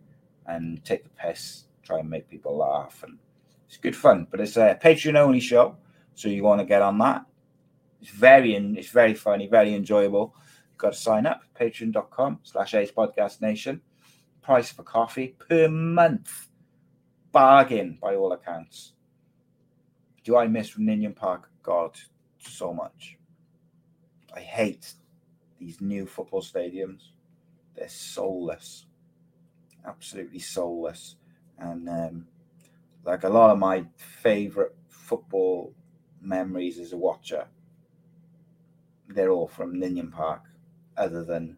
and 0.46 0.84
take 0.84 1.04
the 1.04 1.11
piss, 1.11 1.64
try 1.82 1.98
and 1.98 2.11
make 2.11 2.28
people 2.28 2.56
laugh, 2.56 3.02
and 3.02 3.18
it's 3.66 3.76
good 3.76 3.96
fun. 3.96 4.26
But 4.30 4.40
it's 4.40 4.56
a 4.56 4.78
Patreon 4.82 5.16
only 5.16 5.40
show, 5.40 5.76
so 6.14 6.28
you 6.28 6.42
want 6.42 6.61
to 6.61 6.66
get 6.66 6.82
on 6.82 6.98
that. 6.98 7.26
It's 8.00 8.11
very 8.11 8.54
it's 8.54 8.90
very 8.90 9.14
funny, 9.14 9.46
very 9.46 9.74
enjoyable. 9.74 10.34
You've 10.70 10.78
got 10.78 10.92
to 10.92 10.98
sign 10.98 11.26
up 11.26 11.42
patreon.com 11.58 12.40
slash 12.42 12.74
ace 12.74 12.90
podcast 12.90 13.40
nation. 13.40 13.82
Price 14.42 14.70
for 14.70 14.82
coffee 14.82 15.36
per 15.38 15.68
month. 15.68 16.48
Bargain 17.32 17.98
by 18.00 18.16
all 18.16 18.32
accounts. 18.32 18.94
Do 20.24 20.36
I 20.36 20.46
miss 20.48 20.68
from 20.68 20.86
Ninian 20.86 21.14
Park? 21.14 21.50
God, 21.62 21.96
so 22.38 22.72
much. 22.72 23.18
I 24.34 24.40
hate 24.40 24.94
these 25.61 25.80
new 25.80 26.06
football 26.06 26.42
stadiums. 26.42 27.11
They're 27.76 27.88
soulless 27.88 28.86
absolutely 29.86 30.38
soulless. 30.38 31.16
And 31.58 31.88
um, 31.88 32.26
like 33.04 33.24
a 33.24 33.28
lot 33.28 33.50
of 33.50 33.58
my 33.58 33.84
favorite 33.96 34.74
football 34.88 35.74
memories 36.20 36.78
as 36.78 36.92
a 36.92 36.96
watcher, 36.96 37.46
they're 39.08 39.30
all 39.30 39.48
from 39.48 39.78
Ninian 39.78 40.11
Park, 40.11 40.42
other 40.96 41.24
than 41.24 41.56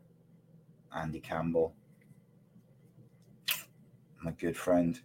Andy 0.95 1.21
Campbell, 1.21 1.75
my 4.23 4.31
good 4.33 4.57
friend. 4.57 4.99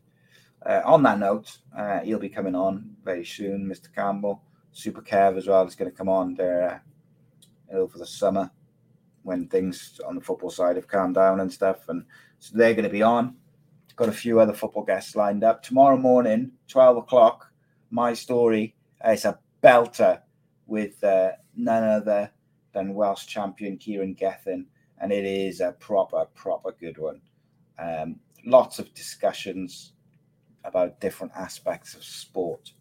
Uh, 0.65 0.81
on 0.85 1.03
that 1.03 1.19
note, 1.19 1.57
uh, 1.77 1.99
he'll 1.99 2.19
be 2.19 2.29
coming 2.29 2.55
on 2.55 2.95
very 3.03 3.25
soon, 3.25 3.67
Mr. 3.67 3.93
Campbell. 3.93 4.41
Super 4.71 5.01
Kev 5.01 5.37
as 5.37 5.47
well 5.47 5.65
is 5.65 5.75
going 5.75 5.89
to 5.89 5.97
come 5.97 6.09
on 6.09 6.35
there 6.35 6.83
uh, 7.71 7.75
over 7.75 7.97
the 7.97 8.05
summer. 8.05 8.51
When 9.23 9.47
things 9.47 9.99
on 10.07 10.15
the 10.15 10.21
football 10.21 10.49
side 10.49 10.75
have 10.75 10.87
calmed 10.87 11.15
down 11.15 11.39
and 11.39 11.51
stuff. 11.51 11.89
And 11.89 12.05
so 12.39 12.57
they're 12.57 12.73
going 12.73 12.83
to 12.83 12.89
be 12.89 13.03
on. 13.03 13.35
Got 13.95 14.09
a 14.09 14.13
few 14.13 14.39
other 14.39 14.53
football 14.53 14.83
guests 14.83 15.15
lined 15.15 15.43
up 15.43 15.63
tomorrow 15.63 15.97
morning, 15.97 16.51
twelve 16.67 16.97
o'clock. 16.97 17.51
My 17.89 18.13
story. 18.13 18.75
It's 19.03 19.25
a 19.25 19.39
belter 19.63 20.21
with 20.67 21.03
uh, 21.03 21.31
none 21.55 21.83
other 21.83 22.31
than 22.73 22.93
Welsh 22.93 23.25
champion 23.25 23.77
Kieran 23.77 24.13
Gethin, 24.13 24.67
and 24.99 25.11
it 25.11 25.25
is 25.25 25.61
a 25.61 25.71
proper, 25.79 26.25
proper 26.35 26.73
good 26.79 26.99
one. 26.99 27.21
Um, 27.79 28.19
lots 28.45 28.77
of 28.77 28.93
discussions 28.93 29.93
about 30.63 30.99
different 30.99 31.33
aspects 31.35 31.95
of 31.95 32.03
sport, 32.03 32.73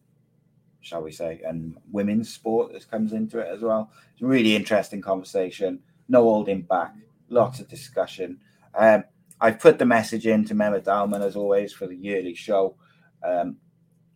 shall 0.80 1.02
we 1.02 1.12
say, 1.12 1.40
and 1.46 1.78
women's 1.92 2.32
sport 2.32 2.72
that 2.72 2.90
comes 2.90 3.12
into 3.12 3.38
it 3.38 3.48
as 3.48 3.62
well. 3.62 3.90
It's 4.12 4.22
a 4.22 4.26
really 4.26 4.54
interesting 4.54 5.00
conversation. 5.00 5.80
No 6.08 6.22
holding 6.22 6.62
back, 6.62 6.94
lots 7.28 7.60
of 7.60 7.68
discussion. 7.68 8.38
Um, 8.74 9.04
I've 9.40 9.60
put 9.60 9.78
the 9.78 9.86
message 9.86 10.26
in 10.26 10.44
to 10.46 10.54
Mehmet 10.54 10.84
Dalman 10.84 11.22
as 11.22 11.36
always 11.36 11.72
for 11.72 11.86
the 11.86 11.96
yearly 11.96 12.34
show. 12.34 12.76
Um, 13.22 13.56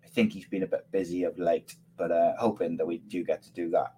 I 0.05 0.09
think 0.09 0.33
he's 0.33 0.47
been 0.47 0.63
a 0.63 0.69
bit 0.69 0.91
busy 0.91 1.25
of 1.25 1.39
late, 1.39 1.75
but 1.97 2.11
uh, 2.11 2.33
hoping 2.39 2.77
that 2.77 2.87
we 2.87 2.99
do 2.99 3.25
get 3.25 3.43
to 3.43 3.53
do 3.53 3.71
that. 3.71 3.95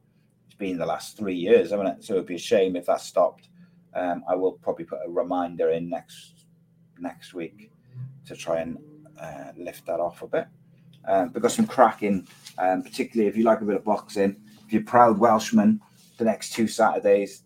It's 0.47 0.57
been 0.57 0.79
the 0.79 0.87
last 0.87 1.17
three 1.17 1.35
years, 1.35 1.71
haven't 1.71 1.87
it? 1.87 2.05
So 2.05 2.15
it'd 2.15 2.27
be 2.27 2.35
a 2.35 2.39
shame 2.39 2.77
if 2.77 2.87
that 2.87 3.01
stopped. 3.01 3.49
Um, 3.95 4.25
I 4.29 4.35
will 4.35 4.53
probably 4.53 4.85
put 4.85 5.01
a 5.05 5.11
reminder 5.11 5.71
in 5.71 5.89
next 5.89 6.47
next 6.99 7.35
week 7.35 7.71
to 8.27 8.37
try 8.37 8.61
and 8.61 8.79
uh, 9.21 9.53
lift 9.57 9.87
that 9.87 10.01
off 10.01 10.23
a 10.23 10.27
bit. 10.27 10.47
Um, 11.07 11.33
we've 11.33 11.43
got 11.43 11.53
some 11.53 11.67
cracking, 11.67 12.27
um, 12.59 12.83
particularly 12.83 13.29
if 13.29 13.37
you 13.37 13.45
like 13.45 13.61
a 13.61 13.65
bit 13.65 13.77
of 13.77 13.85
boxing. 13.85 14.37
If 14.67 14.73
you're 14.73 14.85
proud 14.85 15.19
Welshman, 15.19 15.81
the 16.19 16.25
next 16.25 16.53
two 16.53 16.69
Saturdays 16.69 17.43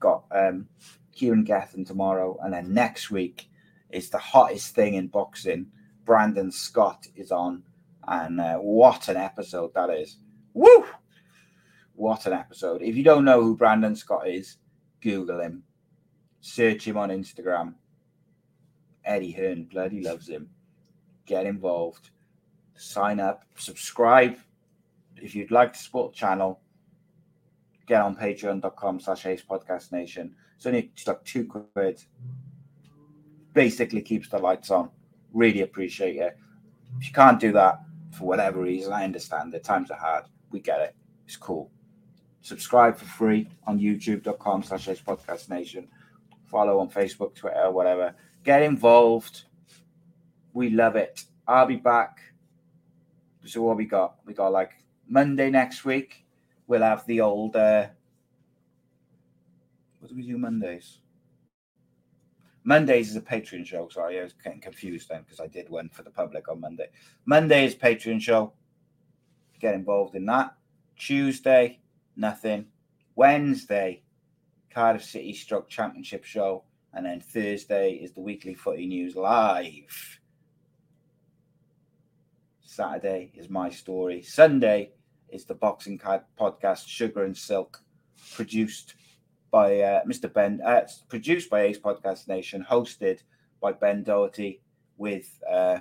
got 0.00 0.24
um, 0.32 0.66
Kieran 1.12 1.44
Gethin 1.44 1.84
tomorrow, 1.84 2.38
and 2.42 2.52
then 2.52 2.74
next 2.74 3.10
week 3.10 3.48
is 3.90 4.10
the 4.10 4.18
hottest 4.18 4.74
thing 4.74 4.94
in 4.94 5.08
boxing. 5.08 5.66
Brandon 6.04 6.50
Scott 6.50 7.06
is 7.14 7.30
on, 7.30 7.62
and 8.08 8.40
uh, 8.40 8.56
what 8.56 9.08
an 9.08 9.16
episode 9.16 9.72
that 9.74 9.90
is! 9.90 10.16
Woo! 10.54 10.86
What 11.94 12.26
an 12.26 12.32
episode! 12.32 12.82
If 12.82 12.96
you 12.96 13.04
don't 13.04 13.24
know 13.24 13.42
who 13.42 13.56
Brandon 13.56 13.94
Scott 13.94 14.28
is, 14.28 14.56
Google 15.00 15.40
him, 15.40 15.62
search 16.40 16.86
him 16.86 16.96
on 16.96 17.10
Instagram. 17.10 17.74
Eddie 19.04 19.32
Hearn 19.32 19.64
bloody 19.64 20.02
loves 20.02 20.28
him. 20.28 20.50
Get 21.26 21.46
involved, 21.46 22.10
sign 22.76 23.20
up, 23.20 23.44
subscribe. 23.56 24.38
If 25.16 25.34
you'd 25.34 25.50
like 25.50 25.74
to 25.74 25.78
support 25.78 26.12
the 26.12 26.18
channel, 26.18 26.60
get 27.90 28.02
on 28.02 28.14
patreon.com 28.14 29.00
slash 29.00 29.26
ace 29.26 29.42
podcast 29.42 29.90
nation. 29.90 30.32
It's 30.56 30.64
only 30.64 30.92
just 30.94 31.08
like 31.08 31.24
two 31.24 31.44
quid. 31.44 32.00
Basically 33.52 34.00
keeps 34.00 34.28
the 34.28 34.38
lights 34.38 34.70
on. 34.70 34.90
Really 35.32 35.62
appreciate 35.62 36.16
it. 36.16 36.38
If 37.00 37.08
you 37.08 37.12
can't 37.12 37.40
do 37.40 37.50
that 37.50 37.80
for 38.12 38.26
whatever 38.26 38.60
reason, 38.60 38.92
I 38.92 39.02
understand. 39.02 39.52
The 39.52 39.58
times 39.58 39.90
are 39.90 39.98
hard. 39.98 40.26
We 40.52 40.60
get 40.60 40.80
it. 40.80 40.94
It's 41.26 41.36
cool. 41.36 41.72
Subscribe 42.42 42.96
for 42.96 43.06
free 43.06 43.50
on 43.66 43.80
youtube.com 43.80 44.62
slash 44.62 44.86
ace 44.86 45.00
podcast 45.00 45.48
nation. 45.48 45.88
Follow 46.46 46.78
on 46.78 46.90
Facebook, 46.90 47.34
Twitter, 47.34 47.72
whatever. 47.72 48.14
Get 48.44 48.62
involved. 48.62 49.46
We 50.52 50.70
love 50.70 50.94
it. 50.94 51.24
I'll 51.48 51.66
be 51.66 51.74
back. 51.74 52.20
So 53.44 53.62
what 53.62 53.76
we 53.76 53.84
got? 53.84 54.14
We 54.26 54.32
got 54.32 54.52
like 54.52 54.70
Monday 55.08 55.50
next 55.50 55.84
week. 55.84 56.24
We'll 56.70 56.82
have 56.82 57.04
the 57.06 57.20
old. 57.20 57.56
Uh, 57.56 57.88
what 59.98 60.08
do 60.08 60.14
we 60.14 60.22
do 60.22 60.38
Mondays? 60.38 61.00
Mondays 62.62 63.10
is 63.10 63.16
a 63.16 63.20
Patreon 63.20 63.66
show. 63.66 63.88
Sorry, 63.88 64.20
I 64.20 64.22
was 64.22 64.34
getting 64.34 64.60
confused 64.60 65.08
then 65.08 65.22
because 65.22 65.40
I 65.40 65.48
did 65.48 65.68
one 65.68 65.88
for 65.88 66.04
the 66.04 66.12
public 66.12 66.48
on 66.48 66.60
Monday. 66.60 66.86
Monday 67.26 67.64
is 67.64 67.74
Patreon 67.74 68.20
show. 68.20 68.52
Get 69.58 69.74
involved 69.74 70.14
in 70.14 70.26
that. 70.26 70.54
Tuesday, 70.96 71.80
nothing. 72.14 72.66
Wednesday, 73.16 74.04
Cardiff 74.72 75.02
City 75.02 75.34
Stroke 75.34 75.68
Championship 75.68 76.22
show. 76.22 76.62
And 76.94 77.04
then 77.04 77.20
Thursday 77.20 77.94
is 77.94 78.12
the 78.12 78.20
weekly 78.20 78.54
footy 78.54 78.86
news 78.86 79.16
live. 79.16 80.20
Saturday 82.62 83.32
is 83.34 83.50
my 83.50 83.70
story. 83.70 84.22
Sunday 84.22 84.92
is 85.32 85.44
the 85.44 85.54
boxing 85.54 85.98
podcast 86.38 86.86
Sugar 86.86 87.24
and 87.24 87.36
Silk, 87.36 87.82
produced 88.34 88.94
by 89.50 89.80
uh, 89.80 90.04
Mr. 90.04 90.32
Ben, 90.32 90.60
uh, 90.64 90.86
produced 91.08 91.50
by 91.50 91.62
Ace 91.62 91.78
Podcast 91.78 92.28
Nation, 92.28 92.64
hosted 92.68 93.20
by 93.60 93.72
Ben 93.72 94.02
Doherty 94.02 94.62
with 94.96 95.40
uh, 95.50 95.78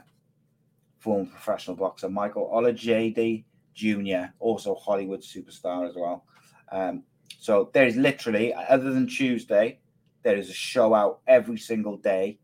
former 0.99 1.25
professional 1.25 1.75
boxer 1.75 2.09
Michael 2.09 2.49
Olajide 2.53 3.43
Jr., 3.73 4.31
also 4.39 4.75
Hollywood 4.75 5.21
superstar 5.21 5.87
as 5.87 5.95
well. 5.95 6.25
Um, 6.71 7.03
so 7.39 7.69
there's 7.73 7.95
literally, 7.95 8.53
other 8.53 8.91
than 8.91 9.07
Tuesday, 9.07 9.79
there 10.23 10.35
is 10.35 10.49
a 10.49 10.53
show 10.53 10.93
out 10.93 11.19
every 11.27 11.57
single 11.57 11.97
day 11.97 12.39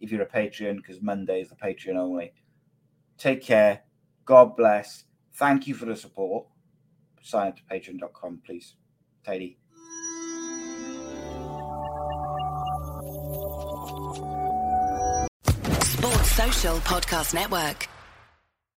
if 0.00 0.12
you're 0.12 0.22
a 0.22 0.26
Patreon, 0.26 0.76
because 0.76 1.02
Monday 1.02 1.40
is 1.40 1.48
the 1.48 1.56
Patreon 1.56 1.96
only. 1.96 2.32
Take 3.18 3.42
care. 3.42 3.80
God 4.24 4.56
bless. 4.56 5.04
Thank 5.38 5.68
you 5.68 5.74
for 5.74 5.84
the 5.86 5.94
support. 5.94 6.46
Sign 7.22 7.48
up 7.48 7.56
to 7.56 7.62
patreon.com, 7.70 8.42
please. 8.44 8.74
Tidy. 9.24 9.58
Sports 15.82 16.30
Social 16.32 16.76
Podcast 16.78 17.34
Network. 17.34 17.88